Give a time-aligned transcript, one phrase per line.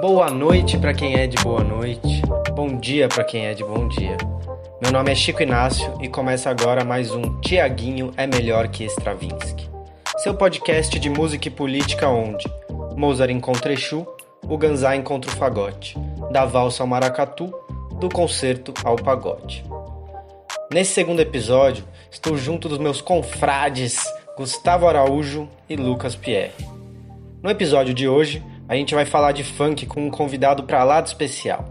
[0.00, 2.22] Boa noite para quem é de boa noite.
[2.54, 4.16] Bom dia para quem é de bom dia.
[4.80, 9.68] Meu nome é Chico Inácio e começa agora mais um Tiaguinho é melhor que Stravinsky.
[10.18, 12.46] Seu podcast de música e política onde
[12.94, 14.06] Mozart encontra Exu,
[14.44, 15.98] o Ganzá encontra o fagote,
[16.30, 17.52] da valsa ao maracatu,
[17.98, 19.64] do concerto ao pagode.
[20.72, 23.98] Nesse segundo episódio, estou junto dos meus confrades
[24.36, 26.75] Gustavo Araújo e Lucas Pierre.
[27.42, 31.00] No episódio de hoje, a gente vai falar de funk com um convidado para lá
[31.00, 31.68] de especial.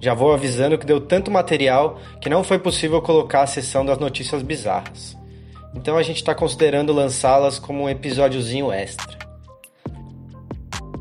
[0.00, 3.98] Já vou avisando que deu tanto material que não foi possível colocar a sessão das
[3.98, 5.16] notícias bizarras.
[5.74, 9.18] Então a gente está considerando lançá-las como um episódiozinho extra.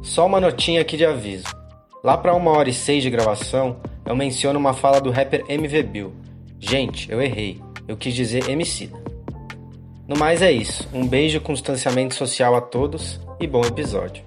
[0.03, 1.47] Só uma notinha aqui de aviso.
[2.03, 5.83] Lá para uma hora e seis de gravação, eu menciono uma fala do rapper MV
[5.83, 6.13] Bill.
[6.59, 7.61] Gente, eu errei.
[7.87, 8.91] Eu quis dizer MC.
[10.07, 10.87] No mais é isso.
[10.93, 14.23] Um beijo com distanciamento social a todos e bom episódio.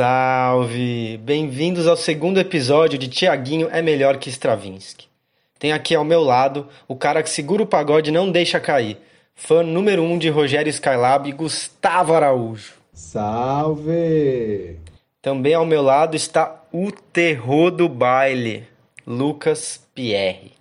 [0.00, 1.20] Salve!
[1.22, 5.06] Bem-vindos ao segundo episódio de Tiaguinho é melhor que Stravinsky.
[5.58, 8.96] Tem aqui ao meu lado o cara que segura o pagode e não deixa cair.
[9.34, 12.72] Fã número um de Rogério Skylab, Gustavo Araújo.
[12.94, 14.78] Salve!
[15.20, 18.66] Também ao meu lado está o terror do baile,
[19.06, 20.52] Lucas Pierre.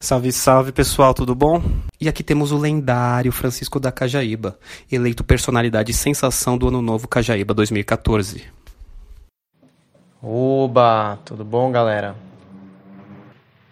[0.00, 1.62] Salve, salve pessoal, tudo bom?
[2.00, 4.58] E aqui temos o lendário Francisco da Cajaíba,
[4.90, 8.56] eleito personalidade sensação do Ano Novo Cajaíba 2014.
[10.22, 12.16] Oba, tudo bom, galera?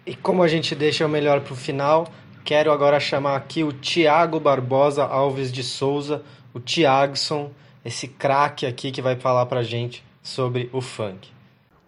[0.05, 2.07] E como a gente deixa o melhor pro final,
[2.43, 7.51] quero agora chamar aqui o Tiago Barbosa Alves de Souza, o Tiagson,
[7.83, 11.29] esse craque aqui que vai falar pra gente sobre o funk.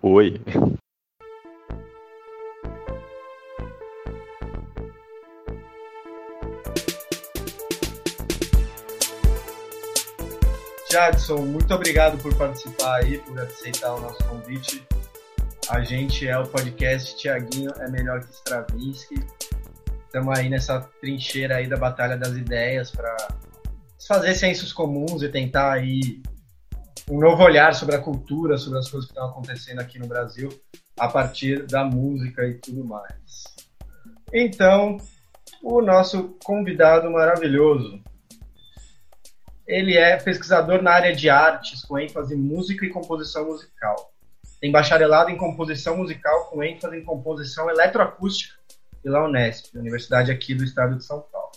[0.02, 0.42] Oi.
[10.98, 14.84] Jadson, muito obrigado por participar aí, por aceitar o nosso convite.
[15.70, 19.24] A gente é o podcast Tiaguinho é melhor que Stravinsky.
[20.08, 23.16] Estamos aí nessa trincheira aí da batalha das ideias para
[24.08, 26.20] fazer sensos comuns e tentar aí
[27.08, 30.50] um novo olhar sobre a cultura, sobre as coisas que estão acontecendo aqui no Brasil
[31.00, 33.44] a partir da música e tudo mais.
[34.34, 34.98] Então,
[35.62, 38.02] o nosso convidado maravilhoso,
[39.68, 44.14] ele é pesquisador na área de artes, com ênfase em música e composição musical.
[44.62, 48.56] Tem bacharelado em composição musical com ênfase em composição eletroacústica
[49.04, 51.52] pela Unesp, Universidade aqui do estado de São Paulo.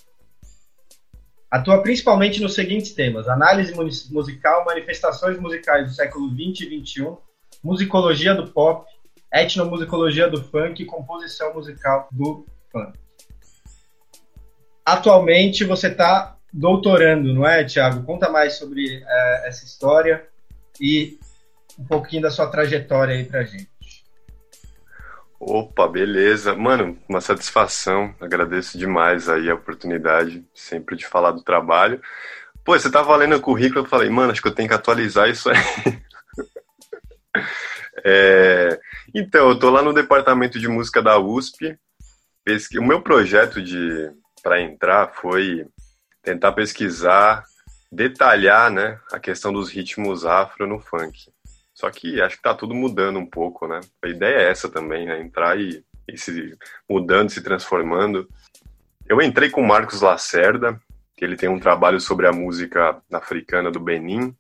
[1.50, 3.72] Atua principalmente nos seguintes temas: análise
[4.10, 7.16] musical, manifestações musicais do século 20 e 21,
[7.62, 8.87] musicologia do pop,
[9.32, 12.98] etnomusicologia do funk e composição musical do funk.
[14.84, 18.04] Atualmente você está doutorando, não é, Tiago?
[18.04, 20.26] Conta mais sobre é, essa história
[20.80, 21.18] e
[21.78, 23.70] um pouquinho da sua trajetória aí pra gente.
[25.38, 26.54] Opa, beleza.
[26.54, 28.14] Mano, uma satisfação.
[28.20, 32.02] Agradeço demais aí a oportunidade, sempre de falar do trabalho.
[32.62, 35.30] Pô, você tava lendo o currículo, eu falei, mano, acho que eu tenho que atualizar
[35.30, 35.56] isso aí.
[38.04, 38.78] é...
[39.14, 41.78] Então, eu tô lá no departamento de música da USP.
[42.78, 44.12] O meu projeto de
[44.42, 45.66] para entrar foi
[46.22, 47.44] tentar pesquisar,
[47.91, 51.31] detalhar, né, a questão dos ritmos afro no funk.
[51.75, 53.81] Só que acho que tá tudo mudando um pouco, né?
[54.04, 55.19] A ideia é essa também, né?
[55.19, 56.54] Entrar e, e se
[56.86, 58.28] mudando, se transformando.
[59.09, 60.78] Eu entrei com o Marcos Lacerda,
[61.16, 64.36] que ele tem um trabalho sobre a música africana do Benin,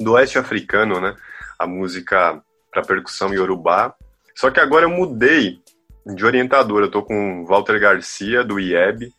[0.00, 1.14] do oeste africano, né?
[1.58, 3.94] A música para percussão iorubá.
[4.34, 5.60] Só que agora eu mudei
[6.06, 6.82] de orientador.
[6.82, 9.12] Eu tô com Walter Garcia, do IEB,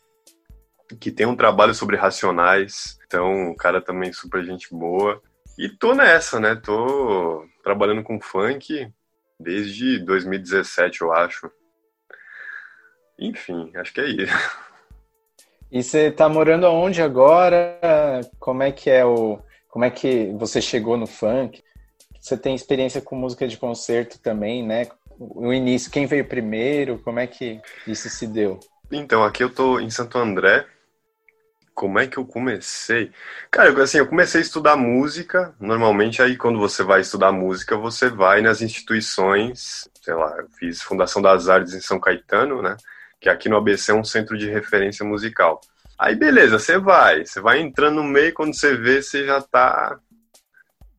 [1.00, 2.98] que tem um trabalho sobre racionais.
[3.06, 5.20] Então, um cara também super gente boa.
[5.58, 6.54] E tô nessa, né?
[6.54, 8.88] Tô trabalhando com funk
[9.38, 11.50] desde 2017, eu acho.
[13.18, 14.66] Enfim, acho que é isso.
[15.72, 17.80] E você tá morando aonde agora?
[18.38, 19.40] Como é que é o
[19.76, 21.62] como é que você chegou no funk?
[22.18, 24.86] Você tem experiência com música de concerto também, né?
[25.18, 26.98] O início, quem veio primeiro?
[27.00, 28.58] Como é que isso se deu?
[28.90, 30.66] Então, aqui eu tô em Santo André,
[31.76, 33.12] como é que eu comecei?
[33.52, 35.54] Cara, assim, eu comecei a estudar música.
[35.60, 39.88] Normalmente, aí, quando você vai estudar música, você vai nas instituições.
[40.02, 42.76] Sei lá, eu fiz Fundação das Artes em São Caetano, né?
[43.20, 45.60] que aqui no ABC é um centro de referência musical.
[45.98, 49.98] Aí beleza, você vai, você vai entrando no meio, quando você vê, você já tá,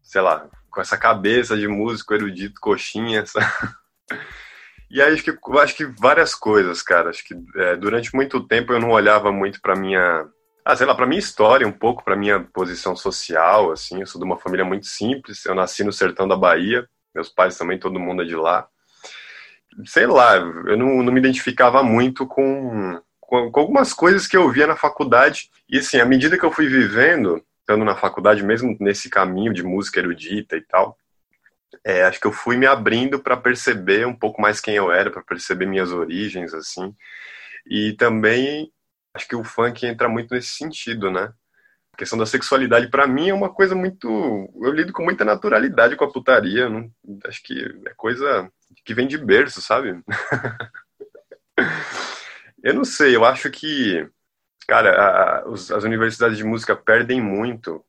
[0.01, 3.39] sei lá, com essa cabeça de músico erudito, coxinha, essa...
[4.89, 7.09] E aí acho que, acho que várias coisas, cara.
[7.09, 10.25] Acho que é, durante muito tempo eu não olhava muito para minha,
[10.69, 14.01] ah, sei lá, para minha história, um pouco para minha posição social, assim.
[14.01, 15.45] Eu sou de uma família muito simples.
[15.45, 16.85] Eu nasci no sertão da Bahia.
[17.15, 18.67] Meus pais também, todo mundo é de lá.
[19.85, 24.51] Sei lá, eu não, não me identificava muito com, com, com algumas coisas que eu
[24.51, 25.49] via na faculdade.
[25.69, 29.63] E assim, à medida que eu fui vivendo, estando na faculdade, mesmo nesse caminho de
[29.63, 30.97] música erudita e tal,
[31.81, 35.09] é, acho que eu fui me abrindo para perceber um pouco mais quem eu era,
[35.09, 36.93] para perceber minhas origens, assim.
[37.65, 38.69] E também
[39.17, 41.33] acho que o funk entra muito nesse sentido, né?
[41.93, 44.07] A questão da sexualidade, para mim, é uma coisa muito.
[44.61, 46.69] Eu lido com muita naturalidade com a putaria.
[46.69, 46.89] Não...
[47.25, 48.49] Acho que é coisa
[48.85, 49.99] que vem de berço, sabe?
[52.63, 54.07] eu não sei, eu acho que.
[54.67, 57.83] Cara, a, a, as universidades de música perdem muito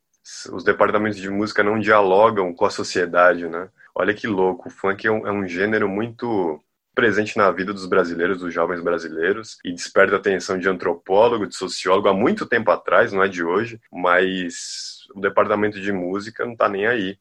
[0.53, 3.69] os departamentos de música não dialogam com a sociedade, né?
[3.95, 6.63] Olha que louco, o funk é um, é um gênero muito
[6.99, 11.55] presente na vida dos brasileiros, dos jovens brasileiros, e desperta a atenção de antropólogo, de
[11.55, 16.57] sociólogo há muito tempo atrás, não é de hoje, mas o departamento de música não
[16.57, 17.17] tá nem aí.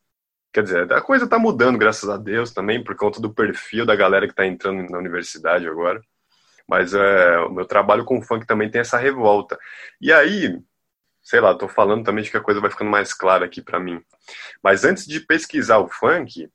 [0.52, 3.96] Quer dizer, a coisa tá mudando, graças a Deus, também, por conta do perfil da
[3.96, 6.02] galera que tá entrando na universidade agora.
[6.68, 9.60] Mas é, o meu trabalho com funk também tem essa revolta.
[10.02, 10.60] E aí,
[11.22, 13.80] sei lá, tô falando também de que a coisa vai ficando mais clara aqui para
[13.80, 14.02] mim.
[14.64, 16.50] Mas antes de pesquisar o funk,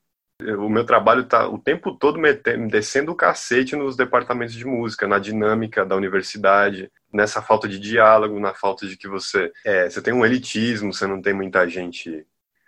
[0.56, 5.06] o meu trabalho tá o tempo todo metendo, descendo o cacete nos departamentos de música,
[5.06, 10.03] na dinâmica da universidade, nessa falta de diálogo, na falta de que você é, você
[10.03, 12.27] tem um elitismo, você não tem muita gente,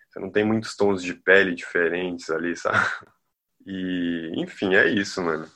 [0.08, 2.78] você não tem muitos tons de pele diferentes ali, sabe?
[3.66, 5.46] E, enfim, é isso, mano.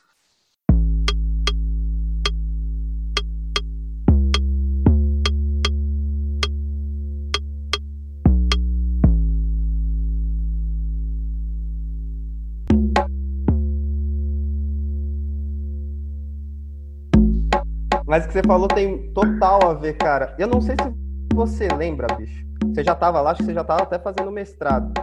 [18.08, 20.34] Mas o que você falou tem total a ver, cara.
[20.38, 22.43] Eu não sei se você lembra, bicho.
[22.72, 24.94] Você já tava lá, acho que você já tava até fazendo mestrado.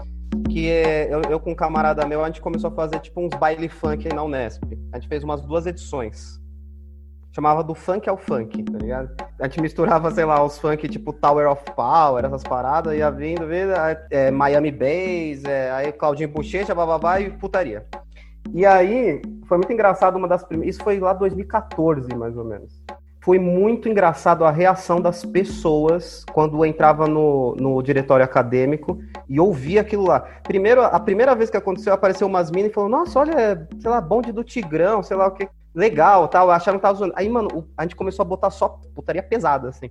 [0.49, 3.29] Que é, eu, eu com um camarada meu, a gente começou a fazer tipo uns
[3.37, 4.63] baile funk aí na Unesp.
[4.91, 6.41] A gente fez umas duas edições.
[7.31, 9.15] Chamava do funk ao funk, tá ligado?
[9.39, 13.45] A gente misturava, sei lá, os funk tipo Tower of Power, essas paradas, ia vindo,
[13.45, 13.71] vindo,
[14.09, 17.85] é, Miami Bass, é, aí Claudinho Bochecha, bababá e putaria.
[18.53, 20.75] E aí, foi muito engraçado uma das primeiras.
[20.75, 22.83] Isso foi lá 2014, mais ou menos
[23.25, 29.81] foi muito engraçado a reação das pessoas quando entrava no, no diretório acadêmico e ouvia
[29.81, 30.19] aquilo lá.
[30.43, 33.99] Primeiro, a primeira vez que aconteceu, apareceu umas minas e falou: Nossa, olha, sei lá,
[33.99, 35.49] bonde do Tigrão, sei lá o que.
[35.73, 36.51] Legal, tal.
[36.51, 37.15] Acharam que tava zoando.
[37.17, 39.89] Aí, mano, a gente começou a botar só putaria pesada, assim.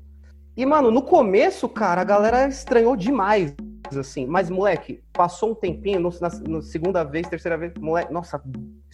[0.57, 3.53] E, mano, no começo, cara, a galera estranhou demais
[3.97, 4.27] assim.
[4.27, 8.41] Mas, moleque, passou um tempinho, no, na, segunda vez, terceira vez, moleque, nossa,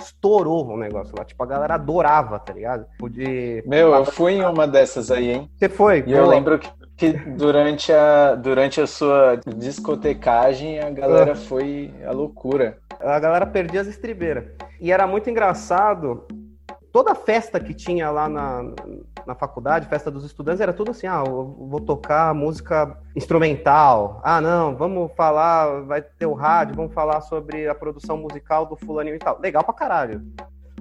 [0.01, 1.25] estourou o negócio lá.
[1.25, 2.87] Tipo, a galera adorava, tá ligado?
[3.11, 3.63] De...
[3.67, 5.51] Meu, eu fui em uma dessas aí, hein?
[5.57, 6.05] Você foi?
[6.07, 11.37] E eu lembro que, que, durante, a, durante a sua discotecagem, a galera ah.
[11.37, 12.79] foi a loucura.
[13.01, 14.45] A galera perdia as estribeiras.
[14.81, 16.27] E era muito engraçado
[16.93, 18.63] toda festa que tinha lá na,
[19.27, 24.21] na faculdade, festa dos estudantes, era tudo assim, ah, eu vou tocar música instrumental.
[24.25, 28.77] Ah, não, vamos falar, vai ter o rádio, vamos falar sobre a produção musical do
[28.77, 29.41] fulaninho e tal.
[29.41, 30.23] Legal pra caralho.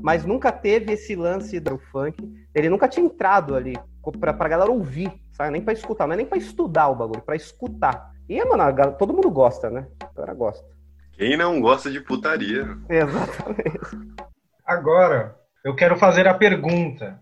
[0.02, 2.18] Mas nunca teve esse lance do funk.
[2.56, 3.78] Ele nunca tinha entrado ali
[4.20, 5.52] pra, pra galera ouvir, sabe?
[5.52, 8.12] Nem pra escutar, não é nem pra estudar o bagulho, pra escutar.
[8.28, 8.64] E, mano,
[8.98, 9.88] todo mundo gosta, né?
[10.02, 10.66] A galera gosta.
[11.14, 12.78] Quem não gosta de putaria?
[12.88, 13.80] Exatamente.
[14.66, 17.20] Agora, eu quero fazer a pergunta.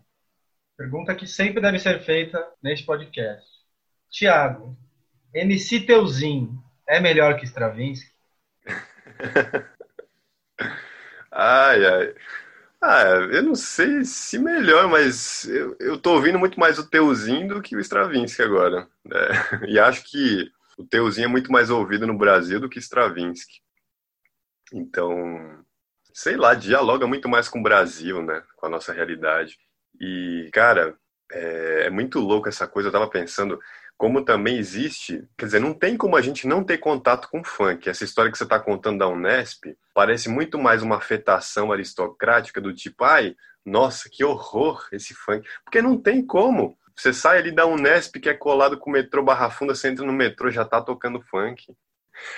[0.78, 3.48] Pergunta que sempre deve ser feita neste podcast.
[4.12, 4.78] Tiago,
[5.34, 8.12] MC Teuzinho é melhor que Stravinsky?
[11.32, 12.16] ai, ai.
[12.80, 17.56] Ah, eu não sei se melhor, mas eu, eu tô ouvindo muito mais o Teuzinho
[17.56, 18.88] do que o Stravinsky agora.
[19.12, 23.62] É, e acho que o Teuzinho é muito mais ouvido no Brasil do que Stravinsky.
[24.72, 25.66] Então,
[26.14, 28.44] sei lá, dialoga muito mais com o Brasil, né?
[28.56, 29.58] Com a nossa realidade.
[30.00, 30.96] E, cara,
[31.32, 32.90] é, é muito louco essa coisa.
[32.90, 33.60] Eu tava pensando
[33.98, 37.90] como também existe, quer dizer, não tem como a gente não ter contato com funk.
[37.90, 42.72] Essa história que você está contando da Unesp parece muito mais uma afetação aristocrática do
[42.74, 43.36] tipo, ai,
[43.66, 45.48] nossa, que horror esse funk.
[45.66, 46.78] Porque não tem como.
[46.96, 50.06] Você sai ali da Unesp, que é colado com o metrô Barra Funda, você entra
[50.06, 51.66] no metrô, já tá tocando funk.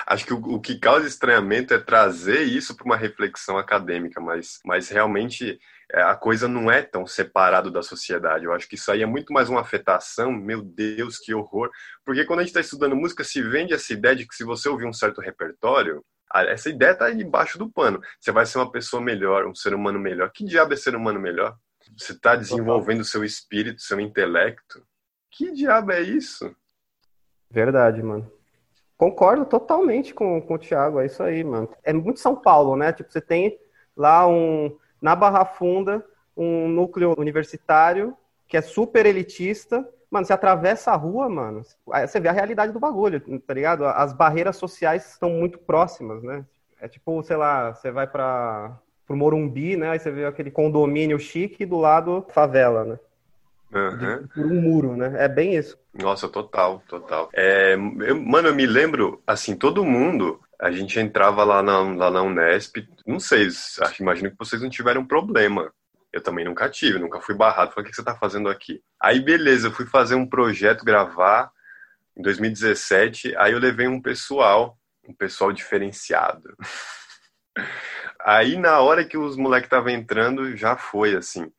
[0.05, 4.59] Acho que o, o, que causa estranhamento é trazer isso para uma reflexão acadêmica, mas,
[4.65, 5.59] mas realmente
[5.93, 8.45] a coisa não é tão separado da sociedade.
[8.45, 10.31] Eu acho que isso aí é muito mais uma afetação.
[10.31, 11.69] Meu Deus, que horror!
[12.05, 14.69] Porque quando a gente está estudando música, se vende essa ideia de que se você
[14.69, 16.03] ouvir um certo repertório,
[16.33, 17.99] essa ideia está debaixo do pano.
[18.19, 20.31] Você vai ser uma pessoa melhor, um ser humano melhor.
[20.31, 21.57] Que diabo é ser humano melhor?
[21.97, 24.85] Você está desenvolvendo seu espírito, seu intelecto.
[25.31, 26.55] Que diabo é isso?
[27.49, 28.31] Verdade, mano.
[28.95, 31.69] Concordo totalmente com, com o Thiago, é isso aí, mano.
[31.83, 32.91] É muito São Paulo, né?
[32.93, 33.57] Tipo, você tem
[33.95, 38.15] lá um, na Barra Funda, um núcleo universitário
[38.47, 39.87] que é super elitista.
[40.09, 43.85] Mano, você atravessa a rua, mano, você vê a realidade do bagulho, tá ligado?
[43.85, 46.43] As barreiras sociais estão muito próximas, né?
[46.81, 48.75] É tipo, sei lá, você vai para
[49.05, 49.89] pro Morumbi, né?
[49.89, 52.99] Aí você vê aquele condomínio chique e do lado favela, né?
[53.71, 54.27] Uhum.
[54.33, 55.13] por um muro, né?
[55.17, 55.77] É bem isso.
[55.93, 57.29] Nossa, total, total.
[57.33, 62.11] É, eu, mano, eu me lembro, assim, todo mundo, a gente entrava lá na, lá
[62.11, 63.47] na Unesp, não sei,
[63.99, 65.71] imagino que vocês não tiveram problema.
[66.11, 67.71] Eu também nunca tive, nunca fui barrado.
[67.71, 68.81] Falei, o que você tá fazendo aqui?
[68.99, 71.51] Aí, beleza, eu fui fazer um projeto, gravar,
[72.17, 76.55] em 2017, aí eu levei um pessoal, um pessoal diferenciado.
[78.21, 81.49] Aí, na hora que os moleques estavam entrando, já foi assim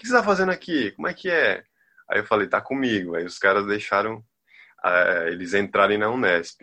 [0.00, 0.92] que você tá fazendo aqui?
[0.92, 1.62] Como é que é?
[2.10, 3.14] Aí eu falei, tá comigo.
[3.14, 4.16] Aí os caras deixaram
[4.84, 6.62] uh, eles entrarem na Unesp.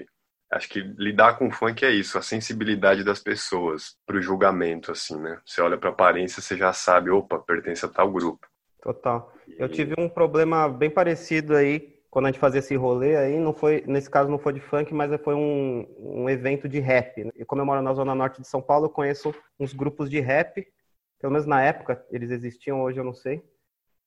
[0.51, 5.39] Acho que lidar com funk é isso, a sensibilidade das pessoas pro julgamento, assim, né?
[5.45, 8.47] Você olha pra aparência, você já sabe, opa, pertence a tal grupo.
[8.81, 9.33] Total.
[9.57, 13.53] Eu tive um problema bem parecido aí, quando a gente fazia esse rolê aí, não
[13.53, 17.25] foi, nesse caso não foi de funk, mas foi um, um evento de rap.
[17.25, 17.31] Né?
[17.35, 20.21] E como eu moro na zona norte de São Paulo, eu conheço uns grupos de
[20.21, 20.65] rap
[21.19, 23.43] pelo menos na época eles existiam, hoje eu não sei.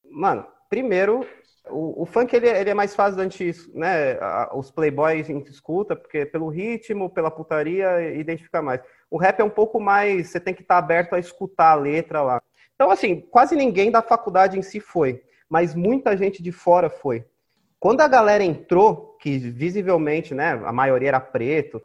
[0.05, 1.27] Mano, primeiro,
[1.69, 4.19] o, o funk ele, ele, é mais fácil antes, né?
[4.55, 8.81] Os playboys a gente escuta, porque pelo ritmo, pela putaria, identifica mais.
[9.11, 12.23] O rap é um pouco mais, você tem que estar aberto a escutar a letra
[12.23, 12.43] lá.
[12.75, 17.27] Então, assim, quase ninguém da faculdade em si foi, mas muita gente de fora foi.
[17.79, 21.83] Quando a galera entrou, que visivelmente, né, a maioria era preto,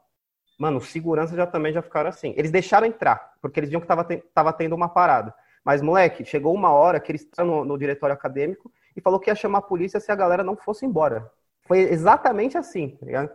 [0.58, 2.34] Mano, os seguranças já também já ficaram assim.
[2.38, 5.34] Eles deixaram entrar, porque eles viam que tava, tava tendo uma parada.
[5.64, 9.30] Mas, moleque, chegou uma hora que eles estavam no, no diretório acadêmico e falou que
[9.30, 11.32] ia chamar a polícia se a galera não fosse embora.
[11.68, 13.30] Foi exatamente assim, tá ligado?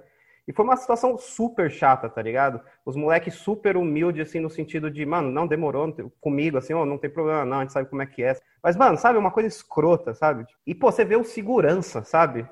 [0.47, 2.61] E foi uma situação super chata, tá ligado?
[2.85, 6.99] Os moleques super humildes, assim, no sentido de, mano, não demorou comigo, assim, oh, não
[6.99, 8.37] tem problema, não, a gente sabe como é que é.
[8.63, 10.45] Mas, mano, sabe, uma coisa escrota, sabe?
[10.67, 12.49] E, pô, você vê o segurança, sabe?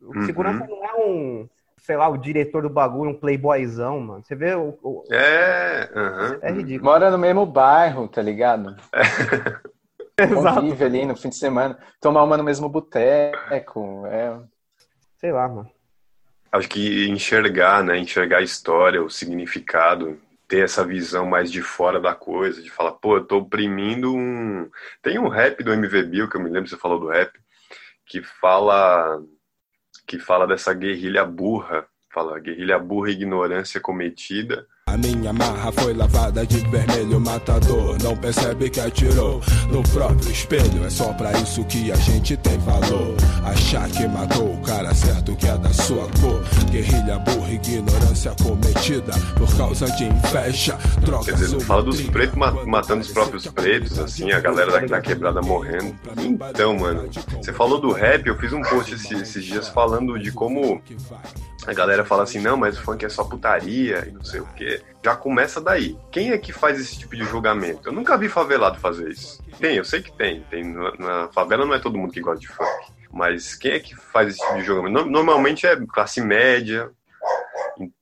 [0.00, 0.26] O uhum.
[0.26, 1.48] segurança não é um
[1.78, 4.24] sei lá, o diretor do bagulho, um playboyzão, mano.
[4.24, 4.76] Você vê o.
[4.82, 5.04] o...
[5.12, 6.38] É, uhum.
[6.42, 6.90] é ridículo.
[6.90, 8.74] Mora no mesmo bairro, tá ligado?
[10.34, 11.78] Convive ali no fim de semana.
[12.00, 14.06] Tomar uma no mesmo boteco.
[14.06, 14.40] É...
[15.18, 15.70] Sei lá, mano.
[16.50, 17.98] Acho que enxergar, né?
[17.98, 20.18] Enxergar a história, o significado,
[20.48, 24.70] ter essa visão mais de fora da coisa, de falar, pô, eu tô oprimindo um.
[25.02, 27.32] Tem um rap do MV Bill, que eu me lembro, você falou do rap,
[28.06, 29.22] que fala
[30.06, 35.92] que fala dessa guerrilha burra, fala guerrilha burra e ignorância cometida a minha marra foi
[35.92, 37.98] lavada de vermelho matador.
[38.02, 40.84] Não percebe que atirou no próprio espelho.
[40.84, 43.14] É só pra isso que a gente tem valor.
[43.44, 46.42] Achar que matou o cara certo que é da sua cor.
[46.70, 51.26] Guerrilha burra, ignorância cometida por causa de inveja, drogas.
[51.26, 55.42] Quer dizer, fala dos pretos matando os próprios pretos, assim, a galera da, da quebrada
[55.42, 55.94] morrendo.
[56.18, 60.32] Então, mano, você falou do rap, eu fiz um post esses, esses dias falando de
[60.32, 60.80] como
[61.66, 64.46] a galera fala assim, não, mas o funk é só putaria e não sei o
[65.04, 65.96] Já começa daí.
[66.10, 67.88] Quem é que faz esse tipo de julgamento?
[67.88, 69.42] Eu nunca vi favelado fazer isso.
[69.58, 70.42] Tem, eu sei que tem.
[70.50, 70.64] tem
[70.98, 72.92] na favela não é todo mundo que gosta de funk.
[73.12, 75.08] Mas quem é que faz esse tipo de julgamento?
[75.08, 76.90] Normalmente é classe média.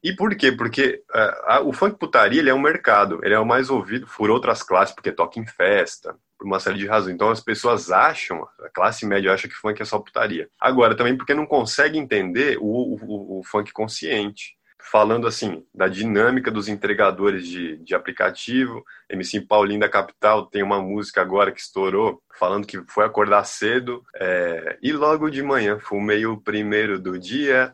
[0.03, 0.53] E por quê?
[0.53, 3.21] Porque uh, o funk putaria ele é um mercado.
[3.23, 6.79] Ele é o mais ouvido por outras classes, porque toca em festa, por uma série
[6.79, 7.15] de razões.
[7.15, 10.49] Então as pessoas acham, a classe média acha que funk é só putaria.
[10.61, 14.57] Agora, também porque não consegue entender o, o, o funk consciente.
[14.91, 18.85] Falando assim, da dinâmica dos entregadores de, de aplicativo.
[19.09, 24.05] MC Paulinho da Capital tem uma música agora que estourou, falando que foi acordar cedo
[24.15, 27.73] é, e logo de manhã fumei o primeiro do dia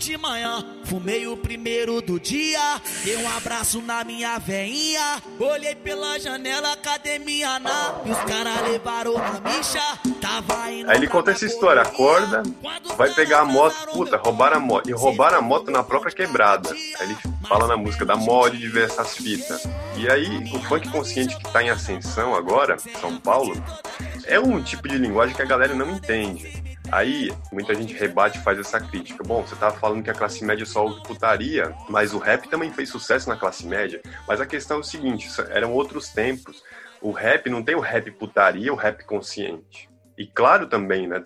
[0.00, 2.80] de manhã, fumei o primeiro do dia.
[3.04, 5.22] Dei um abraço na minha veinha.
[5.38, 8.00] Olhei pela janela, academia na.
[8.06, 9.78] E os caras levaram na micha.
[10.18, 12.42] Tava indo Aí ele conta essa história: acorda,
[12.96, 13.76] vai pegar a moto.
[13.92, 14.88] Puta, roubaram a moto.
[14.88, 16.70] E roubaram a moto na própria quebrada.
[16.70, 17.16] Aí ele
[17.46, 19.68] fala na música da mod de ver essas fitas.
[19.96, 23.52] E aí, o funk consciente que tá em ascensão agora, São Paulo,
[24.24, 28.42] é um tipo de linguagem que a galera não entende Aí, muita gente rebate e
[28.42, 29.22] faz essa crítica.
[29.22, 32.72] Bom, você tava falando que a classe média só ouve putaria, mas o rap também
[32.72, 34.02] fez sucesso na classe média.
[34.26, 36.64] Mas a questão é o seguinte, eram outros tempos.
[37.00, 39.88] O rap não tem o rap putaria, o rap consciente.
[40.18, 41.22] E claro também, né,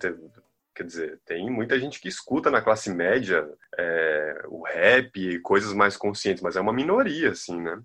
[0.75, 5.97] quer dizer, tem muita gente que escuta na classe média é, o rap, coisas mais
[5.97, 7.81] conscientes, mas é uma minoria, assim, né?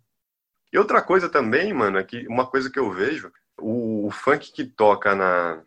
[0.73, 4.53] E outra coisa também, mano, é que uma coisa que eu vejo, o, o funk
[4.53, 5.63] que toca na,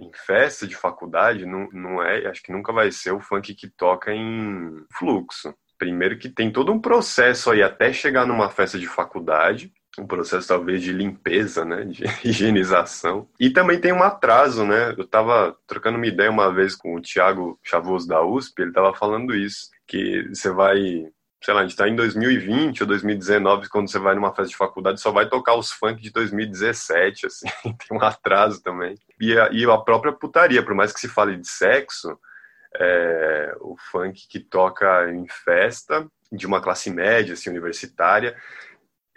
[0.00, 3.68] em festa de faculdade não, não é, acho que nunca vai ser o funk que
[3.68, 5.54] toca em fluxo.
[5.78, 10.48] Primeiro que tem todo um processo aí até chegar numa festa de faculdade, um processo
[10.48, 13.28] talvez de limpeza, né, de higienização.
[13.38, 14.94] E também tem um atraso, né?
[14.96, 18.94] Eu tava trocando uma ideia uma vez com o Thiago Chavoso da USP, ele tava
[18.94, 21.06] falando isso, que você vai
[21.42, 24.56] sei lá, a gente tá em 2020 ou 2019, quando você vai numa festa de
[24.56, 28.96] faculdade, só vai tocar os funk de 2017, assim, tem um atraso também.
[29.18, 32.18] E a, e a própria putaria, por mais que se fale de sexo,
[32.76, 38.36] é, o funk que toca em festa, de uma classe média, assim, universitária,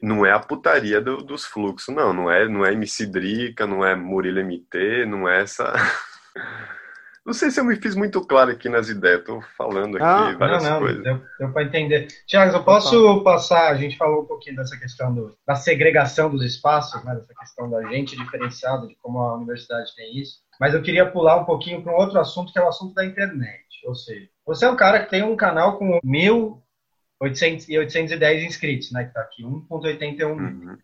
[0.02, 3.86] não é a putaria do, dos fluxos, não, não é, não é MC Drica, não
[3.86, 5.74] é Murilo MT, não é essa...
[7.26, 10.36] Não sei se eu me fiz muito claro aqui nas ideias, estou falando aqui ah,
[10.38, 11.04] várias não, não, coisas.
[11.04, 12.08] Deu, deu para entender.
[12.28, 16.44] Tiago, eu posso passar, a gente falou um pouquinho dessa questão do, da segregação dos
[16.44, 20.82] espaços, né, dessa questão da gente diferenciada, de como a universidade tem isso, mas eu
[20.82, 23.64] queria pular um pouquinho para um outro assunto, que é o assunto da internet.
[23.86, 29.12] Ou seja, você é um cara que tem um canal com 1.810 inscritos, né, que
[29.12, 30.78] está aqui, 1.81 uhum.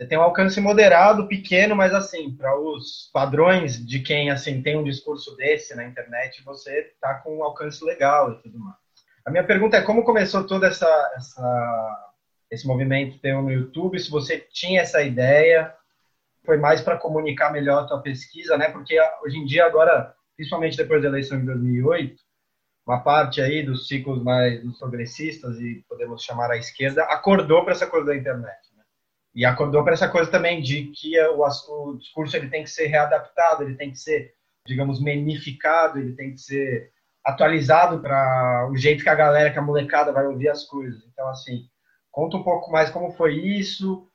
[0.00, 4.74] Você tem um alcance moderado, pequeno, mas assim, para os padrões de quem assim tem
[4.74, 8.76] um discurso desse na internet, você está com um alcance legal e tudo mais.
[9.26, 12.12] A minha pergunta é como começou todo essa, essa
[12.50, 15.70] esse movimento teu no YouTube, se você tinha essa ideia,
[16.46, 18.70] foi mais para comunicar melhor a tua pesquisa, né?
[18.70, 22.16] Porque hoje em dia agora, principalmente depois da eleição de 2008,
[22.86, 27.74] uma parte aí dos ciclos mais dos progressistas e podemos chamar a esquerda acordou para
[27.74, 28.69] essa coisa da internet
[29.34, 32.86] e acordou para essa coisa também de que o, o, discurso ele tem que ser
[32.86, 34.34] readaptado, ele tem que ser,
[34.66, 36.90] digamos, menificado, ele tem que ser
[37.24, 41.04] atualizado para o jeito que a galera, que a molecada vai ouvir as coisas.
[41.12, 41.64] Então, assim,
[42.10, 44.08] conta um pouco mais como foi isso,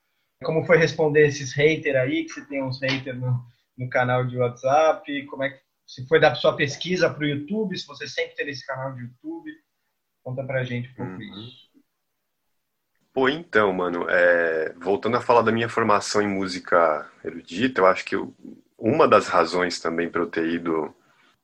[0.43, 3.41] como foi responder esses haters aí, que você tem uns haters no,
[3.77, 7.77] no canal de WhatsApp, como é que se foi da sua pesquisa para o YouTube,
[7.77, 9.51] se você sempre teve esse canal de YouTube.
[10.23, 11.45] Conta pra gente um pouco uhum.
[11.45, 11.64] isso.
[13.15, 14.73] Pô, então, mano, é...
[14.77, 18.17] voltando a falar da minha formação em música erudita, eu acho que
[18.77, 20.93] uma das razões também para eu ter ido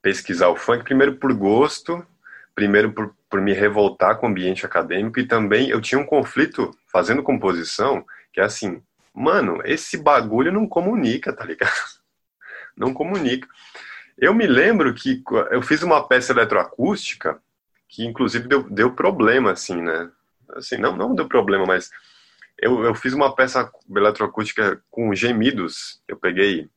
[0.01, 2.05] pesquisar o funk, primeiro por gosto,
[2.53, 6.75] primeiro por, por me revoltar com o ambiente acadêmico e também eu tinha um conflito
[6.91, 11.71] fazendo composição, que é assim, mano, esse bagulho não comunica, tá ligado?
[12.75, 13.47] Não comunica.
[14.17, 17.39] Eu me lembro que eu fiz uma peça eletroacústica
[17.87, 20.09] que inclusive deu, deu problema, assim, né?
[20.55, 21.89] Assim, não, não deu problema, mas
[22.61, 26.01] eu, eu fiz uma peça eletroacústica com gemidos.
[26.07, 26.69] Eu peguei,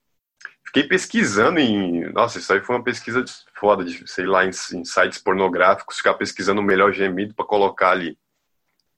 [0.65, 4.85] fiquei pesquisando em, nossa, isso aí foi uma pesquisa foda de, sei lá, em, em
[4.85, 8.19] sites pornográficos, ficar pesquisando o melhor gemido para colocar ali.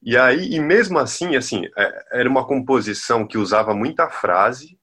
[0.03, 4.79] E aí, e mesmo assim, assim, é, era uma composição que usava muita frase,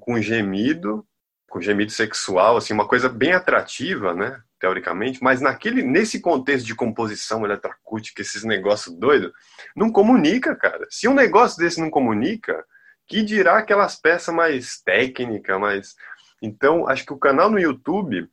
[0.00, 1.04] com gemido,
[1.48, 4.40] com gemido sexual, assim, uma coisa bem atrativa, né?
[4.60, 9.32] Teoricamente, mas naquele, nesse contexto de composição eletroacústica, esses negócios doidos,
[9.74, 10.86] não comunica, cara.
[10.90, 12.64] Se um negócio desse não comunica,
[13.06, 15.94] que dirá aquelas peças mais técnicas, mais.
[16.42, 18.28] Então, acho que o canal no YouTube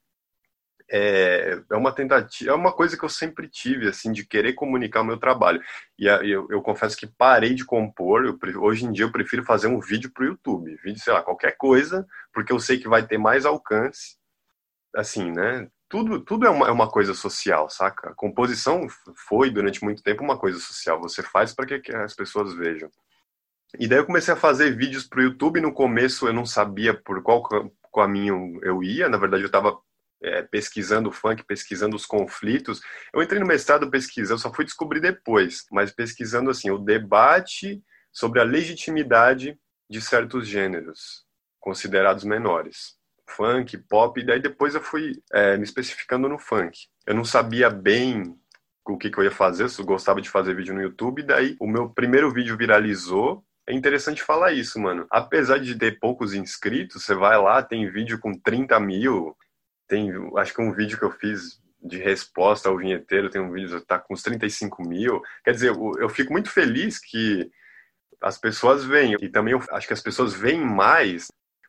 [0.91, 5.01] é, é uma tentativa, é uma coisa que eu sempre tive, assim, de querer comunicar
[5.01, 5.61] o meu trabalho.
[5.97, 9.67] E eu, eu confesso que parei de compor, eu, hoje em dia eu prefiro fazer
[9.67, 13.05] um vídeo para o YouTube, vídeo, sei lá, qualquer coisa, porque eu sei que vai
[13.05, 14.17] ter mais alcance,
[14.93, 15.69] assim, né?
[15.89, 18.09] Tudo, tudo é, uma, é uma coisa social, saca?
[18.09, 18.87] A composição
[19.27, 20.99] foi, durante muito tempo, uma coisa social.
[21.01, 22.89] Você faz para que, as pessoas vejam.
[23.79, 25.61] E daí eu comecei a fazer vídeos para o YouTube.
[25.61, 27.43] No começo eu não sabia por qual
[27.93, 29.09] caminho eu ia.
[29.09, 29.77] Na verdade, eu estava
[30.21, 32.81] é, pesquisando o funk, pesquisando os conflitos.
[33.13, 38.39] Eu entrei no mestrado pesquisando, só fui descobrir depois, mas pesquisando assim o debate sobre
[38.39, 39.57] a legitimidade
[39.89, 41.25] de certos gêneros
[41.59, 42.97] considerados menores
[43.27, 46.87] funk, pop, e daí depois eu fui é, me especificando no funk.
[47.05, 48.35] Eu não sabia bem
[48.85, 51.55] o que, que eu ia fazer, eu gostava de fazer vídeo no YouTube, e daí
[51.59, 53.43] o meu primeiro vídeo viralizou.
[53.67, 55.05] É interessante falar isso, mano.
[55.11, 59.35] Apesar de ter poucos inscritos, você vai lá, tem vídeo com 30 mil,
[59.87, 63.79] tem, acho que um vídeo que eu fiz de resposta ao vinheteiro, tem um vídeo
[63.79, 65.21] que tá com uns 35 mil.
[65.43, 67.49] Quer dizer, eu, eu fico muito feliz que
[68.21, 71.27] as pessoas veem, e também eu acho que as pessoas veem mais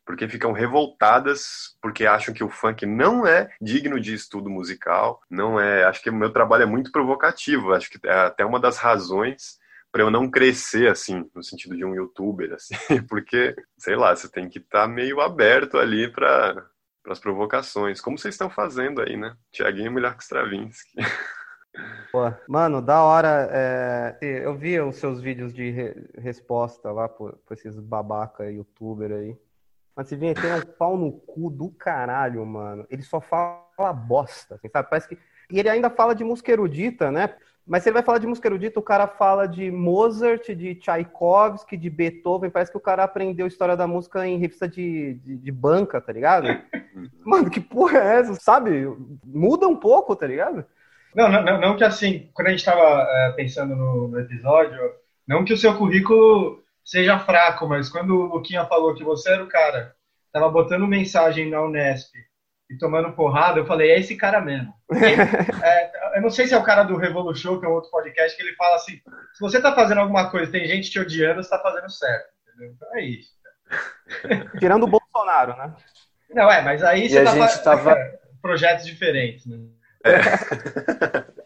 [0.08, 5.60] porque ficam revoltadas porque acham que o funk não é digno de estudo musical, não
[5.60, 5.84] é.
[5.84, 9.58] Acho que o meu trabalho é muito provocativo, acho que é até uma das razões
[9.92, 14.30] para eu não crescer assim, no sentido de um youtuber assim, porque, sei lá, você
[14.30, 16.66] tem que estar tá meio aberto ali para
[17.06, 19.36] as provocações, como vocês estão fazendo aí, né?
[19.52, 20.96] Tiaguinho melhor que Stravinsky.
[22.10, 23.48] Pô, mano, da hora.
[23.52, 24.18] É...
[24.20, 29.38] Eu vi os seus vídeos de re resposta lá por, por esses babaca youtuber aí.
[29.98, 32.86] Mas você vê, tem um pau no cu do caralho, mano.
[32.88, 34.88] Ele só fala bosta, assim, sabe?
[34.88, 35.18] Parece que.
[35.50, 37.34] E ele ainda fala de música erudita, né?
[37.66, 41.76] Mas se ele vai falar de música erudita, o cara fala de Mozart, de Tchaikovsky,
[41.76, 42.48] de Beethoven.
[42.48, 46.00] Parece que o cara aprendeu a história da música em revista de, de, de banca,
[46.00, 46.46] tá ligado?
[47.26, 48.34] Mano, que porra é essa?
[48.36, 48.86] Sabe?
[49.26, 50.64] Muda um pouco, tá ligado?
[51.12, 54.78] Não, não, não que assim, quando a gente tava é, pensando no, no episódio,
[55.26, 59.44] não que o seu currículo seja fraco, mas quando o Luquinha falou que você era
[59.44, 59.94] o cara,
[60.32, 62.14] tava botando mensagem na Unesp
[62.70, 64.72] e tomando porrada, eu falei, é esse cara mesmo.
[65.62, 68.34] é, eu não sei se é o cara do Revolution, que é um outro podcast,
[68.34, 68.94] que ele fala assim:
[69.34, 72.28] se você tá fazendo alguma coisa tem gente te odiando, você tá fazendo certo.
[72.48, 72.72] Entendeu?
[72.74, 73.30] Então é isso.
[74.58, 75.74] Tirando o Bolsonaro, né?
[76.30, 77.96] Não, é, mas aí e você a tá gente tava...
[78.40, 79.58] projetos diferentes, né?
[80.04, 81.37] É.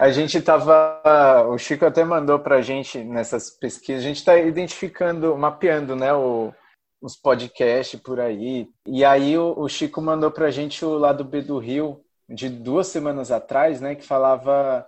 [0.00, 1.02] A gente tava.
[1.48, 6.54] O Chico até mandou pra gente nessas pesquisas, a gente está identificando, mapeando, né, o,
[7.02, 8.68] os podcasts por aí.
[8.86, 12.86] E aí o, o Chico mandou pra gente o lado B do Rio, de duas
[12.86, 14.86] semanas atrás, né, que falava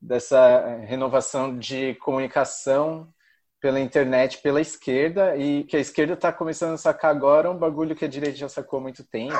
[0.00, 3.08] dessa renovação de comunicação
[3.60, 7.94] pela internet pela esquerda e que a esquerda está começando a sacar agora um bagulho
[7.94, 9.36] que a direita já sacou há muito tempo,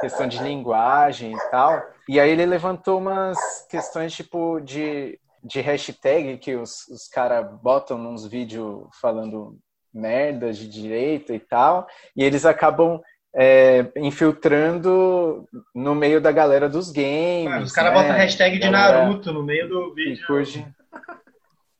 [0.00, 1.82] questão de linguagem e tal.
[2.08, 3.38] E aí ele levantou umas
[3.70, 9.56] questões tipo de, de hashtag que os, os caras botam nos vídeos falando
[9.92, 11.86] merda de direita e tal,
[12.16, 13.00] e eles acabam
[13.36, 17.52] é, infiltrando no meio da galera dos games.
[17.52, 18.00] Ah, os caras né?
[18.00, 20.26] botam hashtag de Naruto no meio do vídeo.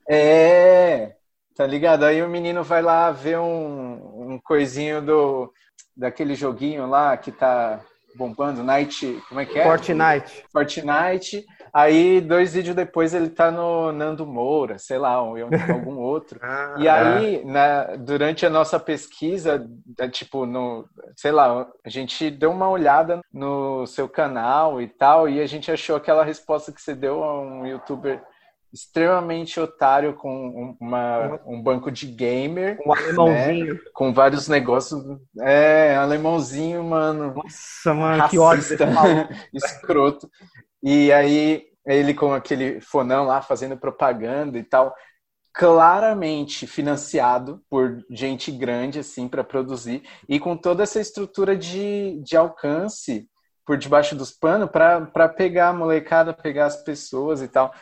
[0.08, 1.14] É,
[1.56, 2.04] Tá ligado?
[2.04, 5.52] Aí o menino vai lá ver um, um coisinho do
[5.96, 7.80] daquele joguinho lá que tá
[8.16, 9.64] bombando, Night, como é que é?
[9.64, 10.44] Fortnite.
[10.52, 11.44] Fortnite.
[11.72, 16.38] Aí, dois vídeos depois, ele tá no Nando Moura, sei lá, ou em algum outro.
[16.40, 17.44] ah, e aí, é.
[17.44, 23.20] na, durante a nossa pesquisa, é, tipo, no, sei lá, a gente deu uma olhada
[23.32, 27.40] no seu canal e tal, e a gente achou aquela resposta que você deu a
[27.40, 28.22] um youtuber
[28.74, 32.76] extremamente otário com uma, um banco de gamer.
[32.84, 33.74] Um alemãozinho.
[33.74, 33.80] Né?
[33.94, 35.00] Com vários negócios.
[35.40, 37.32] É, alemãozinho, mano.
[37.36, 39.28] Nossa, mano, racista, que ódio.
[39.54, 40.28] escroto.
[40.82, 44.92] E aí, ele com aquele fonão lá fazendo propaganda e tal.
[45.52, 50.02] Claramente financiado por gente grande, assim, para produzir.
[50.28, 53.28] E com toda essa estrutura de, de alcance
[53.64, 57.72] por debaixo dos panos para pegar a molecada, pegar as pessoas e tal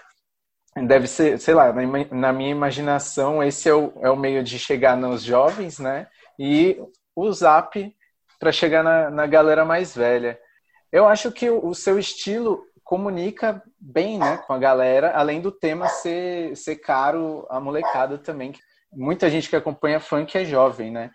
[0.77, 1.73] deve ser, sei lá,
[2.11, 6.07] na minha imaginação, esse é o, é o meio de chegar nos jovens, né?
[6.39, 6.79] E
[7.15, 7.95] o Zap
[8.39, 10.39] para chegar na, na galera mais velha.
[10.91, 15.53] Eu acho que o, o, seu estilo comunica bem, né, com a galera, além do
[15.53, 18.53] tema ser, ser caro a molecada também.
[18.93, 21.11] Muita gente que acompanha funk é jovem, né?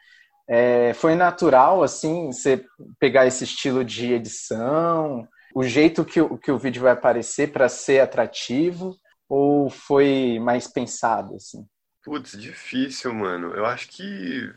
[0.47, 2.63] É, foi natural, assim, você
[2.99, 7.99] pegar esse estilo de edição, o jeito que que o vídeo vai aparecer para ser
[7.99, 8.95] atrativo,
[9.29, 11.65] ou foi mais pensado, assim?
[12.03, 13.53] Putz, difícil, mano.
[13.53, 14.51] Eu acho que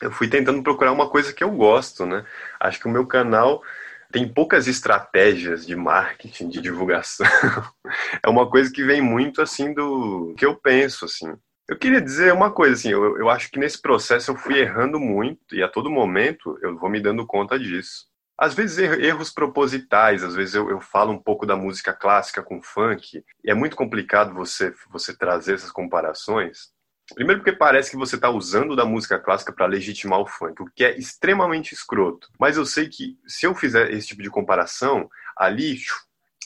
[0.00, 2.24] eu fui tentando procurar uma coisa que eu gosto, né?
[2.58, 3.62] Acho que o meu canal
[4.10, 7.26] tem poucas estratégias de marketing, de divulgação.
[8.22, 11.34] é uma coisa que vem muito assim do que eu penso, assim.
[11.68, 15.00] Eu queria dizer uma coisa, assim, eu, eu acho que nesse processo eu fui errando
[15.00, 18.06] muito e a todo momento eu vou me dando conta disso
[18.36, 22.60] às vezes erros propositais, às vezes eu, eu, falo um pouco da música clássica com
[22.60, 26.72] funk, e é muito complicado você, você trazer essas comparações.
[27.14, 30.70] Primeiro porque parece que você está usando da música clássica para legitimar o funk, o
[30.74, 32.28] que é extremamente escroto.
[32.40, 35.78] Mas eu sei que se eu fizer esse tipo de comparação, ali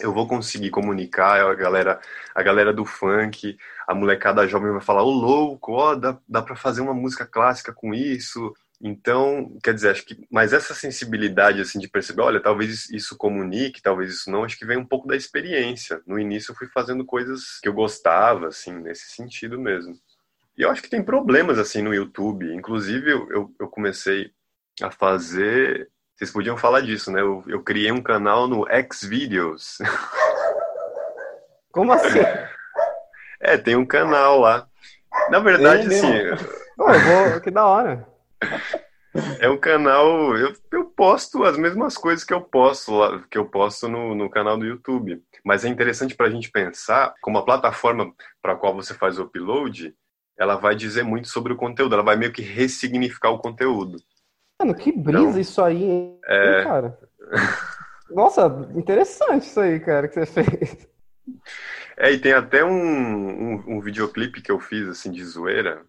[0.00, 2.00] eu vou conseguir comunicar a galera,
[2.34, 6.56] a galera do funk, a molecada jovem vai falar, ô louco, ó, dá, dá para
[6.56, 11.80] fazer uma música clássica com isso, então, quer dizer, acho que, mas essa sensibilidade, assim,
[11.80, 15.16] de perceber, olha, talvez isso comunique, talvez isso não, acho que vem um pouco da
[15.16, 16.00] experiência.
[16.06, 19.94] No início eu fui fazendo coisas que eu gostava, assim, nesse sentido mesmo.
[20.56, 22.52] E eu acho que tem problemas, assim, no YouTube.
[22.54, 24.30] Inclusive, eu, eu, eu comecei
[24.80, 25.90] a fazer...
[26.14, 27.20] Vocês podiam falar disso, né?
[27.20, 29.78] Eu, eu criei um canal no Xvideos.
[31.70, 32.20] Como assim?
[33.40, 34.68] É, tem um canal lá.
[35.30, 36.12] Na verdade, assim...
[36.76, 37.40] Pô, eu vou...
[37.40, 38.17] Que da hora.
[39.40, 40.36] É um canal.
[40.36, 44.30] Eu, eu posto as mesmas coisas que eu posto lá, que eu posto no, no
[44.30, 45.22] canal do YouTube.
[45.44, 49.18] Mas é interessante para a gente pensar como a plataforma para a qual você faz
[49.18, 49.94] o upload,
[50.38, 51.94] ela vai dizer muito sobre o conteúdo.
[51.94, 53.98] Ela vai meio que ressignificar o conteúdo.
[54.60, 56.98] Mano, que brisa Então, isso aí, hein, É, cara?
[58.10, 60.88] Nossa, interessante isso aí, cara, que você fez.
[61.96, 65.84] É, e tem até um, um, um videoclipe que eu fiz, assim, de zoeira,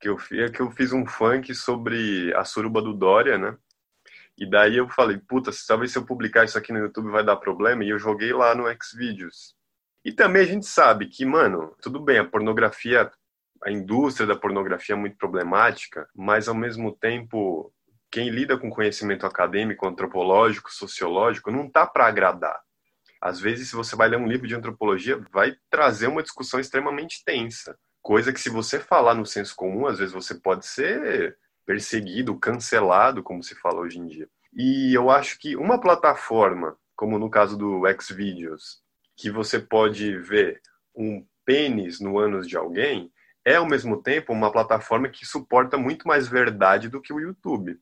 [0.00, 3.56] que eu, fi- que eu fiz um funk sobre a suruba do Dória, né?
[4.36, 7.36] E daí eu falei, puta, talvez se eu publicar isso aqui no YouTube vai dar
[7.36, 9.54] problema, e eu joguei lá no Xvideos.
[10.04, 13.10] E também a gente sabe que, mano, tudo bem, a pornografia,
[13.64, 17.72] a indústria da pornografia é muito problemática, mas ao mesmo tempo,
[18.10, 22.58] quem lida com conhecimento acadêmico, antropológico, sociológico, não tá para agradar
[23.20, 27.24] às vezes, se você vai ler um livro de antropologia, vai trazer uma discussão extremamente
[27.24, 27.76] tensa.
[28.02, 33.22] Coisa que, se você falar no senso comum, às vezes você pode ser perseguido, cancelado,
[33.22, 34.28] como se fala hoje em dia.
[34.54, 38.80] E eu acho que uma plataforma, como no caso do Xvideos,
[39.16, 40.60] que você pode ver
[40.96, 43.12] um pênis no ânus de alguém,
[43.44, 47.78] é ao mesmo tempo uma plataforma que suporta muito mais verdade do que o YouTube.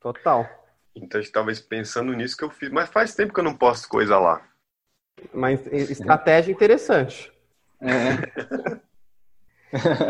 [0.00, 0.46] Total.
[0.94, 2.70] Então, talvez pensando nisso que eu fiz.
[2.70, 4.46] Mas faz tempo que eu não posto coisa lá.
[5.32, 7.32] Mas estratégia interessante.
[7.80, 8.80] É.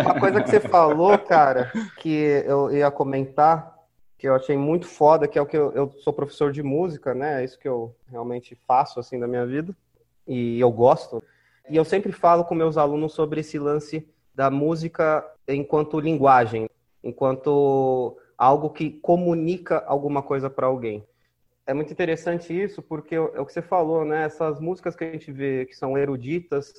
[0.00, 3.76] Uma coisa que você falou, cara, que eu ia comentar,
[4.18, 7.14] que eu achei muito foda, que é o que eu, eu sou professor de música,
[7.14, 7.40] né?
[7.40, 9.74] É isso que eu realmente faço, assim, da minha vida.
[10.26, 11.22] E eu gosto.
[11.68, 16.68] E eu sempre falo com meus alunos sobre esse lance da música enquanto linguagem,
[17.02, 21.04] enquanto algo que comunica alguma coisa para alguém.
[21.66, 24.24] É muito interessante isso, porque é o que você falou, né?
[24.24, 26.72] Essas músicas que a gente vê que são eruditas,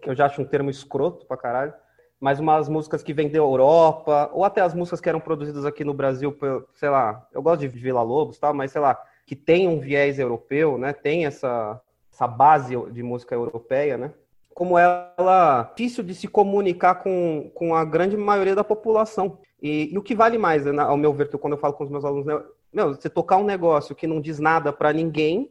[0.00, 1.74] que eu já acho um termo escroto pra caralho,
[2.22, 5.82] mas umas músicas que vêm da Europa, ou até as músicas que eram produzidas aqui
[5.82, 6.32] no Brasil,
[6.72, 10.20] sei lá, eu gosto de Vila Lobos, tal, mas sei lá, que tem um viés
[10.20, 10.92] europeu, né?
[10.92, 11.80] Tem essa,
[12.12, 14.12] essa base de música europeia, né?
[14.54, 19.38] Como ela é difícil de se comunicar com, com a grande maioria da população.
[19.60, 21.82] E, e o que vale mais, né, ao meu ver, que quando eu falo com
[21.82, 22.40] os meus alunos, né,
[22.72, 25.50] meu, você tocar um negócio que não diz nada para ninguém,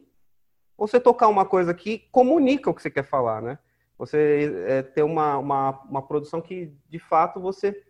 [0.78, 3.58] ou você tocar uma coisa que comunica o que você quer falar, né?
[4.02, 7.80] Você é, ter uma, uma, uma produção que, de fato, você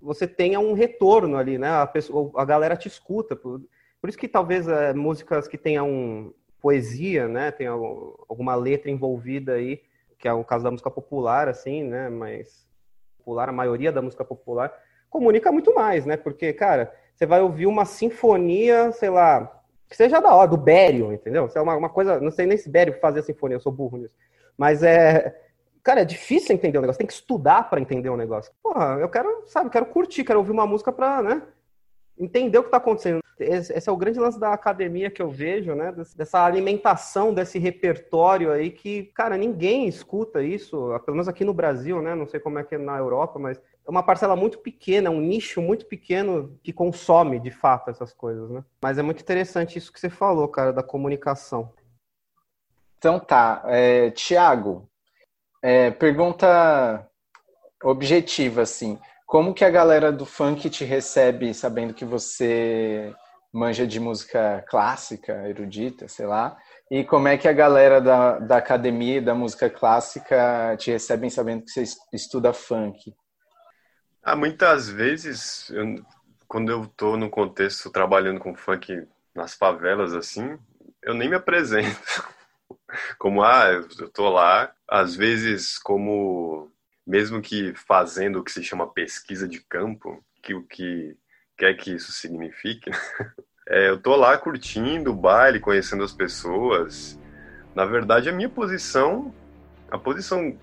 [0.00, 1.70] você tenha um retorno ali, né?
[1.70, 3.36] A, pessoa, a galera te escuta.
[3.36, 3.62] Por,
[4.00, 7.52] por isso que talvez é, músicas que tenham poesia, né?
[7.52, 9.80] Tem alguma letra envolvida aí,
[10.18, 12.08] que é o caso da música popular, assim, né?
[12.08, 12.66] Mas
[13.18, 14.72] popular, a maioria da música popular,
[15.08, 16.16] comunica muito mais, né?
[16.16, 21.12] Porque, cara, você vai ouvir uma sinfonia, sei lá, que seja da hora, do Bério,
[21.12, 21.46] entendeu?
[21.46, 23.98] Isso é uma, uma coisa, não sei nem se Bério fazia sinfonia, eu sou burro
[23.98, 24.14] nisso.
[24.56, 25.42] Mas é.
[25.82, 28.52] Cara, é difícil entender o negócio, tem que estudar para entender o negócio.
[28.60, 31.42] Porra, eu quero, sabe, quero curtir, quero ouvir uma música pra, né?
[32.18, 33.20] Entender o que tá acontecendo.
[33.38, 35.92] Esse, esse é o grande lance da academia que eu vejo, né?
[36.16, 42.02] Dessa alimentação desse repertório aí que, cara, ninguém escuta isso, pelo menos aqui no Brasil,
[42.02, 42.14] né?
[42.14, 45.20] Não sei como é que é na Europa, mas é uma parcela muito pequena, um
[45.20, 48.64] nicho muito pequeno que consome de fato essas coisas, né?
[48.82, 51.72] Mas é muito interessante isso que você falou, cara, da comunicação.
[52.98, 54.88] Então tá, é, Tiago,
[55.62, 57.06] é, pergunta
[57.84, 63.14] objetiva, assim, como que a galera do funk te recebe sabendo que você
[63.52, 66.56] manja de música clássica, erudita, sei lá,
[66.90, 71.64] e como é que a galera da, da academia da música clássica te recebem sabendo
[71.64, 73.14] que você es- estuda funk?
[74.22, 76.04] Ah, muitas vezes, eu-
[76.48, 80.58] quando eu tô no contexto trabalhando com funk nas favelas, assim,
[81.02, 81.86] eu nem me apresento.
[83.18, 86.70] Como, ah, eu tô lá, às vezes como,
[87.06, 91.16] mesmo que fazendo o que se chama pesquisa de campo, que o que
[91.56, 92.90] quer que isso signifique,
[93.68, 97.18] é, eu tô lá curtindo o baile, conhecendo as pessoas.
[97.74, 99.34] Na verdade, a minha posição,
[99.90, 100.56] a posição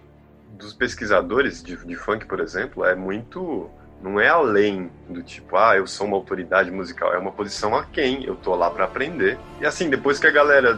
[0.54, 3.70] dos pesquisadores de, de funk, por exemplo, é muito.
[4.02, 7.14] Não é além do tipo, ah, eu sou uma autoridade musical.
[7.14, 9.40] É uma posição a quem eu tô lá para aprender.
[9.62, 10.78] E assim, depois que a galera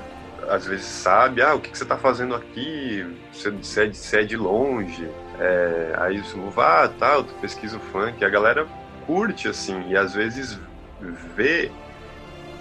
[0.49, 3.05] às vezes sabe, ah, o que, que você tá fazendo aqui?
[3.31, 5.09] Você, você, é, de, você é de longe.
[5.39, 8.23] É, aí eu vá, tá, eu pesquiso funk.
[8.23, 8.67] A galera
[9.05, 10.59] curte, assim, e às vezes
[11.35, 11.71] vê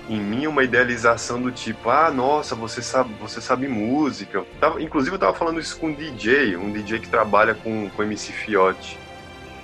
[0.09, 4.45] em mim uma idealização do tipo, ah, nossa, você sabe, você sabe música.
[4.61, 8.03] Tava, inclusive eu tava falando isso com um DJ, um DJ que trabalha com, com
[8.03, 8.99] MC Fiote.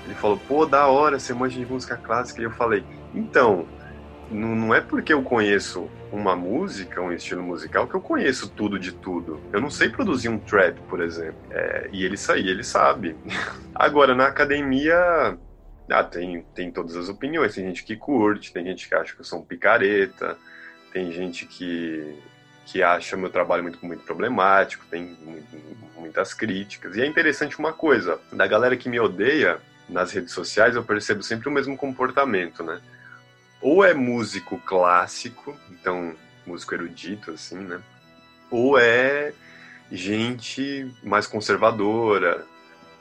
[0.04, 2.40] Ele falou, pô, da hora, você manja de música clássica.
[2.40, 3.66] E eu falei, então,
[4.30, 8.78] não, não é porque eu conheço uma música, um estilo musical, que eu conheço tudo
[8.78, 9.40] de tudo.
[9.52, 11.36] Eu não sei produzir um trap, por exemplo.
[11.50, 13.16] É, e ele, sa- e ele sabe.
[13.74, 15.36] Agora, na academia,
[15.90, 17.54] Ah, tem, tem todas as opiniões.
[17.54, 20.38] Tem gente que curte, tem gente que acha que eu sou um picareta,
[20.92, 22.16] tem gente que,
[22.66, 25.16] que acha meu trabalho muito, muito problemático, tem
[25.96, 26.96] muitas críticas.
[26.96, 31.22] E é interessante uma coisa: da galera que me odeia nas redes sociais, eu percebo
[31.24, 32.80] sempre o mesmo comportamento, né?
[33.60, 36.14] Ou é músico clássico, então
[36.46, 37.80] músico erudito, assim, né?
[38.50, 39.32] Ou é
[39.90, 42.44] gente mais conservadora.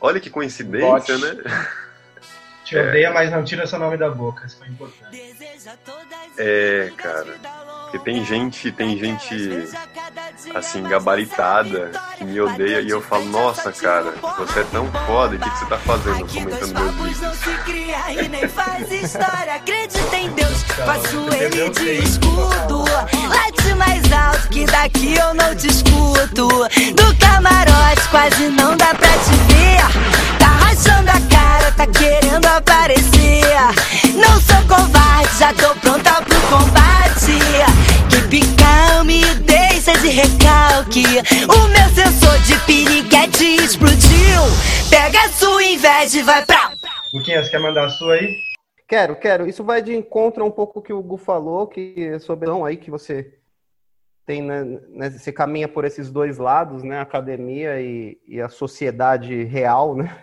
[0.02, 1.36] Olha que coincidência, Bote.
[1.36, 1.44] né?
[2.70, 3.10] Te odeia, é.
[3.12, 5.20] mas não tira seu nome da boca, isso foi importante.
[6.38, 7.36] É, cara.
[7.82, 9.68] Porque tem gente, tem gente
[10.54, 15.40] assim, gabaritada, que me odeia e eu falo, nossa cara, você é tão foda, o
[15.40, 17.22] que, que você tá fazendo comentando meus vídeos?
[17.22, 22.86] Não se cria e nem faz história, acredita em Deus, faço ele de escudo.
[23.28, 26.48] Late mais alto que daqui eu não te escuto.
[26.94, 30.38] Do camarote quase não dá pra te ver.
[30.38, 31.29] Tá rachando a cara,
[31.80, 33.40] tá querendo aparecer.
[34.14, 37.40] Não sou covarde, já tô pronta pro combate.
[38.30, 41.04] Que calm e deixa de recalque.
[41.48, 44.42] O meu sensor de piriguete explodiu.
[44.90, 46.74] Pega a sua inveja e vai pra.
[47.14, 48.36] Luquinhas, quer mandar a sua aí?
[48.88, 49.48] Quero, quero.
[49.48, 52.78] Isso vai de encontro a um pouco que o Gu falou, que é sobre aí
[52.78, 53.34] que você
[54.26, 58.48] tem, né, né, você caminha por esses dois lados, né, a academia e, e, a
[58.48, 60.16] sociedade real, né?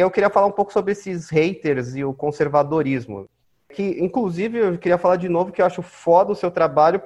[0.00, 3.28] Eu queria falar um pouco sobre esses haters e o conservadorismo.
[3.68, 7.02] Que, inclusive, eu queria falar de novo que eu acho foda o seu trabalho,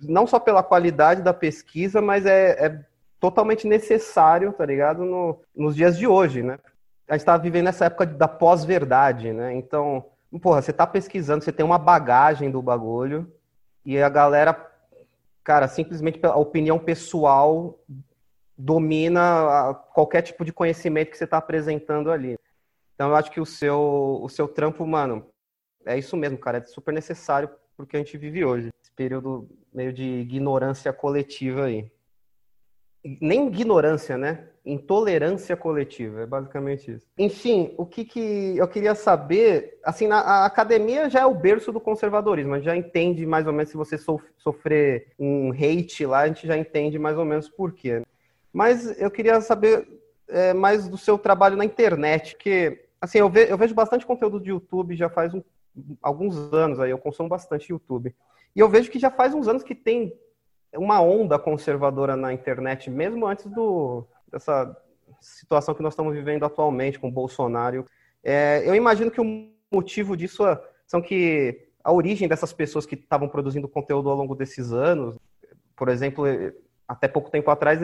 [0.00, 2.80] não só pela qualidade da pesquisa, mas é, é
[3.18, 5.04] totalmente necessário, tá ligado?
[5.04, 6.58] No, nos dias de hoje, né?
[7.08, 9.54] A gente tá vivendo essa época da pós-verdade, né?
[9.54, 10.04] Então,
[10.40, 13.32] porra, você tá pesquisando, você tem uma bagagem do bagulho,
[13.84, 14.70] e a galera,
[15.42, 17.78] cara, simplesmente pela opinião pessoal
[18.58, 22.36] domina qualquer tipo de conhecimento que você está apresentando ali.
[22.94, 25.24] Então eu acho que o seu, o seu trampo, mano,
[25.86, 29.92] é isso mesmo, cara, é super necessário porque a gente vive hoje, esse período meio
[29.92, 31.88] de ignorância coletiva aí.
[33.20, 34.48] Nem ignorância, né?
[34.66, 37.06] Intolerância coletiva, é basicamente isso.
[37.16, 41.80] Enfim, o que, que eu queria saber, assim, a academia já é o berço do
[41.80, 43.96] conservadorismo, a gente já entende mais ou menos se você
[44.36, 48.02] sofrer um hate lá, a gente já entende mais ou menos por quê.
[48.52, 49.86] Mas eu queria saber
[50.28, 54.40] é, mais do seu trabalho na internet, que assim, eu, ve, eu vejo bastante conteúdo
[54.40, 55.42] de YouTube já faz um,
[56.02, 58.14] alguns anos aí, eu consumo bastante YouTube.
[58.54, 60.12] E eu vejo que já faz uns anos que tem
[60.74, 64.76] uma onda conservadora na internet, mesmo antes do, dessa
[65.20, 67.86] situação que nós estamos vivendo atualmente com o Bolsonaro.
[68.22, 72.94] É, eu imagino que o motivo disso é, são que a origem dessas pessoas que
[72.94, 75.16] estavam produzindo conteúdo ao longo desses anos,
[75.76, 76.26] por exemplo,
[76.88, 77.78] até pouco tempo atrás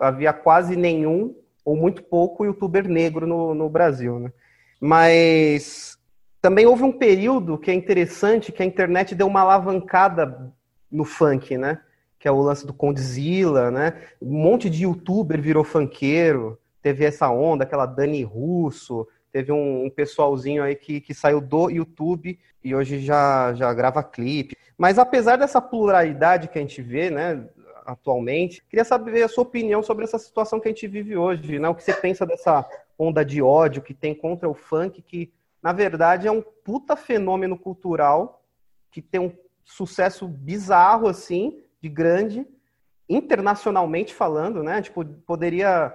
[0.00, 4.32] havia quase nenhum ou muito pouco youtuber negro no, no Brasil, né?
[4.80, 5.96] Mas
[6.40, 10.52] também houve um período que é interessante que a internet deu uma alavancada
[10.90, 11.80] no funk, né?
[12.18, 13.94] Que é o lance do Condzilla, né?
[14.20, 19.90] Um monte de youtuber virou funkeiro, teve essa onda, aquela Dani Russo, teve um, um,
[19.90, 24.56] pessoalzinho aí que, que saiu do YouTube e hoje já, já grava clipe.
[24.76, 27.44] Mas apesar dessa pluralidade que a gente vê, né?
[27.88, 28.62] Atualmente.
[28.68, 31.68] Queria saber a sua opinião sobre essa situação que a gente vive hoje, né?
[31.70, 35.72] O que você pensa dessa onda de ódio que tem contra o funk, que na
[35.72, 38.44] verdade é um puta fenômeno cultural
[38.90, 39.32] que tem um
[39.64, 42.46] sucesso bizarro assim, de grande,
[43.08, 44.82] internacionalmente falando, né?
[44.82, 45.94] Tipo, poderia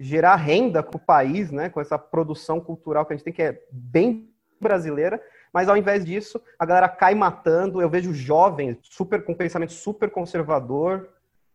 [0.00, 1.68] gerar renda para o país, né?
[1.68, 4.28] Com essa produção cultural que a gente tem que é bem
[4.60, 7.80] brasileira, mas ao invés disso, a galera cai matando.
[7.80, 11.08] Eu vejo jovens super com pensamento super conservador,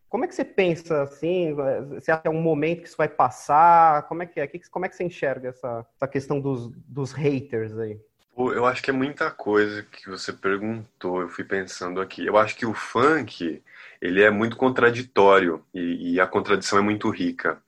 [0.08, 1.54] como é que você pensa assim?
[1.94, 4.02] Você acha que é um momento que isso vai passar?
[4.08, 4.50] Como é que é?
[4.70, 8.00] Como é que você enxerga essa, essa questão dos, dos haters aí?
[8.36, 12.26] Eu acho que é muita coisa que você perguntou, eu fui pensando aqui.
[12.26, 13.62] Eu acho que o funk,
[14.00, 17.58] ele é muito contraditório e, e a contradição é muito rica.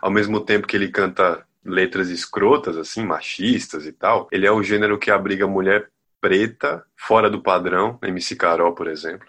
[0.00, 4.62] Ao mesmo tempo que ele canta letras escrotas, assim, machistas e tal, ele é o
[4.62, 5.88] gênero que abriga mulher
[6.20, 9.28] preta, fora do padrão, MC Carol, por exemplo.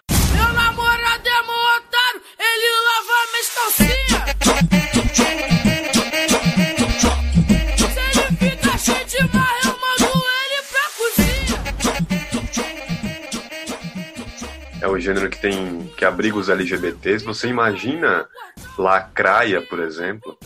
[14.82, 17.26] É o gênero que tem que abriga os LGBTs.
[17.26, 18.28] Você imagina
[18.78, 20.38] Lacraia, por exemplo,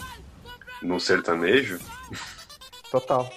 [0.81, 1.79] no sertanejo?
[2.91, 3.31] Total.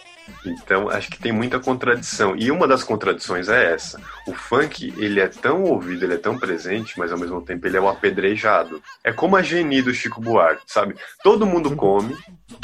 [0.44, 2.34] Então, acho que tem muita contradição.
[2.36, 4.00] E uma das contradições é essa.
[4.26, 7.76] O funk, ele é tão ouvido, ele é tão presente, mas ao mesmo tempo ele
[7.76, 8.82] é o apedrejado.
[9.02, 10.96] É como a Geni do Chico Buarque, sabe?
[11.22, 12.16] Todo mundo come,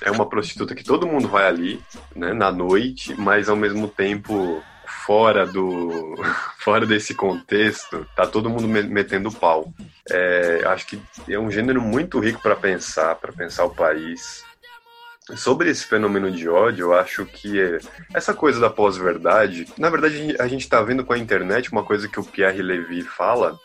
[0.03, 1.83] é uma prostituta que todo mundo vai ali,
[2.15, 4.63] né, na noite, mas ao mesmo tempo
[5.05, 6.15] fora do
[6.59, 9.73] fora desse contexto, tá todo mundo metendo pau.
[10.11, 14.45] É, acho que é um gênero muito rico para pensar, para pensar o país.
[15.37, 17.79] Sobre esse fenômeno de ódio, eu acho que é
[18.13, 22.09] essa coisa da pós-verdade, na verdade a gente está vendo com a internet uma coisa
[22.09, 23.57] que o Pierre Levy fala,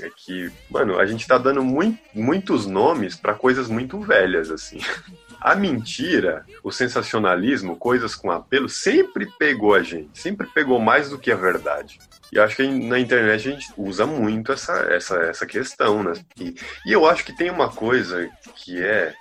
[0.00, 4.78] é que, mano, a gente está dando muito, muitos nomes para coisas muito velhas, assim.
[5.38, 11.18] A mentira, o sensacionalismo, coisas com apelo, sempre pegou a gente, sempre pegou mais do
[11.18, 11.98] que a verdade.
[12.32, 16.12] E acho que na internet a gente usa muito essa, essa, essa questão, né?
[16.38, 16.54] E,
[16.86, 19.12] e eu acho que tem uma coisa que é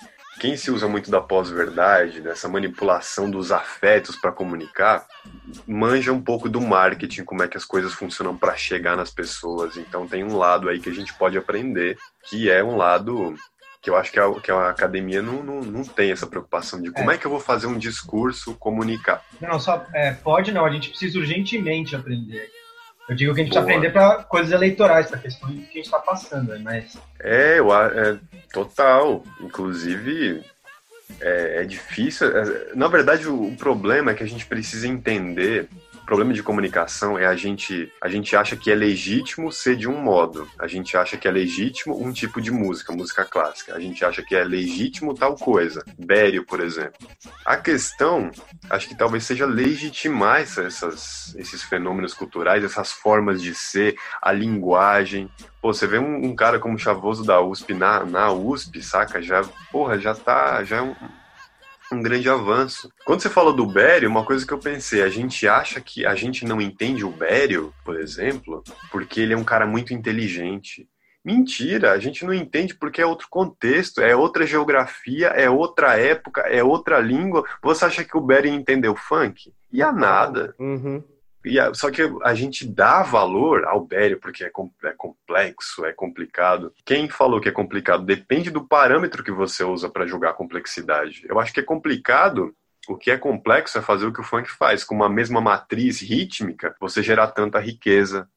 [0.41, 5.05] quem se usa muito da pós-verdade, dessa manipulação dos afetos para comunicar,
[5.67, 9.77] manja um pouco do marketing, como é que as coisas funcionam para chegar nas pessoas.
[9.77, 11.95] Então tem um lado aí que a gente pode aprender,
[12.27, 13.35] que é um lado
[13.83, 16.89] que eu acho que a, que a academia não, não, não tem essa preocupação de
[16.91, 17.15] como é.
[17.15, 19.23] é que eu vou fazer um discurso comunicar.
[19.39, 22.49] Não, só é, pode não, a gente precisa urgentemente aprender.
[23.09, 23.63] Eu digo que a gente Boa.
[23.63, 26.59] precisa aprender para coisas eleitorais, para questões que a gente está passando, né?
[26.63, 26.97] mas.
[27.19, 28.17] É, eu, é,
[28.53, 29.23] total.
[29.39, 30.43] Inclusive,
[31.19, 32.27] é, é difícil.
[32.27, 35.67] É, na verdade, o, o problema é que a gente precisa entender
[36.11, 39.97] problema de comunicação é a gente, a gente acha que é legítimo ser de um
[39.97, 40.45] modo.
[40.59, 43.73] A gente acha que é legítimo um tipo de música, música clássica.
[43.73, 45.85] A gente acha que é legítimo tal coisa.
[45.97, 47.07] Bério, por exemplo.
[47.45, 48.29] A questão,
[48.69, 55.29] acho que talvez seja legitimar essas, esses fenômenos culturais, essas formas de ser, a linguagem,
[55.61, 59.21] Pô, você vê um, um, cara como Chavoso da USP na, na USP, saca?
[59.21, 60.63] Já, porra, já tá.
[60.63, 60.95] Já é um,
[61.95, 62.91] um grande avanço.
[63.05, 66.15] Quando você falou do Bério, uma coisa que eu pensei, a gente acha que a
[66.15, 70.87] gente não entende o Bério, por exemplo, porque ele é um cara muito inteligente.
[71.23, 76.41] Mentira, a gente não entende porque é outro contexto, é outra geografia, é outra época,
[76.41, 77.43] é outra língua.
[77.61, 79.53] Você acha que o Bério entendeu funk?
[79.71, 80.55] E a nada.
[80.59, 81.03] Uhum.
[81.43, 85.85] E a, só que a gente dá valor ao Bério porque é, com, é, complexo,
[85.85, 86.73] é complicado.
[86.85, 91.23] Quem falou que é complicado depende do parâmetro que você usa para julgar a complexidade.
[91.27, 92.55] Eu acho que é complicado.
[92.87, 96.01] O que é complexo é fazer o que o funk faz, com uma mesma matriz
[96.01, 98.27] rítmica, você gerar tanta riqueza,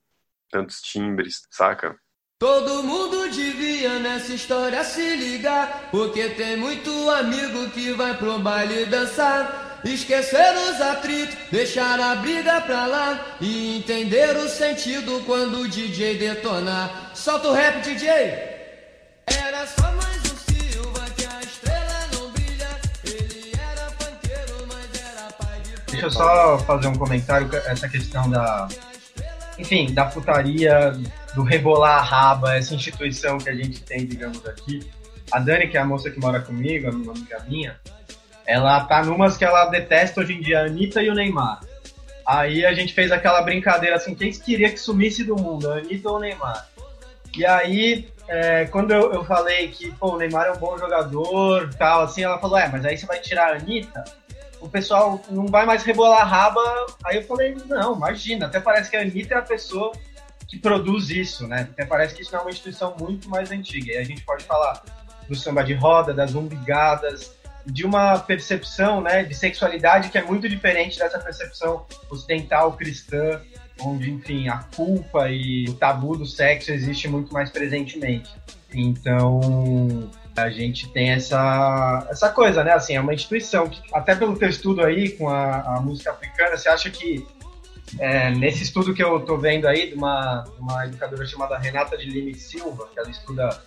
[0.51, 1.97] tantos timbres, saca?
[2.39, 8.85] Todo mundo devia nessa história se ligar, porque tem muito amigo que vai pro baile
[8.85, 9.64] dançar.
[9.85, 16.16] Esquecer os atritos, deixar a briga pra lá e entender o sentido quando o DJ
[16.16, 17.11] detonar.
[17.14, 18.11] Solta o rap, DJ!
[19.26, 22.68] Era só mais um Silva que a estrela não brilha.
[23.05, 25.93] Ele era panqueiro, mas era pai de.
[25.93, 28.66] Deixa eu só fazer um comentário essa questão da.
[29.59, 30.93] Enfim, da putaria,
[31.35, 34.80] do rebolar a raba, essa instituição que a gente tem, digamos, aqui.
[35.30, 37.78] A Dani, que é a moça que mora comigo, uma amiga minha,
[38.47, 41.61] ela tá numas que ela detesta hoje em dia, a Anitta e o Neymar.
[42.26, 46.11] Aí a gente fez aquela brincadeira assim, quem queria que sumisse do mundo, a Anitta
[46.11, 46.68] ou o Neymar?
[47.36, 51.70] E aí, é, quando eu, eu falei que pô, o Neymar é um bom jogador
[51.74, 54.05] tal, assim, ela falou, é, mas aí você vai tirar a Anitta?
[54.61, 56.86] O pessoal não vai mais rebolar a raba.
[57.05, 59.92] Aí eu falei, não, imagina, até parece que a Anitta é a pessoa
[60.49, 61.68] que produz isso, né?
[61.70, 63.92] Até parece que isso é uma instituição muito mais antiga.
[63.92, 64.82] E a gente pode falar
[65.28, 67.34] do samba de roda, das umbigadas,
[67.67, 73.41] de uma percepção né, de sexualidade que é muito diferente dessa percepção ocidental cristã,
[73.81, 78.31] onde, enfim, a culpa e o tabu do sexo existe muito mais presentemente.
[78.73, 82.73] Então, a gente tem essa, essa coisa, né?
[82.73, 86.57] Assim, é uma instituição que, até pelo teu estudo aí com a, a música africana,
[86.57, 87.27] você acha que
[87.99, 92.11] é, nesse estudo que eu tô vendo aí de uma, uma educadora chamada Renata de
[92.11, 93.62] Lima Silva, que ela estuda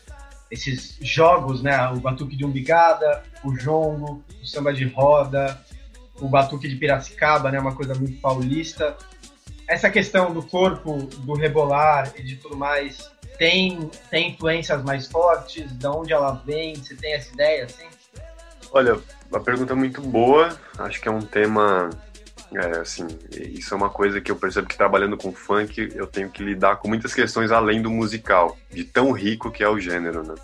[0.49, 1.89] esses jogos, né?
[1.89, 5.59] O batuque de umbigada, o jongo, o samba de roda,
[6.19, 7.59] o batuque de Piracicaba, né?
[7.59, 8.95] Uma coisa muito paulista.
[9.67, 15.71] Essa questão do corpo, do rebolar e de tudo mais, tem, tem influências mais fortes?
[15.77, 16.75] De onde ela vem?
[16.75, 17.85] Você tem essa ideia, assim?
[18.71, 20.57] Olha, uma pergunta muito boa.
[20.79, 21.89] Acho que é um tema
[22.53, 26.29] é, assim, isso é uma coisa que eu percebo que trabalhando com funk eu tenho
[26.29, 30.23] que lidar com muitas questões além do musical, de tão rico que é o gênero,
[30.25, 30.35] né?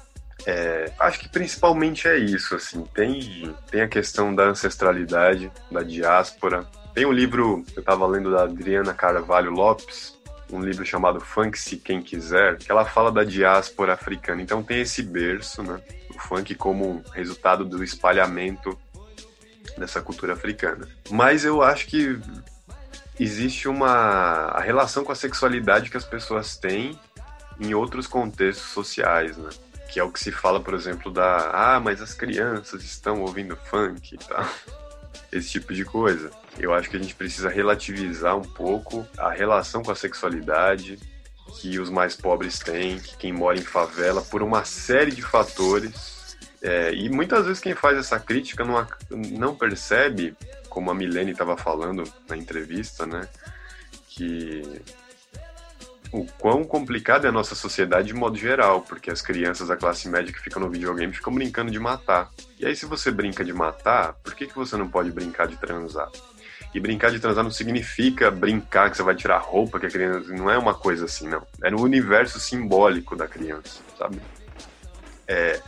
[0.46, 6.68] É, acho que principalmente é isso, assim, tem, tem a questão da ancestralidade, da diáspora.
[6.94, 10.20] Tem um livro que eu estava lendo da Adriana Carvalho Lopes,
[10.52, 14.42] um livro chamado Funk Se Quem Quiser, que ela fala da diáspora africana.
[14.42, 15.80] Então tem esse berço, né?
[16.14, 18.78] O funk como resultado do espalhamento
[19.78, 20.88] dessa cultura africana.
[21.10, 22.20] Mas eu acho que
[23.20, 23.90] existe uma
[24.50, 27.00] a relação com a sexualidade que as pessoas têm
[27.60, 29.50] em outros contextos sociais, né?
[29.92, 33.56] Que é o que se fala, por exemplo, da ah, mas as crianças estão ouvindo
[33.56, 34.48] funk e tal.
[35.32, 36.32] Esse tipo de coisa.
[36.60, 41.00] Eu acho que a gente precisa relativizar um pouco a relação com a sexualidade
[41.60, 46.13] que os mais pobres têm, que quem mora em favela, por uma série de fatores.
[46.64, 48.88] É, e muitas vezes quem faz essa crítica não,
[49.38, 50.34] não percebe,
[50.70, 53.28] como a Milene estava falando na entrevista, né?
[54.08, 54.82] Que
[56.14, 60.08] o quão complicada é a nossa sociedade de modo geral, porque as crianças da classe
[60.08, 62.32] média que ficam no videogame ficam brincando de matar.
[62.58, 65.58] E aí, se você brinca de matar, por que, que você não pode brincar de
[65.58, 66.10] transar?
[66.74, 70.32] E brincar de transar não significa brincar que você vai tirar roupa, que a criança.
[70.34, 71.46] Não é uma coisa assim, não.
[71.62, 74.22] É no universo simbólico da criança, sabe?
[75.28, 75.62] É.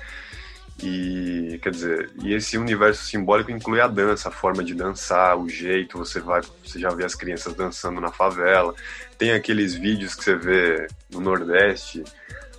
[0.83, 5.47] E quer dizer, e esse universo simbólico inclui a dança, a forma de dançar, o
[5.47, 8.73] jeito, você vai, você já vê as crianças dançando na favela.
[9.17, 12.03] Tem aqueles vídeos que você vê no Nordeste,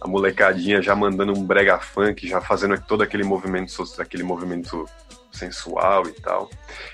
[0.01, 4.87] a molecadinha já mandando um brega funk, já fazendo todo aquele movimento, aquele movimento
[5.31, 6.51] sensual e tal.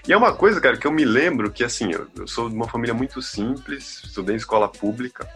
[0.06, 2.54] E é uma coisa, cara, que eu me lembro que assim, eu, eu sou de
[2.54, 5.28] uma família muito simples, estudei em escola pública,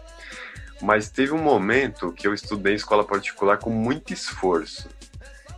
[0.82, 4.88] mas teve um momento que eu estudei em escola particular com muito esforço.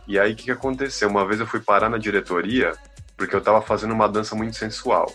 [0.09, 1.07] E aí o que, que aconteceu?
[1.07, 2.73] Uma vez eu fui parar na diretoria
[3.15, 5.13] porque eu estava fazendo uma dança muito sensual.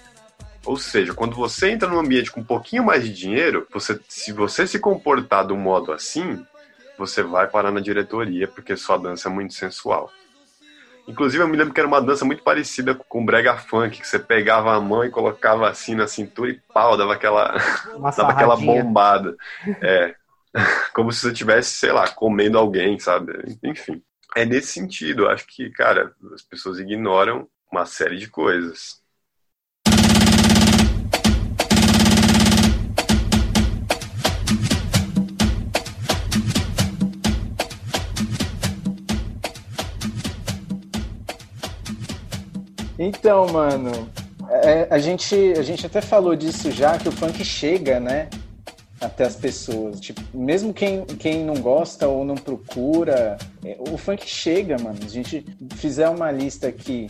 [0.65, 4.31] Ou seja, quando você entra num ambiente com um pouquinho mais de dinheiro, você, se
[4.31, 6.47] você se comportar de um modo assim,
[6.97, 10.13] você vai parar na diretoria porque sua dança é muito sensual.
[11.09, 14.21] Inclusive, eu me lembro que era uma dança muito parecida com brega funk, que você
[14.21, 17.57] pegava a mão e colocava assim na cintura e pau, dava aquela,
[18.17, 19.37] dava aquela bombada.
[19.83, 20.15] É,
[20.95, 23.59] como se você estivesse, sei lá, comendo alguém, sabe?
[23.61, 24.01] Enfim
[24.35, 25.23] é nesse sentido.
[25.23, 29.03] Eu acho que, cara, as pessoas ignoram uma série de coisas.
[42.97, 44.11] Então, mano,
[44.63, 48.29] é, a, gente, a gente até falou disso já, que o funk chega, né?
[49.05, 50.01] Até as pessoas.
[50.01, 54.99] Tipo, mesmo quem, quem não gosta ou não procura, é, o funk chega, mano.
[55.03, 55.45] A gente
[55.77, 57.07] fizer uma lista aqui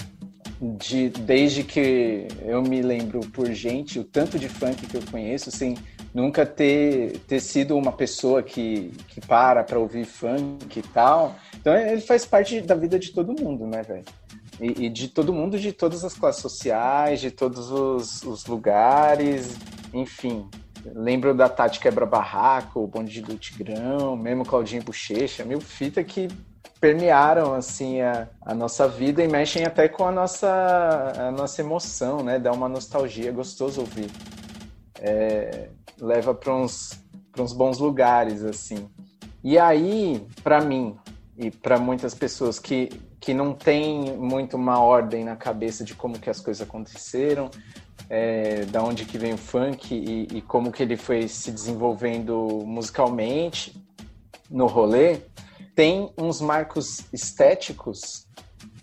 [0.60, 5.50] de desde que eu me lembro por gente, o tanto de funk que eu conheço,
[5.50, 5.76] sem
[6.12, 11.34] nunca ter, ter sido uma pessoa que, que para pra ouvir funk e tal.
[11.56, 14.04] Então ele faz parte da vida de todo mundo, né, velho?
[14.60, 19.56] E, e, de todo mundo, de todas as classes sociais, de todos os, os lugares,
[19.92, 20.46] enfim.
[20.92, 26.28] Lembro da Tati Quebra-Barraco, o Bonde do Tigrão, mesmo Claudinho Bochecha, mil fita que
[26.80, 32.22] permearam assim a, a, nossa vida e mexem até com a nossa, a nossa emoção,
[32.22, 32.38] né?
[32.38, 34.10] Dá uma nostalgia, gostoso ouvir.
[35.00, 37.02] É, leva para uns,
[37.38, 38.88] uns bons lugares, assim.
[39.42, 40.96] E aí, para mim
[41.36, 46.18] e para muitas pessoas que, que não tem muito uma ordem na cabeça de como
[46.18, 47.50] que as coisas aconteceram,
[48.08, 52.62] é, da onde que vem o funk e, e, como que ele foi se desenvolvendo
[52.66, 53.82] musicalmente
[54.50, 55.18] no rolê,
[55.74, 58.26] tem uns marcos estéticos,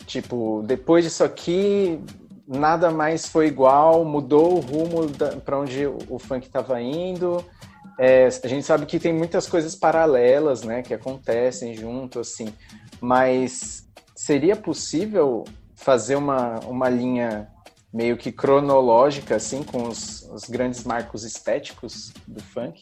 [0.06, 2.00] tipo, depois disso aqui
[2.48, 5.08] nada mais foi igual, mudou o rumo
[5.46, 7.44] para onde o, funk estava indo.
[7.98, 12.54] É, a gente sabe que tem muitas coisas paralelas, né, que acontecem junto, assim,
[13.00, 15.46] mas seria possível
[15.76, 17.48] fazer uma, uma linha
[17.94, 22.82] meio que cronológica, assim, com os, os grandes marcos estéticos do funk?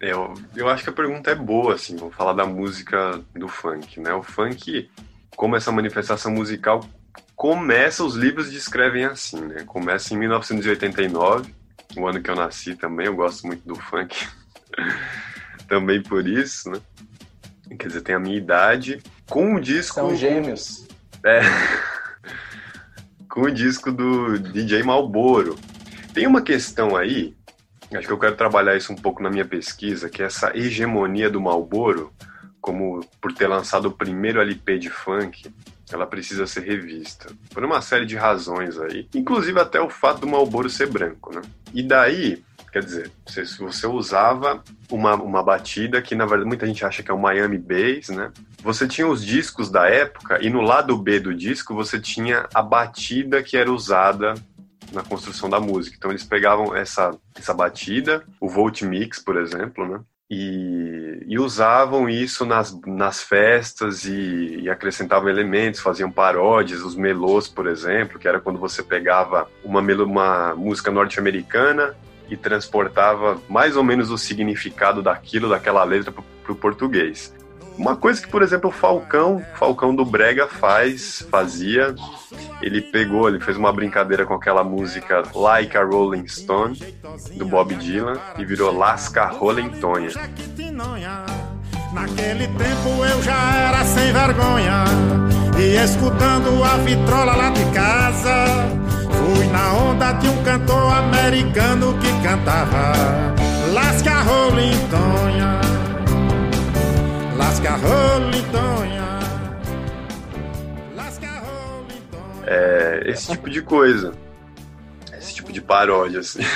[0.00, 4.00] Eu, eu acho que a pergunta é boa, assim, vamos falar da música do funk,
[4.00, 4.12] né?
[4.14, 4.90] O funk,
[5.36, 6.80] como essa manifestação musical,
[7.36, 9.62] começa, os livros descrevem assim, né?
[9.66, 11.54] Começa em 1989,
[11.96, 14.26] o ano que eu nasci também, eu gosto muito do funk,
[15.68, 16.80] também por isso, né?
[17.78, 19.94] Quer dizer, tem a minha idade, com o disco...
[19.94, 20.88] São gêmeos.
[21.24, 21.40] É...
[23.30, 25.56] com o disco do DJ Malboro.
[26.12, 27.34] Tem uma questão aí,
[27.94, 31.30] acho que eu quero trabalhar isso um pouco na minha pesquisa, que é essa hegemonia
[31.30, 32.12] do Malboro,
[32.60, 35.50] como por ter lançado o primeiro LP de funk,
[35.90, 37.32] ela precisa ser revista.
[37.54, 39.08] Por uma série de razões aí.
[39.14, 41.40] Inclusive até o fato do Malboro ser branco, né?
[41.72, 46.84] E daí, Quer dizer, você, você usava uma, uma batida que, na verdade, muita gente
[46.84, 48.30] acha que é o Miami Bass, né?
[48.62, 52.62] Você tinha os discos da época e no lado B do disco você tinha a
[52.62, 54.34] batida que era usada
[54.92, 55.96] na construção da música.
[55.96, 60.00] Então eles pegavam essa, essa batida, o Volt Mix, por exemplo, né?
[60.30, 67.48] e, e usavam isso nas, nas festas e, e, acrescentavam elementos, faziam paródias, os melôs,
[67.48, 71.96] por exemplo, que era quando você pegava uma, uma música norte-americana
[72.28, 77.34] e transportava mais ou menos o significado daquilo, daquela letra para o português.
[77.80, 81.94] Uma coisa que, por exemplo, o Falcão, Falcão do Brega faz, fazia,
[82.60, 86.78] ele pegou, ele fez uma brincadeira com aquela música Like a Rolling Stone,
[87.38, 90.10] do Bob Dylan, e virou Lasca Rolling Tonha.
[91.94, 94.84] Naquele tempo eu já era sem vergonha,
[95.58, 98.44] e escutando a vitrola lá de casa,
[99.10, 102.92] fui na onda de um cantor americano que cantava
[103.72, 105.69] Lasca Rolling Tonha.
[107.50, 107.70] Lasca.
[110.94, 111.42] Lasca.
[112.46, 114.12] É, esse tipo de coisa.
[115.18, 116.42] Esse tipo de paródia, assim.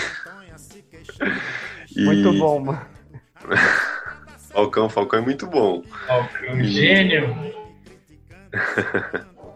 [1.96, 2.04] E...
[2.04, 2.80] Muito bom, mano.
[4.50, 5.80] Falcão, Falcão é muito bom.
[6.08, 6.64] Falcão, e...
[6.64, 7.36] gênio.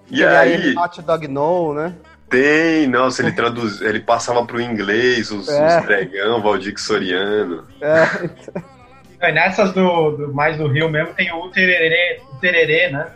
[0.09, 0.77] e aí...
[0.77, 1.97] Hot Dog No, né?
[2.31, 5.79] Tem, nossa, ele traduz, ele passava pro inglês os, é.
[5.79, 7.67] os pregão, Valdir Soriano.
[7.81, 8.05] É,
[9.21, 13.11] É, nessas do, do, mais do Rio mesmo tem o tererê, o tererê né?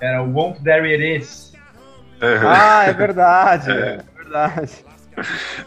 [0.00, 1.52] Era o Won't There It Is.
[2.20, 3.74] Ah, é verdade, é.
[3.74, 4.84] é verdade.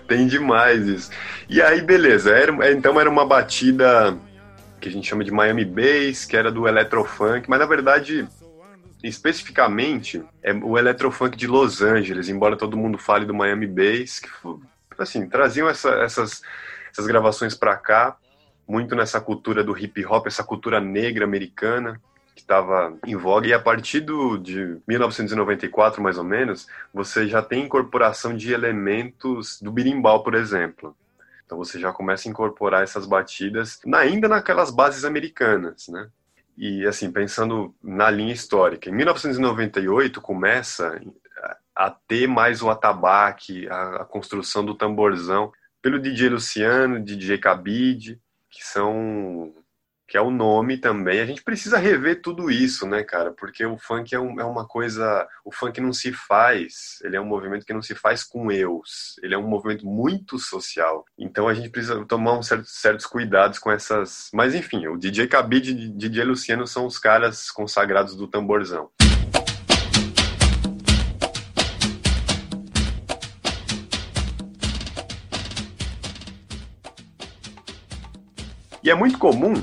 [0.08, 1.12] Tem demais isso.
[1.49, 2.34] E aí, beleza.
[2.34, 4.18] Era, então era uma batida
[4.80, 8.28] que a gente chama de Miami Bass, que era do Electrofunk, mas na verdade,
[9.04, 14.30] especificamente, é o Electrofunk de Los Angeles, embora todo mundo fale do Miami Bass, que
[14.97, 16.41] assim, traziam essa, essas,
[16.91, 18.18] essas gravações para cá
[18.72, 22.01] muito nessa cultura do hip hop, essa cultura negra americana
[22.34, 23.47] que estava em voga.
[23.47, 29.61] E a partir do, de 1994 mais ou menos você já tem incorporação de elementos
[29.61, 30.95] do birimbau por exemplo.
[31.45, 36.07] Então você já começa a incorporar essas batidas ainda naquelas bases americanas né?
[36.57, 40.97] E assim pensando na linha histórica em 1998 começa
[41.76, 45.51] a ter mais o atabaque a, a construção do tamborzão
[45.82, 48.17] pelo DJ Luciano, DJ Cabide,
[48.52, 49.54] que são
[50.12, 51.22] que é o nome também.
[51.22, 53.32] A gente precisa rever tudo isso, né, cara?
[53.32, 55.26] Porque o funk é, um, é, uma coisa.
[55.45, 56.99] O funk não se faz.
[57.02, 59.16] Ele é um movimento que não se faz com eus.
[59.24, 61.06] Ele é um movimento muito social.
[61.18, 64.30] Então a gente precisa tomar um certo, certos cuidados com essas.
[64.34, 68.89] Mas enfim, o DJ Cabide e DJ Luciano são os caras consagrados do tamborzão.
[78.84, 79.53] E é muito comum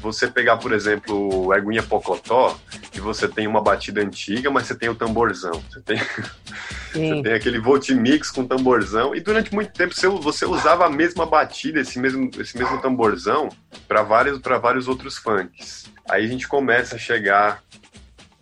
[0.00, 2.56] você pegar, por exemplo, o Eguinha Pocotó,
[2.92, 5.52] que você tem uma batida antiga, mas você tem o tamborzão.
[5.68, 5.98] Você tem,
[6.92, 9.14] você tem aquele Voltimix com tamborzão.
[9.14, 13.48] E durante muito tempo você usava a mesma batida, esse mesmo, esse mesmo tamborzão,
[13.88, 15.90] para vários, vários outros funks.
[16.08, 17.62] Aí a gente começa a chegar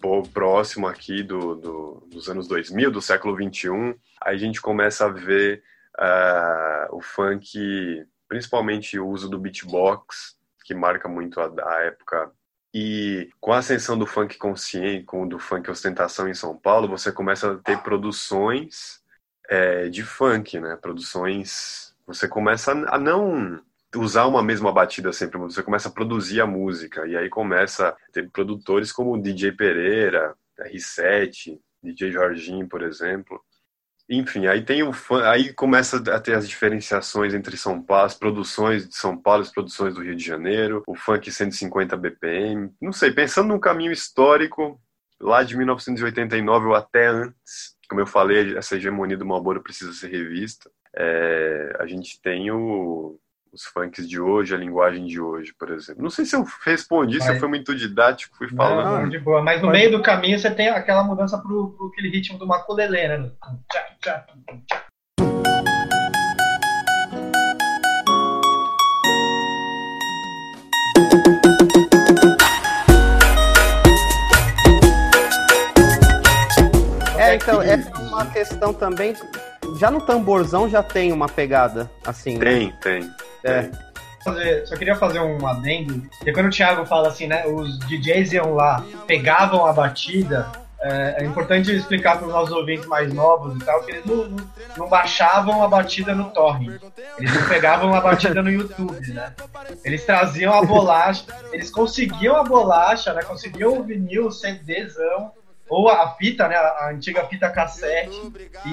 [0.00, 3.94] pô, próximo aqui do, do, dos anos 2000, do século 21.
[4.22, 5.62] Aí a gente começa a ver
[5.98, 8.04] uh, o funk
[8.34, 12.32] principalmente o uso do beatbox, que marca muito a, a época.
[12.74, 17.12] E com a ascensão do funk consciente, com do funk ostentação em São Paulo, você
[17.12, 19.00] começa a ter produções
[19.48, 20.74] é, de funk, né?
[20.74, 21.94] Produções.
[22.08, 23.62] Você começa a não
[23.94, 27.06] usar uma mesma batida sempre, você começa a produzir a música.
[27.06, 33.40] E aí começa a ter produtores como DJ Pereira, R7, DJ Jorginho, por exemplo,
[34.08, 34.92] enfim, aí tem o
[35.24, 39.50] aí começa a ter as diferenciações entre São Paulo, as produções de São Paulo, as
[39.50, 42.70] produções do Rio de Janeiro, o funk 150 BPM.
[42.80, 44.80] Não sei, pensando num caminho histórico,
[45.20, 50.10] lá de 1989 ou até antes, como eu falei, essa hegemonia do Malboro precisa ser
[50.10, 50.70] revista.
[50.96, 53.18] É, a gente tem o,
[53.54, 56.02] os funks de hoje, a linguagem de hoje, por exemplo.
[56.02, 57.24] Não sei se eu respondi, mas...
[57.24, 59.02] se eu fui muito didático, fui falando.
[59.02, 59.42] Não, de boa.
[59.42, 59.78] Mas no mas...
[59.78, 63.30] meio do caminho você tem aquela mudança pro, pro aquele ritmo do maculelê, né?
[77.16, 79.14] É, então, essa é uma questão também.
[79.78, 82.38] Já no tamborzão já tem uma pegada assim.
[82.38, 82.78] Tem, né?
[82.82, 83.10] tem.
[83.44, 83.70] É.
[84.64, 86.02] só queria fazer um adendo.
[86.24, 87.46] E quando o Thiago fala assim, né?
[87.46, 90.50] Os DJs iam lá, pegavam a batida.
[90.80, 94.28] É, é importante explicar para os nossos ouvintes mais novos e tal que eles não,
[94.28, 96.78] não, não, baixavam a batida no torrent.
[97.18, 99.32] Eles não pegavam a batida no YouTube, né?
[99.82, 103.22] Eles traziam a bolacha, eles conseguiam a bolacha, né?
[103.22, 105.32] Conseguiam o vinil, o CDzão,
[105.68, 108.20] ou a fita, né, a antiga fita cassete,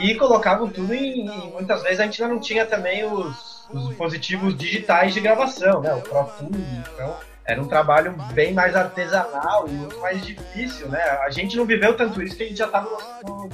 [0.01, 3.87] e colocavam tudo em, em, Muitas vezes a gente ainda não tinha também os os
[3.87, 5.93] dispositivos digitais de gravação, né?
[5.93, 6.55] O Pro Tools,
[6.93, 11.01] então era um trabalho bem mais artesanal e muito mais difícil, né?
[11.01, 12.89] A gente não viveu tanto isso que a gente já estava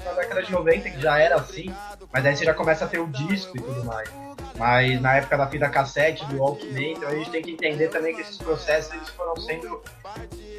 [0.05, 1.73] na década de 90, que já era assim,
[2.11, 4.09] mas aí você já começa a ter o disco e tudo mais.
[4.57, 8.15] Mas na época da fita cassete, do Walkman, então a gente tem que entender também
[8.15, 9.81] que esses processos eles foram sendo.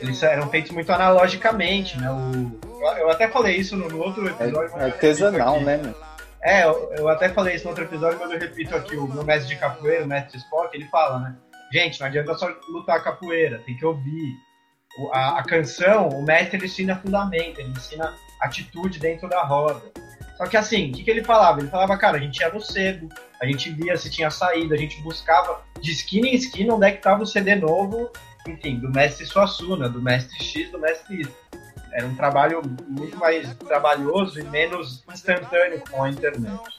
[0.01, 2.09] Eles eram feitos muito analogicamente, né?
[2.11, 2.69] O,
[2.99, 4.79] eu até falei isso no, outro episódio.
[4.79, 5.95] É artesanal, né, meu?
[6.41, 9.25] É, eu, eu, até falei isso no outro episódio, mas eu repito aqui, o meu
[9.25, 11.37] mestre de capoeira, o mestre de esporte, ele fala, né?
[11.73, 14.37] Gente, não adianta só lutar capoeira, tem que ouvir.
[14.99, 19.83] O, a, a, canção, o mestre ele ensina fundamento, ele ensina atitude dentro da roda.
[20.39, 21.61] Só que assim, o que, que ele falava?
[21.61, 23.09] Ele falava, cara, a gente ia no sebo,
[23.43, 26.93] a gente via se tinha saída, a gente buscava de esquina em esquina onde é
[26.93, 28.09] que tava o CD novo,
[28.47, 31.29] enfim, do mestre Suassuna, do mestre X, do mestre Y.
[31.93, 36.79] Era um trabalho muito mais trabalhoso e menos instantâneo com a internet.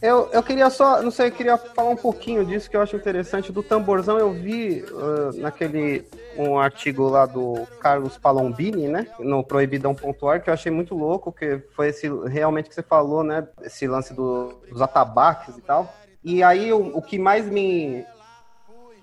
[0.00, 2.96] Eu, eu queria só, não sei, eu queria falar um pouquinho disso que eu acho
[2.96, 3.52] interessante.
[3.52, 10.44] Do tamborzão eu vi uh, naquele um artigo lá do Carlos Palombini, né, no proibidão.org,
[10.44, 14.12] que eu achei muito louco, que foi esse realmente que você falou, né, esse lance
[14.12, 15.94] do, dos atabaques e tal.
[16.22, 18.04] E aí o, o que mais me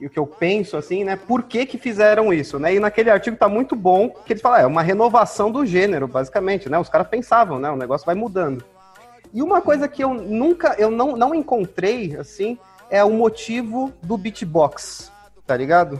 [0.06, 1.16] o que eu penso assim, né?
[1.16, 2.76] Por que que fizeram isso, né?
[2.76, 6.70] E naquele artigo tá muito bom que eles falam, é uma renovação do gênero, basicamente,
[6.70, 6.78] né?
[6.80, 7.70] Os caras pensavam, né?
[7.70, 8.64] O negócio vai mudando.
[9.34, 12.58] E uma coisa que eu nunca, eu não, não encontrei, assim,
[12.90, 15.12] é o motivo do beatbox,
[15.48, 16.00] tá ligado?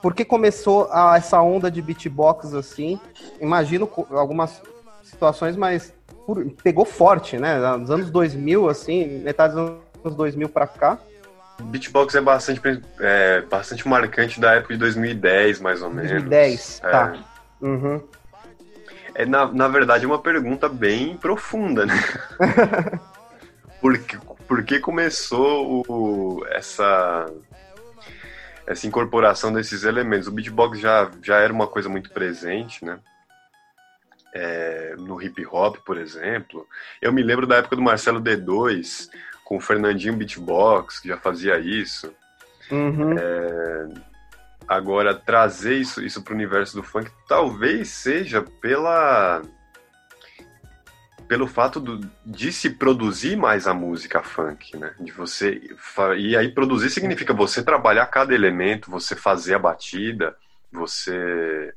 [0.00, 2.98] Porque começou a, essa onda de beatbox, assim,
[3.40, 4.62] imagino algumas
[5.02, 5.92] situações, mas
[6.26, 7.58] por, pegou forte, né?
[7.76, 9.72] Nos anos 2000, assim, metade dos
[10.04, 10.98] anos 2000 pra cá.
[11.62, 12.60] Beatbox é bastante,
[13.00, 16.10] é, bastante marcante da época de 2010, mais ou menos.
[16.10, 16.90] 2010, é.
[16.90, 17.14] tá.
[17.60, 18.02] Uhum
[19.14, 21.94] é, na, na verdade, uma pergunta bem profunda, né?
[23.80, 27.26] por, que, por que começou o, essa,
[28.66, 30.28] essa incorporação desses elementos?
[30.28, 32.98] O beatbox já, já era uma coisa muito presente, né?
[34.34, 36.66] É, no hip hop, por exemplo.
[37.02, 39.10] Eu me lembro da época do Marcelo D2,
[39.52, 42.10] com o Fernandinho Beatbox, que já fazia isso.
[42.70, 43.18] Uhum.
[43.18, 43.88] É,
[44.66, 49.42] Agora, trazer isso, isso para o universo do funk talvez seja pela
[51.28, 54.94] pelo fato do, de se produzir mais a música funk, né?
[54.98, 55.60] De você
[56.16, 60.34] e aí produzir significa você trabalhar cada elemento, você fazer a batida,
[60.72, 61.74] você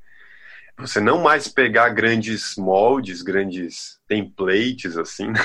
[0.78, 5.42] você não mais pegar grandes moldes, grandes templates assim, né?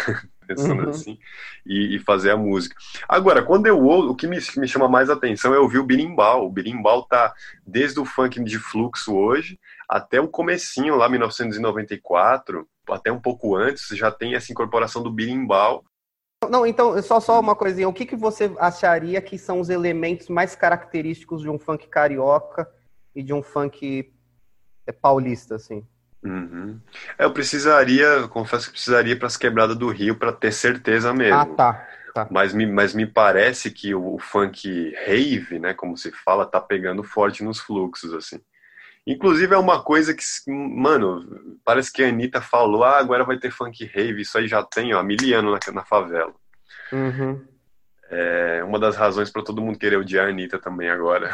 [0.54, 0.90] Pensando uhum.
[0.90, 1.18] assim,
[1.64, 2.74] e, e, fazer a música.
[3.08, 6.44] Agora, quando eu ouço, o que me, me chama mais atenção é ouvir o birimbau.
[6.44, 7.32] O birimbau tá
[7.64, 13.88] desde o funk de fluxo hoje até o comecinho lá, 1994, até um pouco antes,
[13.96, 15.84] já tem essa incorporação do birimbau.
[16.48, 17.88] Não, então, só, só uma coisinha.
[17.88, 22.68] O que, que você acharia que são os elementos mais característicos de um funk carioca
[23.14, 24.12] e de um funk
[24.86, 25.86] é, paulista, assim?
[26.22, 26.78] Uhum.
[27.18, 31.38] É, eu precisaria, confesso que precisaria para as quebradas do Rio para ter certeza mesmo.
[31.38, 31.88] Ah, tá.
[32.14, 32.28] tá.
[32.30, 36.60] Mas, me, mas me parece que o, o, funk rave, né, como se fala, tá
[36.60, 38.40] pegando forte nos fluxos, assim.
[39.06, 43.50] Inclusive é uma coisa que, mano, parece que a Anitta falou, ah, agora vai ter
[43.50, 46.34] funk rave, isso aí já tem, ó, miliano na, na favela.
[46.92, 47.42] Uhum.
[48.10, 51.30] É uma das razões para todo mundo querer odiar a Anitta também agora.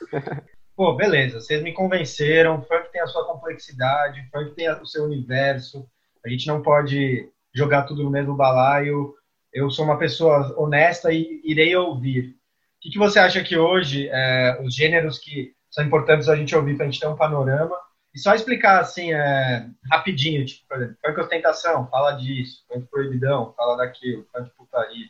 [0.76, 5.88] pô, beleza, vocês me convenceram, funk tem a sua complexidade, funk tem o seu universo,
[6.24, 9.14] a gente não pode jogar tudo no mesmo balaio.
[9.52, 12.30] Eu sou uma pessoa honesta e irei ouvir.
[12.30, 12.34] O
[12.80, 16.76] que, que você acha que hoje, é, os gêneros que são importantes a gente ouvir
[16.76, 17.76] para a gente ter um panorama,
[18.14, 23.54] e só explicar assim, é, rapidinho, tipo, por exemplo, funk ostentação, fala disso, funk proibidão,
[23.54, 25.06] fala daquilo, funk putaria.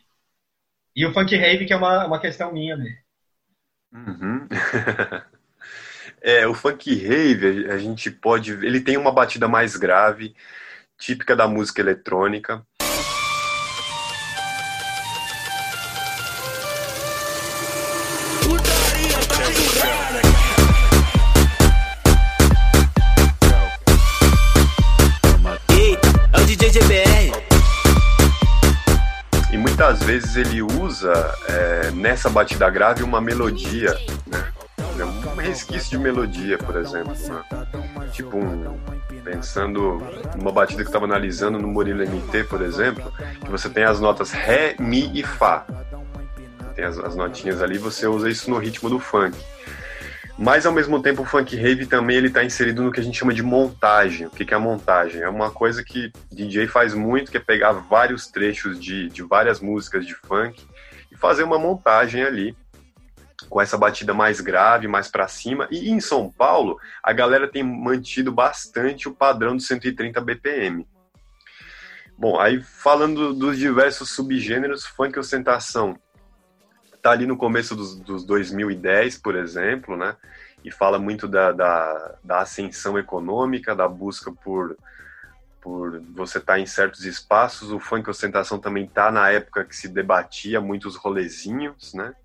[0.95, 2.97] E o funk rave, que é uma, uma questão minha mesmo.
[3.93, 4.47] Uhum.
[6.25, 8.53] É, o funk rave, a gente pode.
[8.53, 10.33] Ele tem uma batida mais grave,
[10.97, 12.65] típica da música eletrônica.
[29.51, 33.93] E muitas vezes ele usa é, nessa batida grave uma melodia,
[34.25, 34.62] né?
[35.01, 37.13] Um resquício de melodia, por exemplo.
[37.13, 38.09] Né?
[38.11, 38.77] Tipo um.
[39.23, 40.01] Pensando
[40.37, 43.99] numa batida que eu estava analisando no Murilo MT, por exemplo, que você tem as
[44.01, 45.65] notas Ré, Mi e Fá.
[46.75, 49.37] Tem as, as notinhas ali, você usa isso no ritmo do funk.
[50.37, 53.17] Mas ao mesmo tempo o funk rave também ele está inserido no que a gente
[53.17, 54.27] chama de montagem.
[54.27, 55.21] O que, que é a montagem?
[55.21, 59.61] É uma coisa que DJ faz muito, que é pegar vários trechos de, de várias
[59.61, 60.61] músicas de funk
[61.23, 62.53] fazer uma montagem ali
[63.53, 65.67] com essa batida mais grave, mais para cima.
[65.69, 70.87] E em São Paulo, a galera tem mantido bastante o padrão dos 130 BPM.
[72.17, 75.95] Bom, aí falando dos diversos subgêneros, funk ostentação
[76.99, 80.15] tá ali no começo dos, dos 2010, por exemplo, né?
[80.63, 84.75] E fala muito da, da, da ascensão econômica, da busca por,
[85.61, 87.71] por você estar tá em certos espaços.
[87.71, 92.15] O funk ostentação também tá na época que se debatia muitos rolezinhos, né?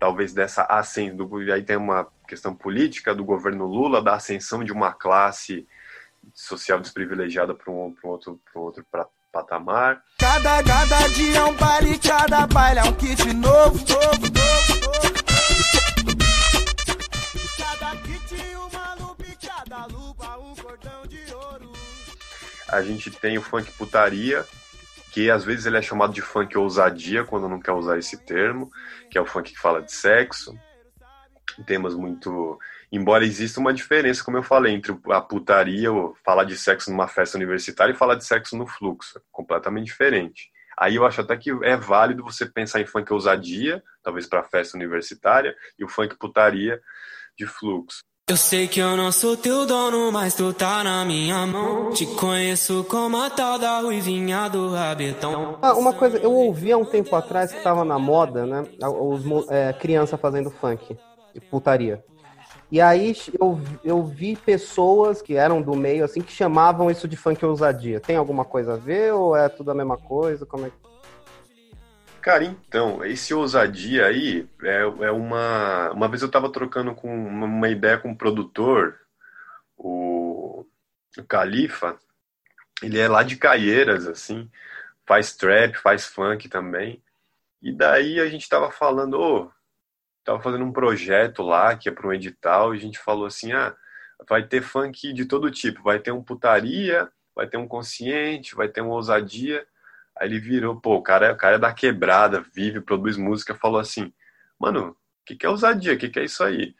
[0.00, 4.94] Talvez dessa ascensão, aí tem uma questão política do governo Lula, da ascensão de uma
[4.94, 5.68] classe
[6.32, 8.82] social desprivilegiada para um, um, outro, um outro
[9.30, 10.02] patamar.
[10.18, 15.20] Cada, cada dia é um baile, cada baile é um kit novo, novo, novo, novo.
[17.58, 21.72] Cada kit, uma lupa, cada lupa, um cordão de ouro.
[22.68, 24.46] A gente tem o funk putaria,
[25.12, 28.70] que às vezes ele é chamado de funk ousadia, quando não quer usar esse termo,
[29.10, 30.56] que é o funk que fala de sexo.
[31.66, 32.58] Temas muito
[32.92, 37.06] embora exista uma diferença, como eu falei, entre a putaria, ou falar de sexo numa
[37.06, 39.18] festa universitária e falar de sexo no fluxo.
[39.18, 40.50] É completamente diferente.
[40.76, 44.76] Aí eu acho até que é válido você pensar em funk ousadia, talvez para festa
[44.76, 46.80] universitária, e o funk putaria
[47.36, 48.00] de fluxo.
[48.30, 51.90] Eu sei que eu não sou teu dono, mas tu tá na minha mão.
[51.90, 55.58] Te conheço como a tal da ruivinha do rabetão.
[55.60, 58.64] Ah, uma coisa, eu ouvi há um tempo atrás que tava na moda, né?
[58.82, 60.96] Os é, criança fazendo funk,
[61.50, 62.04] putaria.
[62.70, 67.16] E aí eu, eu vi pessoas que eram do meio, assim, que chamavam isso de
[67.16, 67.98] funk ousadia.
[67.98, 70.46] Tem alguma coisa a ver ou é tudo a mesma coisa?
[70.46, 70.70] Como é
[72.22, 75.90] Cara, então, esse ousadia aí é, é uma.
[75.92, 78.98] Uma vez eu tava trocando com uma, uma ideia com um produtor,
[79.76, 80.66] o,
[81.18, 81.98] o Califa.
[82.82, 84.50] Ele é lá de Caieiras, assim,
[85.06, 87.02] faz trap, faz funk também.
[87.62, 89.50] E daí a gente tava falando, oh,
[90.24, 93.52] tava fazendo um projeto lá, que é para um edital, e a gente falou assim,
[93.52, 93.74] ah,
[94.28, 98.68] vai ter funk de todo tipo, vai ter um putaria, vai ter um consciente, vai
[98.68, 99.66] ter uma ousadia.
[100.20, 103.54] Aí ele virou, pô, o cara, é, o cara é da quebrada, vive, produz música,
[103.54, 104.12] falou assim,
[104.58, 105.94] mano, o que, que é ousadia?
[105.94, 106.74] O que, que é isso aí?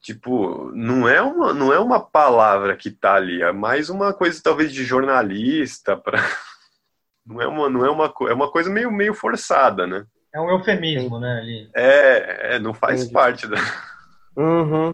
[0.00, 4.40] Tipo, não é uma, não é uma palavra que tá ali, é mais uma coisa
[4.42, 6.18] talvez de jornalista para
[7.26, 10.06] não é uma não é uma é uma coisa meio meio forçada, né?
[10.32, 11.38] É um eufemismo, né?
[11.38, 11.70] Ali.
[11.74, 13.14] É, é, não faz Entendi.
[13.14, 13.56] parte da.
[14.36, 14.92] Uhum.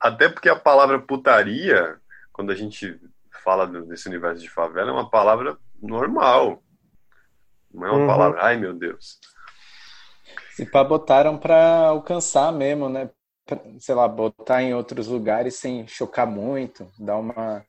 [0.00, 1.96] Até porque a palavra putaria,
[2.32, 2.98] quando a gente
[3.44, 6.62] fala desse universo de favela, é uma palavra normal.
[7.74, 8.06] Não é uma uhum.
[8.06, 9.18] palavra, ai meu Deus.
[10.58, 13.10] E para botaram para alcançar mesmo, né?
[13.44, 17.64] Pra, sei lá, botar em outros lugares sem chocar muito, dar uma.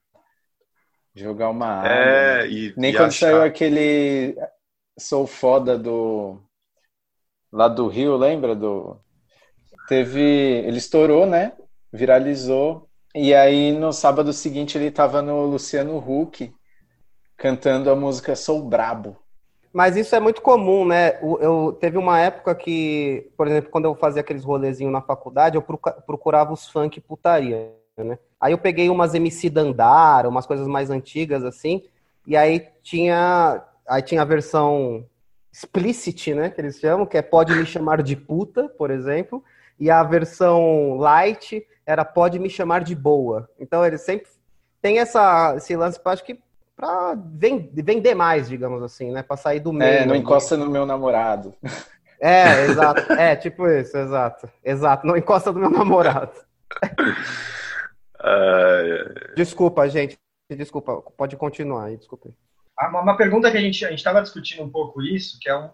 [1.15, 1.85] jogar uma.
[1.87, 2.49] É, né?
[2.49, 3.31] e, Nem e quando achar...
[3.31, 4.37] saiu aquele
[4.97, 6.39] Sou Foda do
[7.51, 8.99] lá do Rio, lembra do
[9.87, 11.53] teve, ele estourou, né?
[11.91, 12.87] Viralizou.
[13.13, 16.53] E aí no sábado seguinte ele tava no Luciano Huck
[17.37, 19.24] cantando a música Sou Brabo.
[19.75, 21.19] Mas isso é muito comum, né?
[21.21, 25.61] Eu, teve uma época que, por exemplo, quando eu fazia aqueles rolezinhos na faculdade, eu
[25.61, 28.17] procurava os funk putaria, né?
[28.39, 31.83] Aí eu peguei umas MC Dandara, umas coisas mais antigas assim,
[32.25, 35.05] e aí tinha aí tinha a versão
[35.51, 39.43] explicit, né, que eles chamam, que é pode me chamar de puta, por exemplo,
[39.77, 43.49] e a versão light era pode me chamar de boa.
[43.59, 44.29] Então eles sempre
[44.81, 46.39] tem essa esse lance, acho que
[46.75, 49.89] para vender mais, digamos assim, né, para sair do meio.
[49.89, 51.53] É, não encosta no meu namorado.
[52.19, 53.01] É, exato.
[53.13, 54.49] É, tipo isso, exato.
[54.63, 56.33] Exato, não encosta no meu namorado.
[59.35, 60.17] Desculpa, gente.
[60.49, 62.29] Desculpa, pode continuar aí, desculpa.
[62.79, 65.69] Uma pergunta que a gente a estava discutindo um pouco isso, que é um,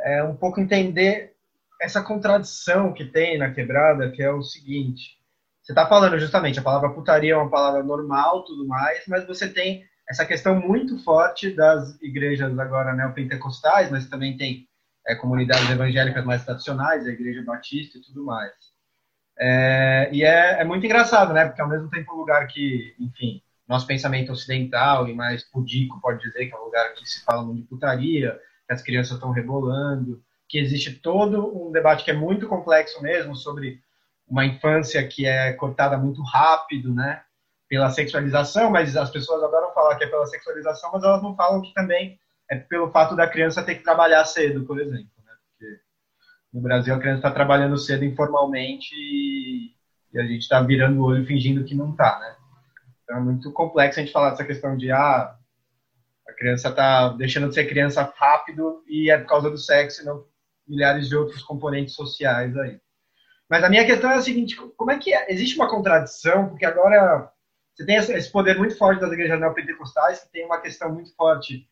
[0.00, 1.34] é um pouco entender
[1.80, 5.18] essa contradição que tem na quebrada, que é o seguinte:
[5.62, 9.48] você está falando justamente a palavra putaria é uma palavra normal, tudo mais, mas você
[9.48, 14.68] tem essa questão muito forte das igrejas agora neopentecostais, mas também tem
[15.06, 18.52] é, comunidades evangélicas mais tradicionais, a igreja batista e tudo mais.
[19.38, 21.46] É, e é, é muito engraçado, né?
[21.46, 26.20] Porque ao mesmo tempo um lugar que, enfim, nosso pensamento ocidental e mais pudico pode
[26.20, 29.30] dizer que é um lugar que se fala muito de putaria, que as crianças estão
[29.30, 33.80] rebolando, que existe todo um debate que é muito complexo mesmo sobre
[34.28, 37.22] uma infância que é cortada muito rápido, né,
[37.72, 41.60] pela sexualização, mas as pessoas adoram falar que é pela sexualização, mas elas não falam
[41.60, 42.18] que também
[42.50, 45.80] é pelo fato da criança ter que trabalhar cedo, por exemplo, né, porque
[46.52, 49.72] no Brasil a criança está trabalhando cedo informalmente e,
[50.12, 52.36] e a gente está virando o olho fingindo que não está, né.
[53.02, 55.36] Então é muito complexo a gente falar dessa questão de ah,
[56.28, 60.04] a criança está deixando de ser criança rápido e é por causa do sexo e
[60.04, 60.24] não,
[60.66, 62.80] milhares de outros componentes sociais aí.
[63.50, 65.30] Mas a minha questão é a seguinte: como é que é?
[65.30, 66.48] existe uma contradição?
[66.48, 67.30] Porque agora
[67.74, 71.66] você tem esse poder muito forte das igrejas neopentecostais, que tem uma questão muito forte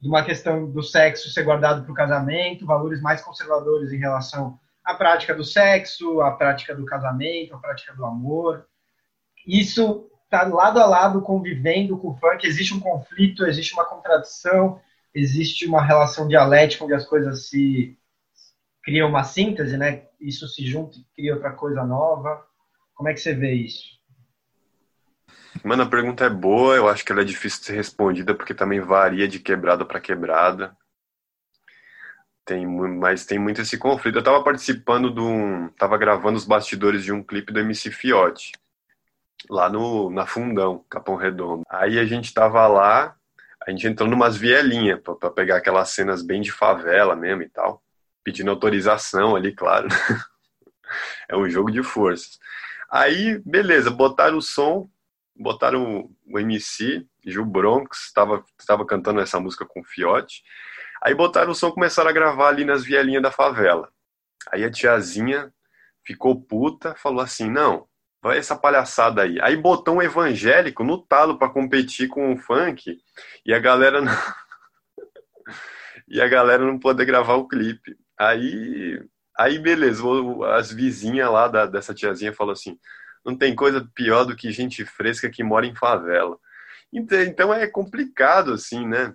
[0.00, 4.58] de uma questão do sexo ser guardado para o casamento, valores mais conservadores em relação
[4.84, 8.66] à prática do sexo, à prática do casamento, à prática do amor.
[9.46, 12.46] Isso está lado a lado convivendo com o funk.
[12.46, 14.78] Existe um conflito, existe uma contradição,
[15.14, 17.98] existe uma relação dialética onde as coisas se
[18.82, 20.06] criam uma síntese, né?
[20.20, 22.44] Isso se junta e cria outra coisa nova.
[22.94, 23.95] Como é que você vê isso?
[25.64, 28.54] Mano, a pergunta é boa, eu acho que ela é difícil de ser respondida porque
[28.54, 30.76] também varia de quebrada para quebrada.
[32.44, 34.18] Tem, mas tem muito esse conflito.
[34.18, 35.68] Eu tava participando de um.
[35.70, 38.52] Tava gravando os bastidores de um clipe do MC Fiote,
[39.50, 41.64] lá no, na Fundão, Capão Redondo.
[41.68, 43.16] Aí a gente tava lá,
[43.66, 47.82] a gente entrou numas vielinhas para pegar aquelas cenas bem de favela mesmo e tal.
[48.22, 49.88] Pedindo autorização ali, claro.
[51.28, 52.38] é um jogo de forças.
[52.88, 54.88] Aí, beleza, botaram o som,
[55.38, 60.42] botaram o MC, Gil Bronx, estava cantando essa música com o Fiote.
[61.02, 63.90] Aí botaram o som, começaram a gravar ali nas vielinhas da favela.
[64.50, 65.52] Aí a tiazinha
[66.04, 67.86] ficou puta, falou assim: "Não,
[68.22, 69.38] vai essa palhaçada aí".
[69.40, 72.98] Aí botou um evangélico no talo para competir com o funk
[73.44, 74.12] e a galera não...
[76.08, 77.96] e a galera não poder gravar o clipe.
[78.18, 79.00] Aí
[79.38, 80.02] aí beleza,
[80.54, 82.78] as vizinhas lá da, dessa tiazinha falou assim:
[83.26, 86.38] não tem coisa pior do que gente fresca que mora em favela.
[86.92, 89.12] Então, é complicado, assim, né?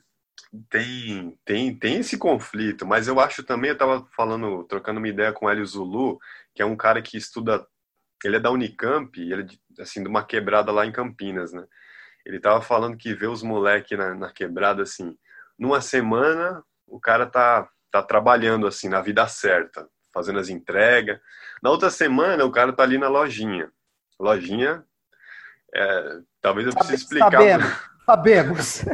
[0.70, 5.32] Tem, tem, tem esse conflito, mas eu acho também, eu estava falando, trocando uma ideia
[5.32, 6.20] com o Hélio Zulu,
[6.54, 7.66] que é um cara que estuda,
[8.26, 11.66] ele é da Unicamp, ele é, assim, de uma quebrada lá em Campinas, né?
[12.26, 15.18] Ele estava falando que vê os moleques na, na quebrada, assim,
[15.58, 21.18] numa semana o cara tá, tá trabalhando, assim, na vida certa, fazendo as entregas.
[21.64, 23.72] Na outra semana o cara tá ali na lojinha
[24.22, 24.86] lojinha.
[25.74, 27.32] É, talvez eu precise explicar.
[27.32, 27.68] Sabemos.
[28.06, 28.86] Sabemos.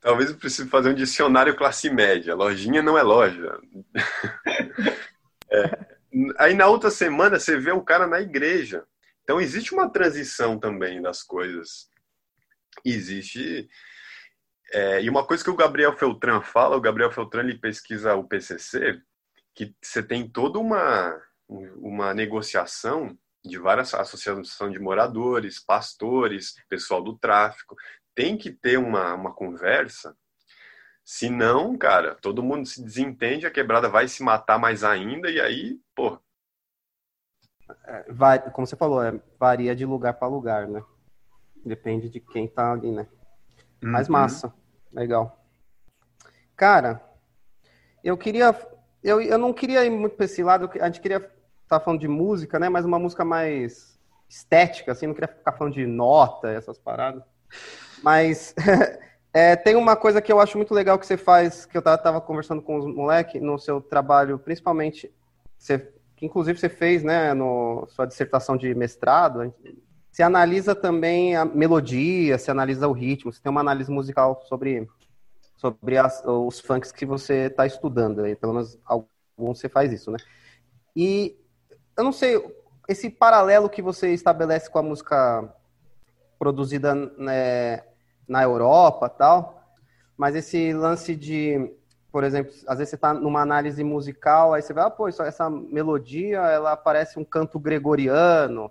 [0.00, 2.34] talvez eu precise fazer um dicionário classe média.
[2.34, 3.58] Lojinha não é loja.
[5.50, 5.96] É,
[6.36, 8.84] aí na outra semana você vê o cara na igreja.
[9.22, 11.88] Então existe uma transição também das coisas.
[12.84, 13.66] Existe.
[14.70, 18.28] É, e uma coisa que o Gabriel Feltran fala, o Gabriel Feltran ele pesquisa o
[18.28, 19.00] PCC,
[19.54, 21.18] que você tem toda uma
[21.48, 27.76] uma negociação de várias associações de moradores, pastores, pessoal do tráfico.
[28.14, 30.16] Tem que ter uma, uma conversa.
[31.04, 35.80] Senão, cara, todo mundo se desentende, a quebrada vai se matar mais ainda, e aí,
[35.94, 36.20] pô.
[37.86, 40.84] É, vai, como você falou, é, varia de lugar para lugar, né?
[41.64, 43.08] Depende de quem tá ali, né?
[43.82, 43.90] Uhum.
[43.90, 44.52] Mas massa.
[44.92, 45.42] Legal.
[46.56, 47.02] Cara,
[48.02, 48.54] eu queria.
[49.02, 51.20] Eu, eu não queria ir muito para esse lado, a gente queria
[51.68, 52.68] tá falando de música, né?
[52.68, 53.98] Mas uma música mais
[54.28, 57.22] estética, assim, não queria ficar falando de nota, essas paradas.
[58.02, 58.54] Mas
[59.32, 62.20] é, tem uma coisa que eu acho muito legal que você faz, que eu tava,
[62.20, 65.12] conversando com os moleques no seu trabalho, principalmente,
[65.56, 65.78] você,
[66.16, 69.52] que inclusive você fez, né, no sua dissertação de mestrado,
[70.10, 74.86] você analisa também a melodia, você analisa o ritmo, você tem uma análise musical sobre,
[75.56, 80.10] sobre as, os funks que você está estudando, aí, pelo menos alguns você faz isso,
[80.10, 80.18] né?
[80.94, 81.36] E
[81.98, 82.40] eu não sei,
[82.88, 85.52] esse paralelo que você estabelece com a música
[86.38, 87.82] produzida né,
[88.26, 89.64] na Europa tal,
[90.16, 91.72] mas esse lance de,
[92.12, 95.50] por exemplo, às vezes você está numa análise musical, aí você vai, ah, pô, essa
[95.50, 98.70] melodia, ela parece um canto gregoriano,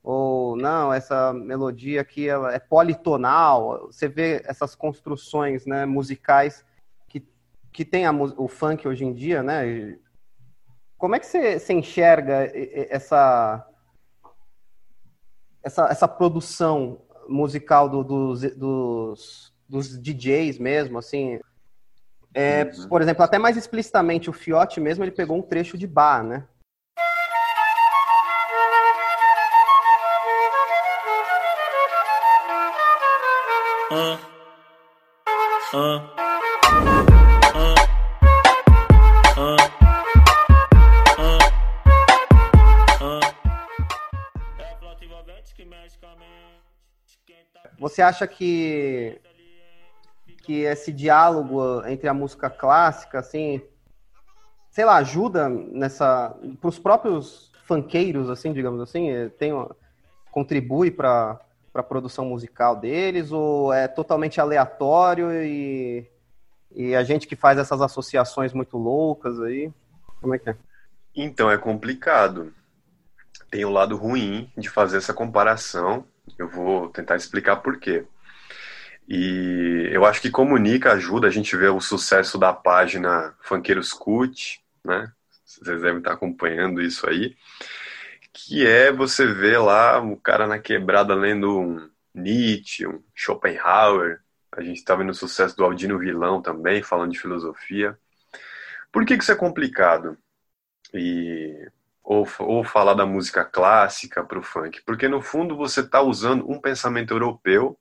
[0.00, 6.64] ou não, essa melodia aqui ela é politonal, você vê essas construções né, musicais
[7.08, 7.26] que,
[7.72, 9.98] que tem a, o funk hoje em dia, né,
[10.98, 12.50] como é que você, você enxerga
[12.90, 13.64] essa,
[15.62, 21.38] essa, essa produção musical do, dos, dos, dos DJs mesmo, assim?
[22.34, 22.88] É, uhum.
[22.88, 26.46] Por exemplo, até mais explicitamente, o Fiote mesmo, ele pegou um trecho de bar, né?
[33.90, 35.76] Uh.
[35.76, 36.17] Uh.
[47.78, 49.20] Você acha que
[50.42, 53.60] que esse diálogo entre a música clássica, assim,
[54.70, 59.52] sei lá, ajuda nessa para os próprios funkeiros, assim, digamos assim, eh, tem
[60.30, 61.40] contribui para
[61.72, 66.08] para a produção musical deles ou é totalmente aleatório e
[66.74, 69.72] E a gente que faz essas associações muito loucas aí,
[70.20, 70.56] como é que é?
[71.14, 72.52] Então, é complicado.
[73.50, 76.04] Tem o lado ruim de fazer essa comparação.
[76.38, 78.04] Eu vou tentar explicar por quê.
[79.08, 84.60] E eu acho que comunica, ajuda a gente ver o sucesso da página Funkeiros Cut,
[84.84, 85.10] né?
[85.44, 87.34] Vocês devem estar acompanhando isso aí.
[88.32, 94.20] Que é você ver lá o cara na quebrada lendo um Nietzsche, um Schopenhauer.
[94.52, 97.98] A gente está vendo o sucesso do Aldino Vilão também, falando de filosofia.
[98.92, 100.18] Por que, que isso é complicado?
[100.92, 101.66] E
[102.08, 106.50] ou, ou falar da música clássica para o funk, porque no fundo você está usando
[106.50, 107.78] um pensamento europeu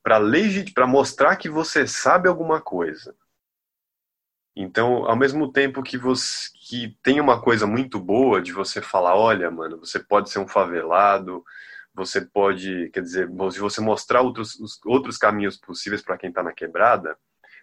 [0.00, 3.16] para mostrar que você sabe alguma coisa.
[4.54, 9.16] Então, ao mesmo tempo que você que tem uma coisa muito boa de você falar,
[9.16, 11.44] olha, mano, você pode ser um favelado,
[11.92, 16.52] você pode, quer dizer, se você mostrar outros, outros caminhos possíveis para quem está na
[16.52, 17.18] quebrada,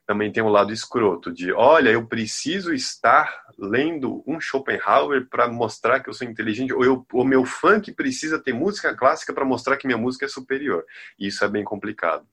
[0.06, 6.00] também tem um lado escroto de, olha, eu preciso estar lendo um Schopenhauer para mostrar
[6.00, 9.88] que eu sou inteligente, ou o meu funk precisa ter música clássica para mostrar que
[9.88, 10.86] minha música é superior.
[11.18, 12.26] E isso é bem complicado.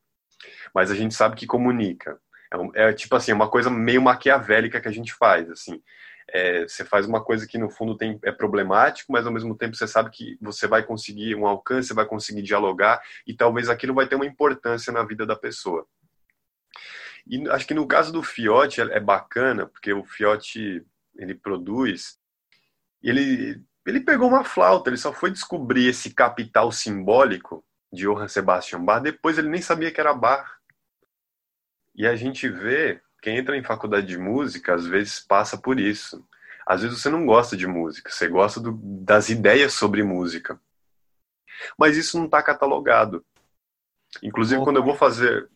[0.74, 2.18] Mas a gente sabe que comunica.
[2.74, 5.80] É, é tipo assim, uma coisa meio maquiavélica que a gente faz, assim.
[6.28, 9.76] É, você faz uma coisa que no fundo tem, é problemático, mas ao mesmo tempo
[9.76, 14.06] você sabe que você vai conseguir um alcance, vai conseguir dialogar e talvez aquilo vai
[14.06, 15.86] ter uma importância na vida da pessoa.
[17.26, 20.84] E acho que no caso do Fiote é, é bacana, porque o Fiote
[21.16, 22.18] ele produz,
[23.02, 28.84] ele, ele pegou uma flauta, ele só foi descobrir esse capital simbólico de Johann Sebastian
[28.84, 30.48] Bach, depois ele nem sabia que era Bach.
[31.94, 36.26] E a gente vê, quem entra em faculdade de música, às vezes passa por isso.
[36.66, 40.58] Às vezes você não gosta de música, você gosta do, das ideias sobre música.
[41.76, 43.24] Mas isso não está catalogado.
[44.22, 45.48] Inclusive, quando eu vou fazer.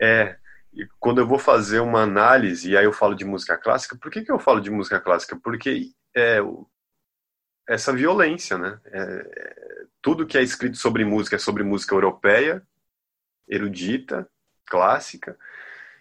[0.00, 0.36] É,
[0.72, 4.10] e quando eu vou fazer uma análise, e aí eu falo de música clássica, por
[4.10, 5.36] que, que eu falo de música clássica?
[5.36, 6.38] Porque é
[7.68, 8.80] essa violência, né?
[8.86, 12.62] É, é, tudo que é escrito sobre música é sobre música europeia,
[13.46, 14.28] erudita,
[14.66, 15.38] clássica,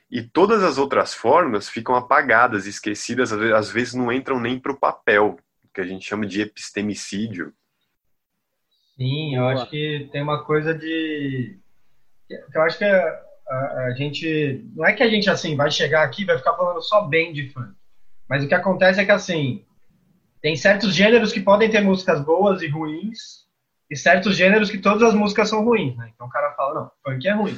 [0.10, 4.80] e todas as outras formas ficam apagadas, esquecidas, às vezes não entram nem para o
[4.80, 5.38] papel,
[5.74, 7.54] que a gente chama de epistemicídio.
[8.96, 11.58] Sim, eu acho que tem uma coisa de.
[12.30, 14.66] Eu acho que é a, a, gente.
[14.76, 17.50] Não é que a gente assim vai chegar aqui vai ficar falando só bem de
[17.50, 17.74] funk.
[18.30, 19.66] Mas o que acontece é que assim.
[20.42, 23.46] Tem certos gêneros que podem ter músicas boas e ruins,
[23.92, 26.10] e certos gêneros que todas as músicas são ruins, né?
[26.16, 27.56] Então o cara fala, não, funk é ruim.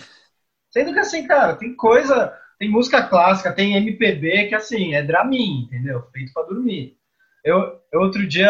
[0.69, 2.37] Sendo que assim, cara, tem coisa.
[2.59, 6.01] Tem música clássica, tem MPB que assim, é Dramin, entendeu?
[6.11, 6.97] Feito para dormir.
[7.43, 8.49] Eu, eu, outro dia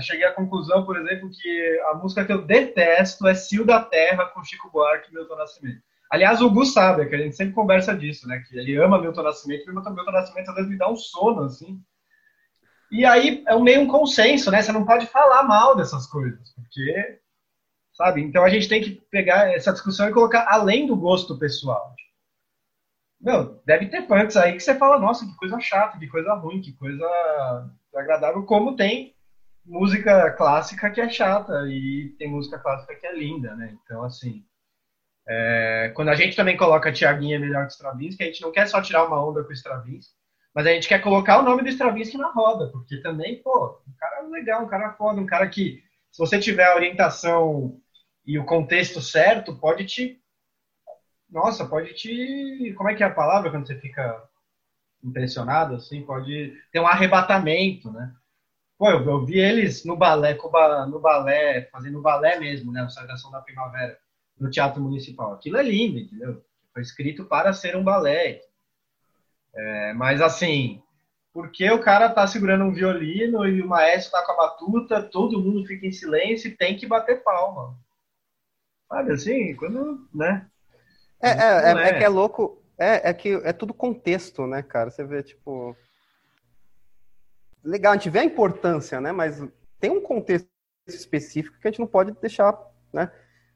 [0.00, 4.24] cheguei à conclusão, por exemplo, que a música que eu detesto é Cio da Terra
[4.26, 5.82] com Chico Buarque e Milton Nascimento.
[6.10, 8.42] Aliás, o Gu sabe, que a gente sempre conversa disso, né?
[8.48, 11.42] Que ele ama Milton Nascimento, e Milton, Milton Nascimento às vezes me dá um sono,
[11.42, 11.80] assim.
[12.90, 14.62] E aí é meio um consenso, né?
[14.62, 17.20] Você não pode falar mal dessas coisas, porque,
[17.92, 18.22] sabe?
[18.22, 21.94] Então a gente tem que pegar essa discussão e colocar além do gosto pessoal.
[23.20, 26.62] Meu, deve ter punks aí que você fala, nossa, que coisa chata, que coisa ruim,
[26.62, 27.04] que coisa
[27.94, 29.14] agradável, como tem
[29.64, 33.76] música clássica que é chata e tem música clássica que é linda, né?
[33.84, 34.44] Então, assim,
[35.28, 38.80] é, quando a gente também coloca Tiaguinha melhor que Stravinsky, a gente não quer só
[38.80, 40.14] tirar uma onda com o Stravinsky,
[40.54, 43.92] mas a gente quer colocar o nome do Stravinsky na roda, porque também, pô, um
[43.98, 47.78] cara legal, um cara foda, um cara que, se você tiver a orientação
[48.24, 50.18] e o contexto certo, pode te.
[51.28, 52.72] Nossa, pode te.
[52.76, 54.24] Como é que é a palavra quando você fica
[55.04, 56.06] impressionado, assim?
[56.06, 58.14] Pode ter um arrebatamento, né?
[58.78, 60.38] Pô, eu, eu vi eles no balé,
[60.88, 62.80] no balé, fazendo balé mesmo, né?
[62.80, 63.98] A Sagração da Primavera
[64.38, 65.32] no Teatro Municipal.
[65.32, 66.44] Aquilo é lindo, entendeu?
[66.72, 68.42] Foi escrito para ser um balé.
[69.54, 70.82] É, mas assim,
[71.32, 75.40] porque o cara tá segurando um violino e o maestro tá com a batuta, todo
[75.40, 77.76] mundo fica em silêncio e tem que bater palma.
[78.88, 80.48] Sabe assim, quando, né?
[81.20, 84.90] É, é, é, é, que é louco, é, é que é tudo contexto, né, cara?
[84.90, 85.76] Você vê, tipo.
[87.62, 89.12] Legal, a gente vê a importância, né?
[89.12, 89.42] Mas
[89.78, 90.48] tem um contexto
[90.86, 92.56] específico que a gente não pode deixar,
[92.92, 93.12] né?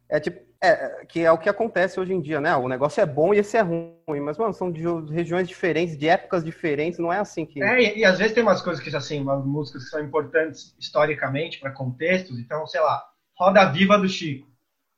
[0.08, 2.54] É tipo, é, que é o que acontece hoje em dia, né?
[2.54, 4.82] O negócio é bom e esse é ruim, mas, mano, são de
[5.12, 7.60] regiões diferentes, de épocas diferentes, não é assim que.
[7.60, 10.74] É, e, e às vezes tem umas coisas que, assim, umas músicas que são importantes
[10.78, 13.02] historicamente para contextos, então, sei lá,
[13.36, 14.46] Roda Viva do Chico.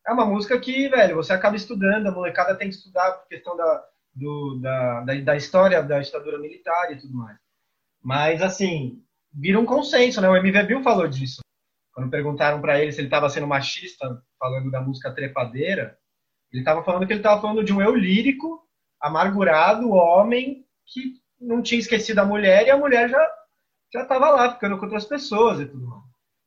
[0.06, 3.56] É uma música que, velho, você acaba estudando, a molecada tem que estudar por questão
[3.56, 3.84] da,
[4.14, 7.38] do, da, da, da história da ditadura militar e tudo mais.
[8.02, 10.28] Mas, assim, vira um consenso, né?
[10.28, 11.43] O MV Bill falou disso.
[11.94, 15.96] Quando perguntaram para ele se ele estava sendo machista, falando da música trepadeira,
[16.52, 18.62] ele estava falando que ele estava falando de um eu lírico
[19.00, 23.26] amargurado homem que não tinha esquecido a mulher e a mulher já
[23.92, 26.02] já estava lá ficando com outras pessoas e tudo mais.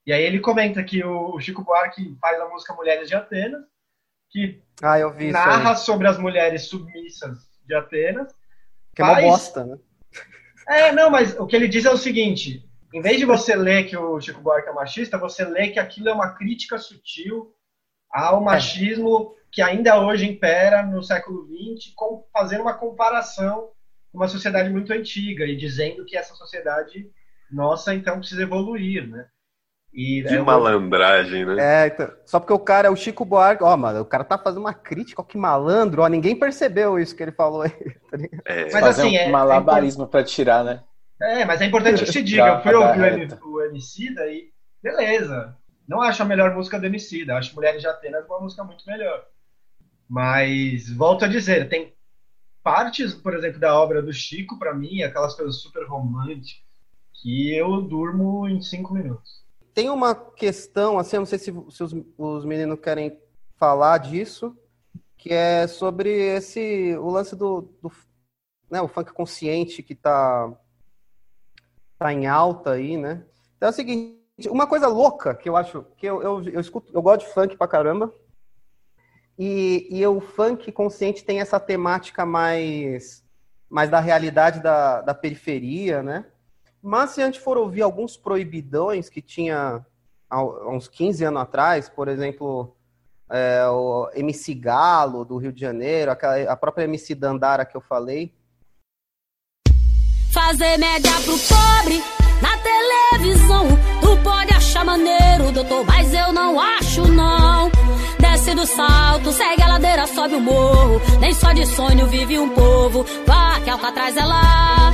[0.05, 3.63] E aí ele comenta que o Chico Buarque faz a música Mulheres de Atenas,
[4.29, 4.97] que ah,
[5.31, 8.33] narra sobre as mulheres submissas de Atenas.
[8.93, 9.17] Que faz...
[9.17, 9.77] é uma bosta, né?
[10.67, 13.85] É, não, mas o que ele diz é o seguinte: em vez de você ler
[13.85, 17.53] que o Chico Buarque é machista, você lê que aquilo é uma crítica sutil
[18.09, 19.41] ao machismo é.
[19.51, 23.69] que ainda hoje impera no século XX, com, fazendo uma comparação
[24.11, 27.09] com uma sociedade muito antiga e dizendo que essa sociedade
[27.51, 29.25] nossa então precisa evoluir, né?
[29.93, 31.55] E, que é, malandragem, né?
[31.59, 34.37] É, então, só porque o cara é o Chico Buarque, ó, mano, o cara tá
[34.37, 37.71] fazendo uma crítica, ó, que malandro, ó, ninguém percebeu isso que ele falou aí.
[38.09, 40.83] Tá é, mas fazer assim, um é, malabarismo é para tirar, né?
[41.19, 45.57] É, mas é importante que se diga, eu fui ouvir o, MC daí, beleza,
[45.87, 49.25] não acho a melhor música do MC, acho Mulheres de Atenas uma música muito melhor.
[50.07, 51.93] Mas, volto a dizer, tem
[52.63, 56.61] partes, por exemplo, da obra do Chico, para mim, aquelas coisas super românticas,
[57.13, 59.43] que eu durmo em cinco minutos.
[59.73, 63.19] Tem uma questão, assim, eu não sei se, se os, os meninos querem
[63.57, 64.55] falar disso,
[65.17, 67.91] que é sobre esse o lance do, do
[68.69, 70.53] né, o funk consciente que tá
[71.97, 73.23] tá em alta aí, né?
[73.55, 74.17] Então é o seguinte,
[74.49, 77.57] uma coisa louca que eu acho que eu, eu, eu escuto, eu gosto de funk
[77.57, 78.13] pra caramba.
[79.37, 83.25] E, e o funk consciente tem essa temática mais
[83.69, 86.25] mais da realidade da, da periferia, né?
[86.81, 89.85] Mas se a gente for ouvir alguns proibidões que tinha
[90.29, 92.75] há uns 15 anos atrás, por exemplo,
[93.29, 98.33] é, o MC Galo do Rio de Janeiro, a própria MC Dandara que eu falei.
[100.47, 102.01] Fazer média pro pobre
[102.41, 103.67] na televisão.
[103.99, 107.69] Tu pode achar maneiro, doutor, mas eu não acho não.
[108.17, 111.01] Desce do salto, segue a ladeira, sobe o morro.
[111.19, 113.05] Nem só de sonho vive um povo.
[113.25, 114.93] Vá que Alcatraz é lá.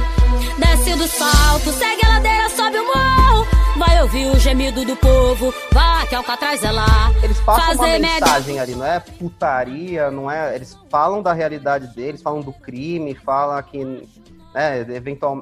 [0.58, 3.48] Desce do salto, segue a ladeira, sobe o morro.
[3.78, 7.12] Vai ouvir o gemido do povo, vá que Alcatraz é lá.
[7.22, 10.56] Eles passam Fazer uma mensagem ali, não é putaria, não é.
[10.56, 14.10] Eles falam da realidade deles, falam do crime, falam que,
[14.54, 15.40] né, eventual,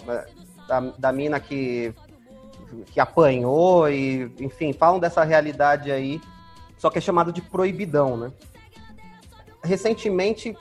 [0.68, 1.94] da, da mina que,
[2.88, 6.22] que apanhou e, enfim, falam dessa realidade aí,
[6.78, 8.32] só que é chamado de proibidão, né?
[9.64, 10.56] Recentemente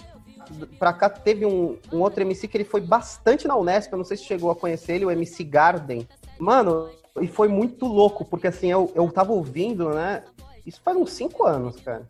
[0.79, 4.05] pra cá teve um, um outro MC que ele foi bastante na Unesp, eu não
[4.05, 6.07] sei se chegou a conhecer ele, o MC Garden.
[6.39, 6.91] Mano,
[7.21, 10.25] e foi muito louco, porque assim, eu, eu tava ouvindo, né?
[10.67, 12.07] Isso faz uns 5 anos, cara.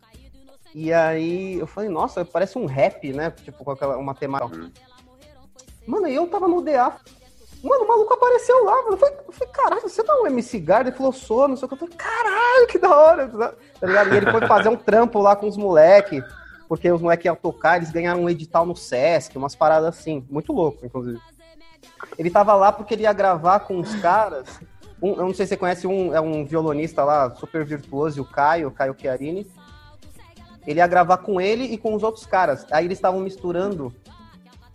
[0.73, 3.31] E aí eu falei, nossa, parece um rap, né?
[3.31, 4.57] Tipo, com aquela, uma temática.
[4.57, 4.71] Uhum.
[5.85, 6.95] Mano, eu tava no DA.
[7.63, 8.73] Mano, o maluco apareceu lá.
[8.87, 10.89] Eu falei, eu falei caralho, você tá um MC Garden?
[10.89, 11.75] Ele falou, sou, não sei o que.
[11.75, 13.27] Eu falei, caralho, que da hora,
[13.79, 14.13] tá ligado?
[14.13, 16.23] E ele foi fazer um trampo lá com os moleques
[16.71, 20.53] porque os moleques iam tocar, eles ganharam um edital no Sesc, umas paradas assim, muito
[20.53, 21.19] louco, inclusive.
[22.17, 24.61] Ele tava lá porque ele ia gravar com os caras.
[25.01, 28.25] Um, eu não sei se você conhece um, é um violonista lá, super virtuoso, o
[28.25, 29.45] Caio, Caio Chiarini.
[30.65, 32.65] Ele ia gravar com ele e com os outros caras.
[32.71, 33.93] Aí eles estavam misturando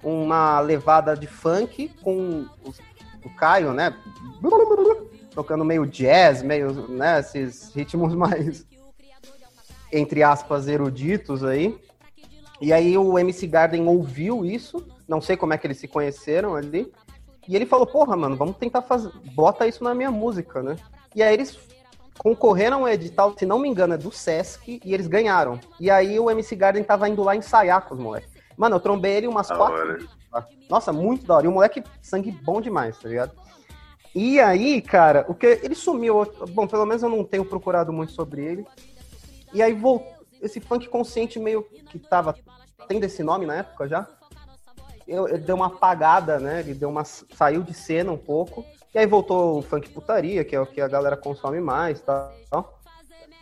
[0.07, 2.47] uma levada de funk com
[3.25, 3.95] o Caio, né?
[5.35, 8.65] Tocando meio jazz, meio, né, esses ritmos mais
[9.93, 11.79] entre aspas, eruditos aí.
[12.61, 16.55] E aí o MC Garden ouviu isso, não sei como é que eles se conheceram
[16.55, 16.93] ali,
[17.47, 20.77] e ele falou, porra, mano, vamos tentar fazer, bota isso na minha música, né?
[21.15, 21.59] E aí eles
[22.19, 25.61] concorreram ao edital, se não me engano, é do Sesc, e eles ganharam.
[25.79, 28.36] E aí o MC Garden tava indo lá ensaiar com os moleques.
[28.57, 30.09] Mano, eu trombei ele umas da quatro vezes.
[30.69, 31.47] Nossa, muito da hora.
[31.47, 33.33] E o moleque, sangue bom demais, tá ligado?
[34.15, 36.27] E aí, cara, o que ele sumiu.
[36.51, 38.67] Bom, pelo menos eu não tenho procurado muito sobre ele.
[39.53, 40.11] E aí voltou,
[40.41, 42.35] esse funk consciente meio que tava
[42.89, 44.07] tendo esse nome na época já.
[45.07, 46.61] Eu, ele deu uma apagada, né?
[46.61, 48.65] Ele deu uma saiu de cena um pouco.
[48.95, 52.33] E aí voltou o funk putaria, que é o que a galera consome mais, tá?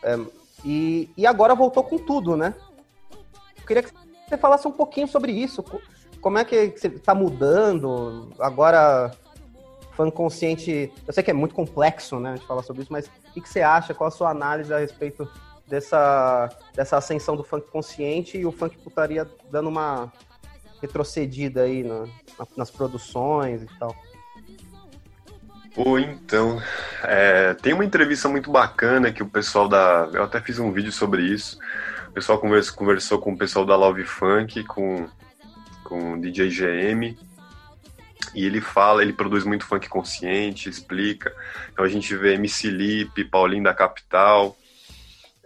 [0.02, 0.18] É,
[0.64, 2.54] e, e agora voltou com tudo, né?
[3.56, 3.92] Eu queria que
[4.34, 5.64] você falasse um pouquinho sobre isso.
[6.20, 8.30] Como é que você tá mudando?
[8.38, 9.10] Agora
[9.92, 13.40] funk consciente, eu sei que é muito complexo, né, de falar sobre isso, mas o
[13.40, 13.94] que você acha?
[13.94, 15.28] Qual a sua análise a respeito
[15.68, 20.12] dessa, dessa ascensão do funk consciente e o funk putaria dando uma
[20.80, 23.94] retrocedida aí na, na, nas produções e tal.
[25.74, 26.62] Pô, então,
[27.02, 30.08] é, tem uma entrevista muito bacana que o pessoal da.
[30.12, 31.58] Eu até fiz um vídeo sobre isso.
[32.14, 35.08] Pessoal conversou, conversou com o pessoal da Love Funk, com,
[35.82, 37.18] com o DJ GM.
[38.34, 41.34] E ele fala, ele produz muito funk consciente, explica.
[41.72, 44.56] Então a gente vê MC Lipe, Paulinho da Capital,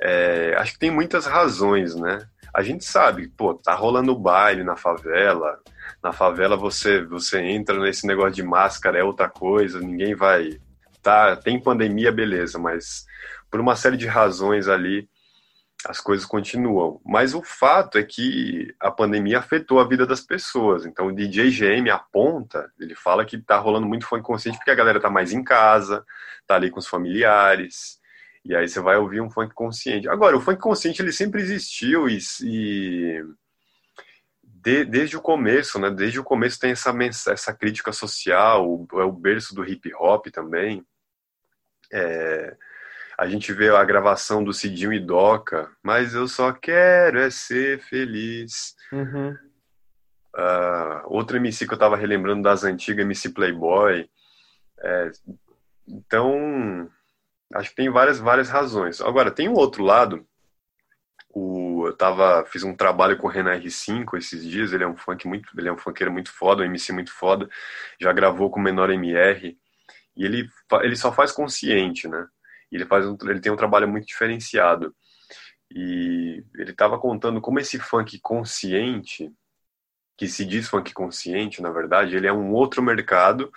[0.01, 2.27] é, acho que tem muitas razões, né?
[2.59, 5.61] a gente sabe, pô, tá rolando baile na favela.
[6.03, 10.59] Na favela você você entra nesse negócio de máscara é outra coisa, ninguém vai
[11.01, 13.07] tá, tem pandemia, beleza, mas
[13.51, 15.09] por uma série de razões ali
[15.87, 17.01] as coisas continuam.
[17.05, 20.85] Mas o fato é que a pandemia afetou a vida das pessoas.
[20.85, 24.75] Então o DJ GM aponta, ele fala que tá rolando muito funk consciente porque a
[24.75, 26.05] galera tá mais em casa,
[26.47, 27.99] tá ali com os familiares.
[28.45, 30.09] E aí você vai ouvir um funk consciente.
[30.09, 33.23] Agora, o funk consciente ele sempre existiu e, e
[34.43, 35.91] de, desde o começo, né?
[35.91, 36.93] Desde o começo tem essa
[37.31, 40.85] essa crítica social, é o berço do hip hop também.
[41.93, 42.57] É,
[43.19, 47.81] a gente vê a gravação do Cidinho e Doca, mas eu só quero é ser
[47.81, 48.77] feliz.
[48.93, 49.37] Uhum.
[50.37, 54.09] Uh, outro MC que eu tava relembrando das antigas, MC Playboy.
[54.79, 55.11] É,
[55.89, 56.89] então,
[57.55, 59.01] acho que tem várias, várias razões.
[59.01, 60.25] Agora, tem um outro lado.
[61.35, 64.73] O, eu tava, fiz um trabalho com o Renan R5 esses dias.
[64.73, 67.49] Ele é um funk muito, ele é um funkeiro muito foda, um MC muito foda.
[68.01, 69.59] Já gravou com o Menor MR.
[70.17, 70.49] E ele,
[70.83, 72.25] ele só faz consciente, né?
[72.77, 74.95] Ele faz um, ele tem um trabalho muito diferenciado.
[75.71, 79.31] E ele estava contando como esse funk consciente,
[80.17, 83.53] que se diz funk consciente, na verdade, ele é um outro mercado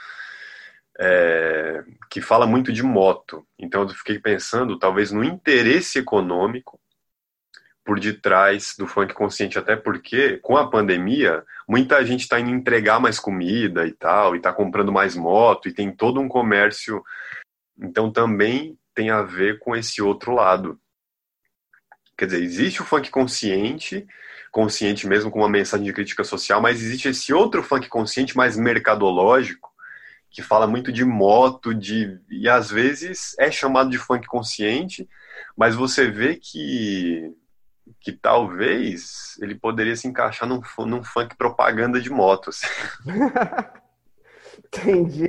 [0.99, 3.45] é, que fala muito de moto.
[3.57, 6.79] Então eu fiquei pensando, talvez, no interesse econômico
[7.83, 12.99] por detrás do funk consciente, até porque com a pandemia muita gente está indo entregar
[12.99, 17.03] mais comida e tal, e está comprando mais moto, e tem todo um comércio.
[17.79, 20.79] Então também tem a ver com esse outro lado.
[22.17, 24.05] Quer dizer, existe o funk consciente,
[24.51, 28.55] consciente mesmo com uma mensagem de crítica social, mas existe esse outro funk consciente mais
[28.55, 29.71] mercadológico,
[30.29, 35.09] que fala muito de moto, de e às vezes é chamado de funk consciente,
[35.57, 37.33] mas você vê que
[37.99, 42.61] que talvez ele poderia se encaixar num, num funk propaganda de motos.
[44.73, 45.27] Entendi.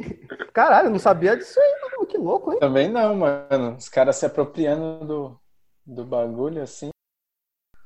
[0.53, 2.07] Caralho, eu não sabia disso aí, mano.
[2.07, 2.61] Que louco, hein?
[2.61, 3.77] Também não, mano.
[3.77, 5.41] Os caras se apropriando do,
[5.85, 6.91] do bagulho, assim.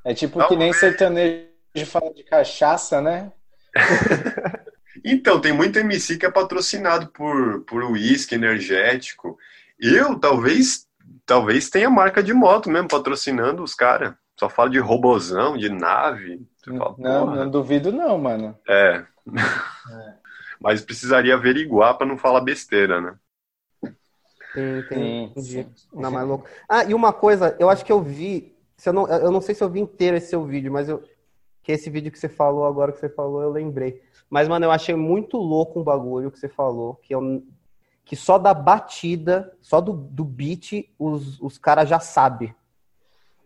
[0.05, 0.73] É tipo não, que nem é...
[0.73, 1.49] sertanejo
[1.87, 3.33] fala de cachaça, né?
[5.05, 9.39] então, tem muito MC que é patrocinado por, por uísque energético.
[9.79, 10.87] Eu, talvez,
[11.25, 14.15] talvez tenha marca de moto mesmo patrocinando os caras.
[14.39, 16.47] Só fala de robozão, de nave.
[16.63, 18.59] Fala, não, não duvido não, mano.
[18.69, 19.03] É.
[19.03, 19.07] é
[20.61, 23.15] mas precisaria averiguar para não falar besteira, né?
[24.57, 25.67] Entendi.
[25.93, 26.47] Não, mais louco.
[26.69, 29.55] Ah, e uma coisa, eu acho que eu vi, se eu, não, eu não sei
[29.55, 31.03] se eu vi inteiro esse seu vídeo, mas eu,
[31.63, 34.03] que esse vídeo que você falou agora que você falou, eu lembrei.
[34.31, 37.43] Mas, mano, eu achei muito louco um bagulho que você falou, que, eu,
[38.05, 42.55] que só da batida, só do, do beat, os, os caras já sabem.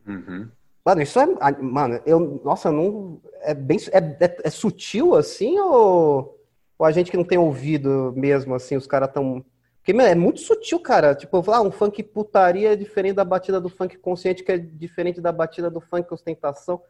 [0.07, 0.49] Uhum.
[0.85, 1.27] Mano, isso é.
[1.61, 2.41] Mano, eu.
[2.43, 3.21] Nossa, não.
[3.43, 3.79] É bem.
[3.93, 6.40] É, é, é sutil assim ou
[6.81, 9.45] ou a gente que não tem ouvido mesmo, assim, os caras tão.
[9.77, 11.15] Porque, meu, é muito sutil, cara.
[11.15, 15.21] Tipo, ah, um funk putaria é diferente da batida do funk consciente, que é diferente
[15.21, 16.83] da batida do funk ostentação.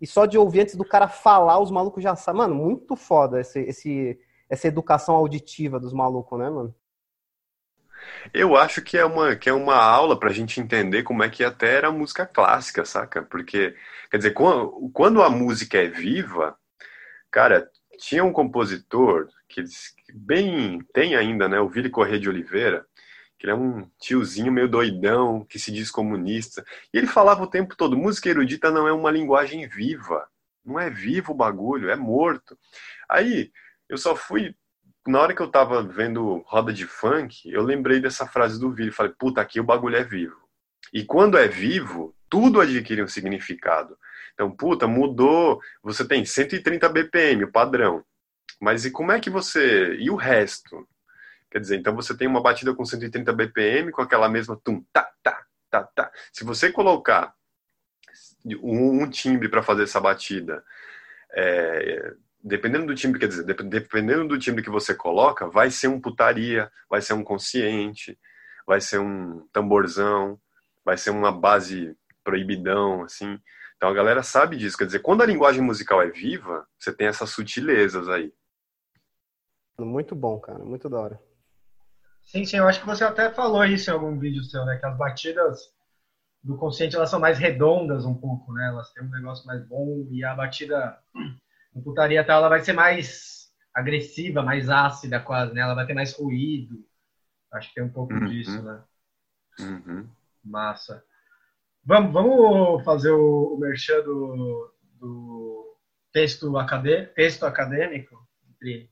[0.00, 2.40] E só de ouvir antes do cara falar, os malucos já sabem.
[2.40, 4.18] Mano, muito foda esse, esse,
[4.50, 6.74] essa educação auditiva dos malucos, né, mano?
[8.34, 11.44] Eu acho que é uma, que é uma aula pra gente entender como é que
[11.44, 13.22] até era a música clássica, saca?
[13.22, 13.76] Porque,
[14.10, 14.34] quer dizer,
[14.92, 16.58] quando a música é viva,
[17.30, 19.62] cara, tinha um compositor que
[20.12, 22.86] bem tem ainda, né, o Vili Corrêa de Oliveira,
[23.38, 26.64] que ele é um tiozinho meio doidão, que se diz comunista.
[26.92, 30.26] E ele falava o tempo todo: música erudita não é uma linguagem viva.
[30.64, 32.58] Não é vivo o bagulho, é morto.
[33.08, 33.52] Aí,
[33.88, 34.54] eu só fui.
[35.06, 38.90] Na hora que eu tava vendo roda de funk, eu lembrei dessa frase do Vili.
[38.90, 40.36] Falei: puta, aqui o bagulho é vivo.
[40.92, 43.96] E quando é vivo, tudo adquire um significado.
[44.34, 45.60] Então, puta, mudou.
[45.82, 48.04] Você tem 130 BPM, o padrão.
[48.60, 49.94] Mas e como é que você.
[49.94, 50.88] E o resto?
[51.50, 55.10] Quer dizer, então você tem uma batida com 130 BPM, com aquela mesma tum, tá,
[55.22, 56.12] tá, tá, tá.
[56.32, 57.34] Se você colocar
[58.62, 60.64] um, um timbre para fazer essa batida,
[61.32, 66.00] é, dependendo do timbre, quer dizer, dependendo do timbre que você coloca, vai ser um
[66.00, 68.18] putaria, vai ser um consciente,
[68.66, 70.40] vai ser um tamborzão,
[70.84, 73.38] vai ser uma base proibidão, assim.
[73.76, 74.76] Então a galera sabe disso.
[74.76, 78.32] Quer dizer, quando a linguagem musical é viva, você tem essas sutilezas aí.
[79.78, 80.64] Muito bom, cara.
[80.64, 81.20] Muito da hora.
[82.24, 82.56] Sim, sim.
[82.56, 84.76] Eu acho que você até falou isso em algum vídeo seu, né?
[84.78, 85.74] Que as batidas
[86.42, 88.68] do consciente elas são mais redondas um pouco, né?
[88.68, 90.98] Elas têm um negócio mais bom e a batida
[91.74, 95.60] no putaria tal, ela vai ser mais agressiva, mais ácida quase, né?
[95.60, 96.84] Ela vai ter mais ruído.
[97.52, 98.26] Acho que tem um pouco uhum.
[98.26, 98.82] disso, né?
[99.60, 100.08] Uhum.
[100.42, 101.04] Massa.
[101.84, 105.76] Vamos, vamos fazer o, o merchan do, do
[106.12, 108.16] texto, acadê, texto acadêmico.
[108.50, 108.90] Entre...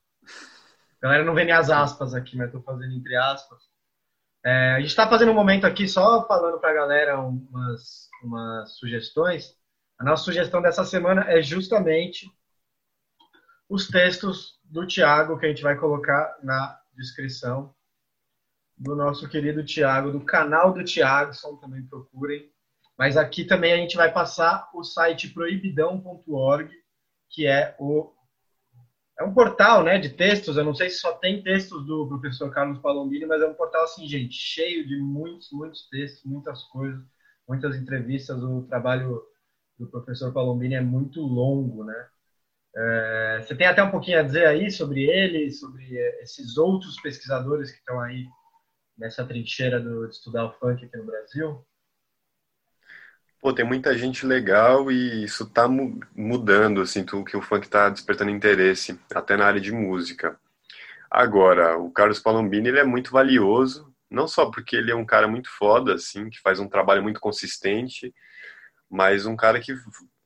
[1.05, 3.63] A galera não vê minhas aspas aqui, mas estou fazendo entre aspas.
[4.43, 8.79] É, a gente está fazendo um momento aqui só falando para a galera umas, umas
[8.79, 9.55] sugestões.
[9.99, 12.27] A nossa sugestão dessa semana é justamente
[13.69, 17.75] os textos do Tiago que a gente vai colocar na descrição
[18.75, 22.51] do nosso querido Tiago, do canal do Tiago, também procurem.
[22.97, 26.71] Mas aqui também a gente vai passar o site proibidão.org,
[27.29, 28.11] que é o
[29.19, 30.57] é um portal, né, de textos.
[30.57, 33.85] Eu não sei se só tem textos do professor Carlos Palombini, mas é um portal
[33.85, 37.01] assim, gente, cheio de muitos, muitos textos, muitas coisas,
[37.49, 38.43] muitas entrevistas.
[38.43, 39.23] O trabalho
[39.79, 42.09] do professor Palombini é muito longo, né?
[42.77, 47.71] É, você tem até um pouquinho a dizer aí sobre ele, sobre esses outros pesquisadores
[47.71, 48.27] que estão aí
[48.99, 51.65] nessa trincheira do, de estudar o funk aqui no Brasil?
[53.45, 58.31] Pô, tem muita gente legal e isso tá mudando, assim, que o funk tá despertando
[58.31, 60.41] interesse, até na área de música.
[61.11, 65.29] Agora, o Carlos Palombini, ele é muito valioso, não só porque ele é um cara
[65.29, 68.15] muito foda, assim, que faz um trabalho muito consistente,
[68.89, 69.75] mas um cara que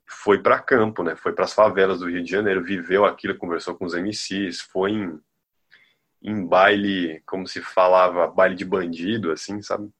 [0.06, 1.16] foi para campo, né?
[1.16, 4.92] Foi para as favelas do Rio de Janeiro, viveu aquilo, conversou com os MCs, foi
[4.92, 5.20] em
[6.22, 9.90] em baile, como se falava, baile de bandido, assim, sabe?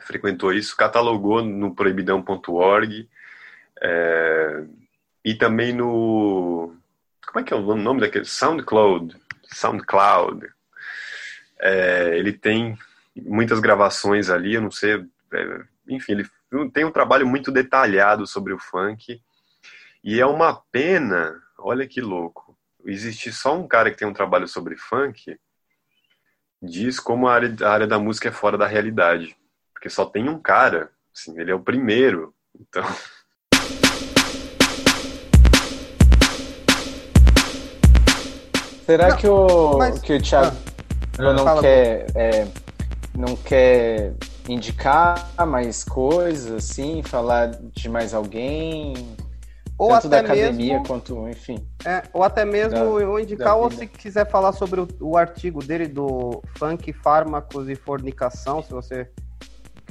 [0.00, 3.08] Frequentou isso, catalogou no proibidão.org
[3.80, 4.64] é,
[5.24, 6.74] e também no.
[7.26, 8.24] Como é que é o nome daquele?
[8.24, 9.16] SoundCloud.
[9.52, 10.48] SoundCloud.
[11.60, 12.76] É, ele tem
[13.14, 15.04] muitas gravações ali, eu não sei.
[15.32, 16.28] É, enfim, ele
[16.72, 19.20] tem um trabalho muito detalhado sobre o funk.
[20.02, 22.52] E é uma pena, olha que louco
[22.84, 25.38] existir só um cara que tem um trabalho sobre funk
[26.60, 29.36] diz como a área, a área da música é fora da realidade.
[29.82, 32.32] Porque só tem um cara, assim, ele é o primeiro.
[32.56, 32.84] Então.
[38.86, 39.98] Será não, que o, mas...
[39.98, 40.56] que o Thiago
[41.18, 42.46] ah, não, quer, é,
[43.12, 44.14] não quer
[44.48, 48.94] indicar mais coisas, assim, falar de mais alguém?
[49.76, 51.66] ou Tanto até da academia mesmo, quanto, enfim.
[51.84, 55.60] É, ou até mesmo da, eu indicar, ou se quiser falar sobre o, o, artigo
[55.60, 59.10] dele do funk, fármacos e fornicação, se você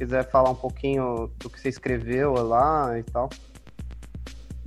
[0.03, 3.29] quiser falar um pouquinho do que você escreveu lá e tal.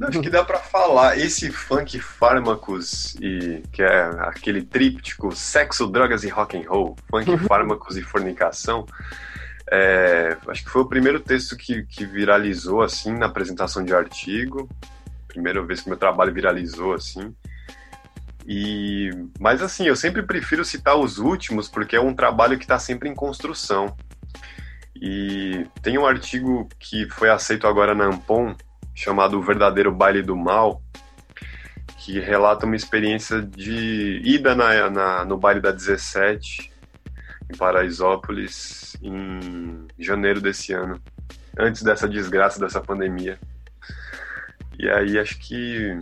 [0.02, 1.19] Acho que dá para falar.
[1.19, 7.36] Esse funk, fármacos e que é aquele tríptico sexo, drogas e rock and roll, funk,
[7.47, 8.85] fármacos e fornicação.
[9.70, 14.69] É, acho que foi o primeiro texto que, que viralizou assim na apresentação de artigo
[15.35, 17.35] primeira vez que meu trabalho viralizou, assim.
[18.47, 22.78] E, mas assim, eu sempre prefiro citar os últimos porque é um trabalho que está
[22.78, 23.97] sempre em construção.
[25.06, 28.56] E tem um artigo que foi aceito agora na Ampon,
[28.94, 30.81] chamado O Verdadeiro Baile do Mal,
[31.98, 36.72] que relata uma experiência de ida na, na, no baile da 17,
[37.52, 40.98] em Paraisópolis, em janeiro desse ano,
[41.59, 43.39] antes dessa desgraça dessa pandemia.
[44.78, 45.98] E aí acho que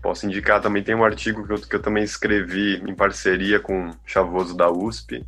[0.00, 3.90] posso indicar também, tem um artigo que eu, que eu também escrevi em parceria com
[3.90, 5.22] o Chavoso da USP,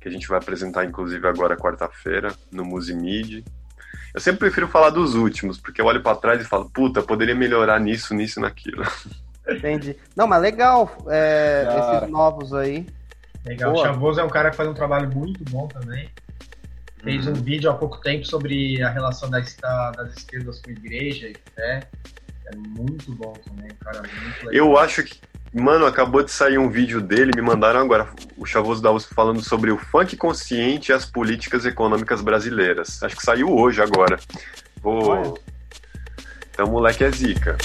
[0.00, 3.44] que a gente vai apresentar inclusive agora quarta-feira no Musimid.
[4.14, 7.34] Eu sempre prefiro falar dos últimos, porque eu olho para trás e falo, puta, poderia
[7.34, 8.82] melhorar nisso, nisso e naquilo.
[9.48, 9.96] Entendi.
[10.16, 12.86] Não, mas legal é, esses novos aí.
[13.44, 13.72] Legal.
[13.72, 13.82] Boa.
[13.82, 16.10] O Chavoso é um cara que faz um trabalho muito bom também.
[17.02, 17.42] Fez um uhum.
[17.42, 19.56] vídeo há pouco tempo sobre a relação das,
[19.96, 21.88] das esquerdas com igreja e fé.
[22.46, 24.00] É muito bom também, cara.
[24.00, 24.52] Muito legal.
[24.52, 25.18] Eu acho que.
[25.52, 29.42] Mano, acabou de sair um vídeo dele, me mandaram agora, o Chavoso da USP falando
[29.42, 33.02] sobre o funk consciente e as políticas econômicas brasileiras.
[33.02, 34.16] Acho que saiu hoje agora.
[34.80, 35.36] Vou.
[36.50, 37.58] Então, moleque é zica.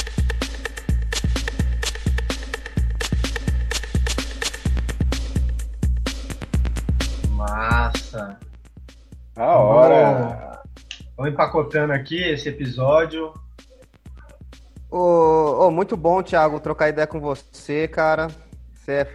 [7.30, 8.40] Massa.
[9.36, 10.62] A hora.
[11.16, 13.32] Vamos empacotando aqui esse episódio.
[14.98, 18.30] Oh, oh, muito bom, Thiago, trocar ideia com você, cara.
[18.74, 19.08] Você é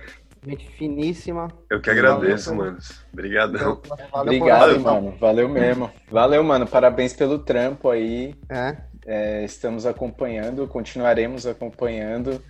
[0.47, 1.49] gente finíssima.
[1.71, 2.77] Eu que agradeço, mano.
[3.11, 3.81] Obrigadão.
[4.13, 5.17] Obrigado, mano.
[5.19, 5.91] Valeu mesmo.
[6.11, 6.67] Valeu, mano.
[6.67, 8.35] Parabéns pelo trampo aí.
[8.51, 8.77] É.
[9.07, 12.43] É, estamos acompanhando, continuaremos acompanhando.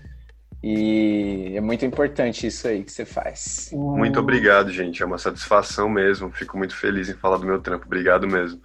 [0.61, 3.71] E é muito importante isso aí que você faz.
[3.73, 5.05] Muito obrigado, gente.
[5.05, 6.33] É uma satisfação mesmo.
[6.33, 7.87] Fico muito feliz em falar do meu trampo.
[7.87, 8.61] Obrigado mesmo.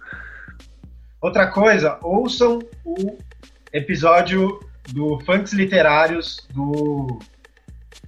[1.20, 3.16] Outra coisa, ouçam o
[3.72, 4.60] episódio
[4.92, 7.18] do Funks Literários do,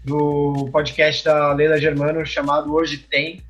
[0.05, 3.43] do podcast da Leila Germano chamado Hoje Tem.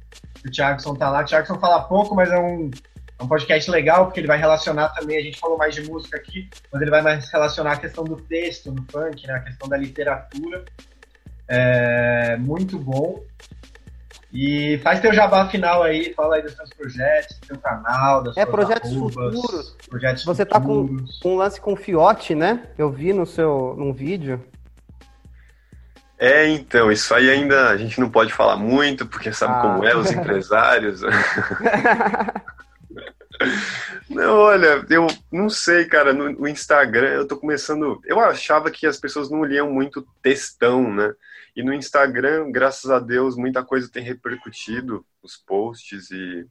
[0.45, 1.23] O Thiagson tá lá.
[1.23, 2.71] O Thiagson fala pouco, mas é um,
[3.19, 6.17] É um podcast legal porque ele vai relacionar também, a gente falou mais de música
[6.17, 9.35] aqui, mas ele vai mais relacionar a questão do texto no funk, né?
[9.35, 10.65] A questão da literatura.
[11.49, 13.25] É muito bom.
[14.33, 18.37] E faz teu jabá final aí, fala aí dos teus projetos, do teu canal, das
[18.37, 19.77] É, tuas projetos arrobas, futuros.
[19.89, 21.19] Projetos Você tá com, futuros.
[21.21, 22.65] com um lance com fiote, né?
[22.77, 24.45] Eu vi no seu num vídeo.
[26.19, 29.61] É, então, isso aí ainda a gente não pode falar muito, porque sabe Ah.
[29.63, 31.01] como é os empresários.
[34.11, 38.01] Não, olha, eu não sei, cara, no, no Instagram eu tô começando.
[38.05, 41.13] Eu achava que as pessoas não liam muito textão, né?
[41.59, 46.47] E no Instagram, graças a Deus, muita coisa tem repercutido, os posts e.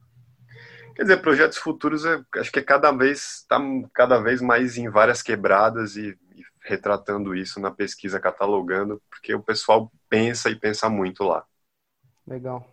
[0.94, 3.58] Quer dizer, projetos futuros, eu acho que é cada vez, tá
[3.94, 9.42] cada vez mais em várias quebradas e, e retratando isso na pesquisa, catalogando, porque o
[9.42, 11.42] pessoal pensa e pensa muito lá.
[12.26, 12.70] Legal.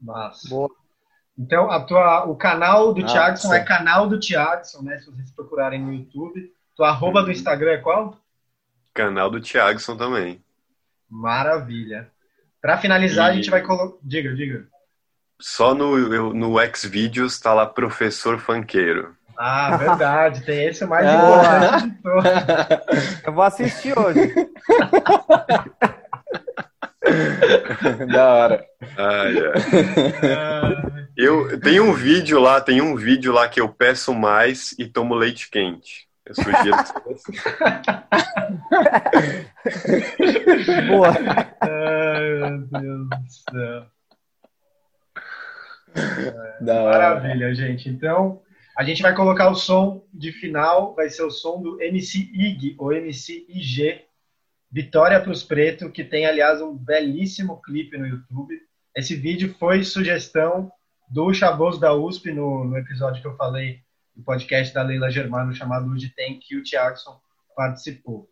[0.00, 0.48] Massa.
[0.48, 0.70] Boa.
[1.36, 3.54] Então, a tua, o canal do Ah, Thiagson sim.
[3.56, 4.96] é canal do Thiagson, né?
[5.00, 6.54] Se vocês procurarem no YouTube.
[6.76, 8.16] Tua arroba do Instagram é qual?
[8.94, 10.40] Canal do Thiagson também.
[11.12, 12.10] Maravilha.
[12.60, 13.98] Pra finalizar, a E- gente vai colocar.
[14.02, 14.66] Diga, diga.
[15.40, 19.14] Só no, no Xvideos tá lá professor funkeiro.
[19.36, 20.44] Ah, verdade.
[20.44, 21.76] Tem esse mais Ah.
[21.78, 22.24] de todos.
[23.26, 24.32] Eu vou assistir hoje.
[28.12, 28.64] da hora.
[28.96, 31.02] Ai, ai.
[31.16, 35.14] Eu tem um vídeo lá, tem um vídeo lá que eu peço mais e tomo
[35.14, 36.06] leite quente.
[36.24, 37.32] Eu sugiro que você
[40.88, 41.10] Boa.
[41.60, 43.86] Ai, meu Deus do céu.
[46.60, 46.98] Da hora.
[46.98, 47.88] Maravilha, gente.
[47.88, 48.42] Então,
[48.78, 52.76] a gente vai colocar o som de final, vai ser o som do MC IG,
[52.78, 54.02] ou MC IG,
[54.70, 58.58] Vitória para os Pretos, que tem, aliás, um belíssimo clipe no YouTube.
[58.96, 60.72] Esse vídeo foi sugestão
[61.10, 63.81] do Chaboso da USP, no, no episódio que eu falei
[64.14, 67.20] do podcast da Leila Germano, chamado Hoje Tem, que o Thiagson
[67.56, 68.28] participou.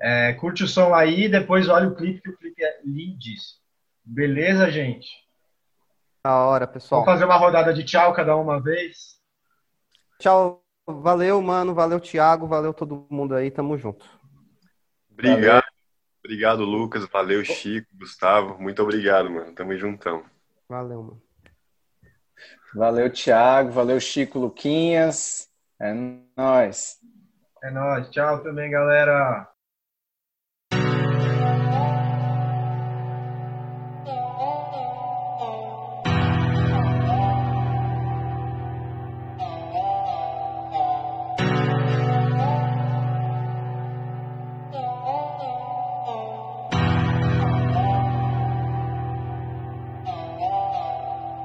[0.00, 3.60] É, curte o som aí, depois olha o clipe, que o clipe é lindíssimo.
[4.04, 5.08] Beleza, gente?
[6.24, 7.04] Da hora, pessoal.
[7.04, 9.20] Vamos fazer uma rodada de tchau cada uma vez?
[10.18, 10.62] Tchau.
[10.86, 11.74] Valeu, mano.
[11.74, 12.46] Valeu, Thiago.
[12.46, 13.50] Valeu todo mundo aí.
[13.50, 14.04] Tamo junto.
[15.10, 15.64] Obrigado.
[16.24, 17.06] Obrigado, Lucas.
[17.06, 18.60] Valeu, Chico, Gustavo.
[18.60, 19.52] Muito obrigado, mano.
[19.52, 20.24] Tamo juntão.
[20.68, 21.22] Valeu, mano.
[22.74, 23.70] Valeu, Thiago.
[23.70, 25.48] Valeu, Chico Luquinhas.
[25.80, 25.92] É
[26.36, 26.96] nóis.
[27.62, 28.08] É nóis.
[28.10, 29.51] Tchau também, galera.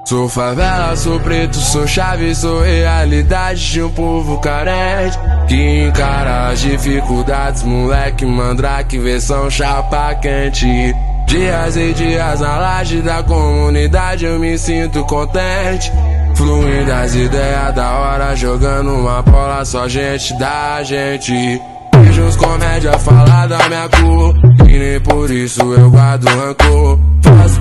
[0.08, 6.60] Sou favela, sou preto, sou chave, sou realidade de um povo carente que encara as
[6.60, 10.96] dificuldades, moleque mandrake, versão chapa quente.
[11.26, 15.92] Dias e dias na laje da comunidade eu me sinto contente.
[16.34, 21.60] Fluindo as ideias da hora, jogando uma bola, só gente da gente.
[22.00, 24.34] Vejo os comédia falar da minha cor,
[24.66, 26.98] e nem por isso eu guardo rancor.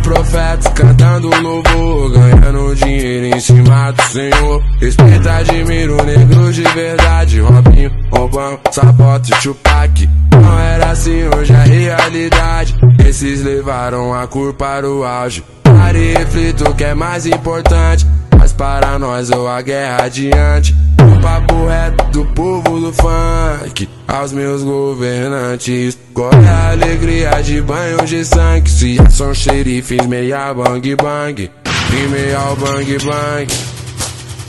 [0.08, 4.64] Profetas cantando louvor, ganhando dinheiro em cima do Senhor.
[4.80, 10.10] Respeito, admiro negros de verdade, Robinho, Obama, Sabota e.
[10.32, 12.74] Não era assim, hoje é realidade.
[13.06, 15.44] Esses levaram a cor para o auge.
[15.62, 18.08] Pare e reflito o que é mais importante.
[18.48, 20.74] Mas para nós ou a guerra adiante.
[21.02, 23.90] O papo reto do povo do funk.
[24.08, 25.98] Aos meus governantes.
[26.14, 28.70] Corre a alegria de banho de sangue.
[28.70, 31.52] Se já são xerifes, meia bang bang.
[31.92, 33.54] E meia bang bang.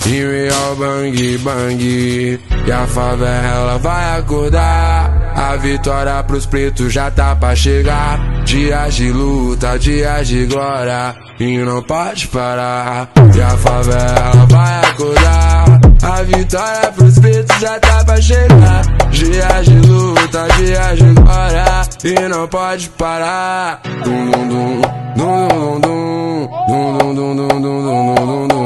[0.06, 2.40] E meia bang bang.
[2.68, 5.17] E a favela vai acordar.
[5.38, 8.42] A vitória pros pretos já tá pra chegar.
[8.44, 11.14] Dias de luta, dias de glória.
[11.38, 13.08] E não pode parar.
[13.32, 15.80] E a favela vai acordar.
[16.02, 18.82] A vitória pros pretos já tá pra chegar.
[19.12, 21.64] Dias de luta, dias de glória.
[22.02, 23.80] E não pode parar.
[24.02, 24.82] Dum dum dum.
[25.16, 26.48] Dum dum dum.
[26.66, 28.57] Dum dum dum dum dum dum dum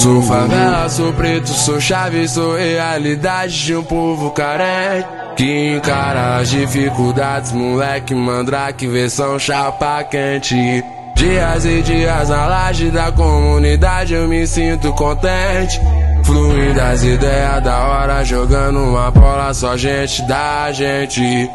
[0.00, 5.06] Sou favela, sou preto, sou chave, sou realidade de um povo carente
[5.36, 10.82] que encara as dificuldades, moleque mandrake, versão chapa quente.
[11.14, 15.78] Dias e dias na laje da comunidade eu me sinto contente.
[16.24, 21.50] Fluindo as ideias da hora, jogando uma bola, só gente da gente.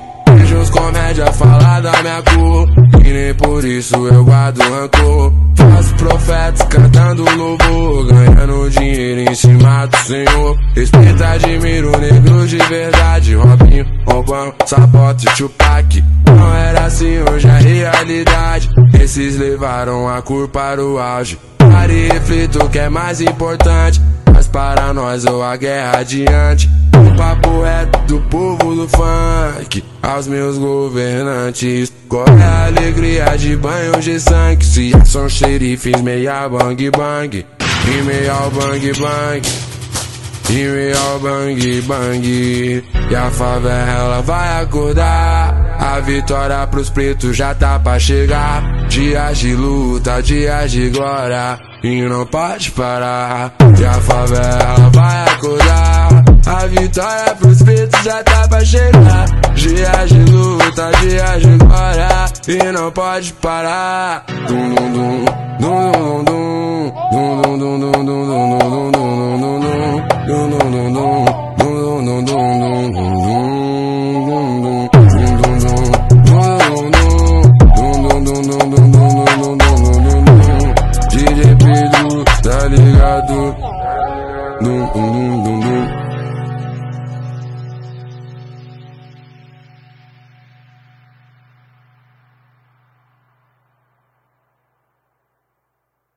[0.61, 2.68] Os comédia falar da minha cor,
[3.06, 5.34] e nem por isso eu guardo rancor.
[5.56, 10.57] Faço profetas cantando louvor, ganhando dinheiro em cima do Senhor.
[10.76, 16.03] Respeito, admiro negro de verdade, Robinho, Obama, Sabota e Tupac.
[16.26, 18.69] Não era assim, hoje é realidade.
[18.99, 21.38] Esses levaram a cor para o auge.
[21.57, 24.02] Pare e reflito o que é mais importante.
[24.36, 26.70] Mas para nós ou a guerra adiante.
[26.94, 29.82] O papo reto do povo do funk.
[30.03, 31.91] Aos meus governantes.
[32.10, 34.66] Qual é a alegria de banho de sangue?
[34.66, 37.45] Se são xerifes, meia bang bang.
[37.88, 39.74] E meia bang bang.
[40.47, 47.80] E real bang bang E a favela vai acordar A vitória pros pretos já tá
[47.80, 54.89] pra chegar Dias de luta, dias de glória E não pode parar E a favela
[54.93, 61.57] vai acordar A vitória pros pretos já tá pra chegar Dias de luta, dias de
[61.57, 62.07] glória
[62.47, 65.26] E não pode parar Dum dum dum
[65.59, 68.94] Dum dum dum Dum dum dum dum dum dum dum
[70.26, 71.35] No, no, no, no.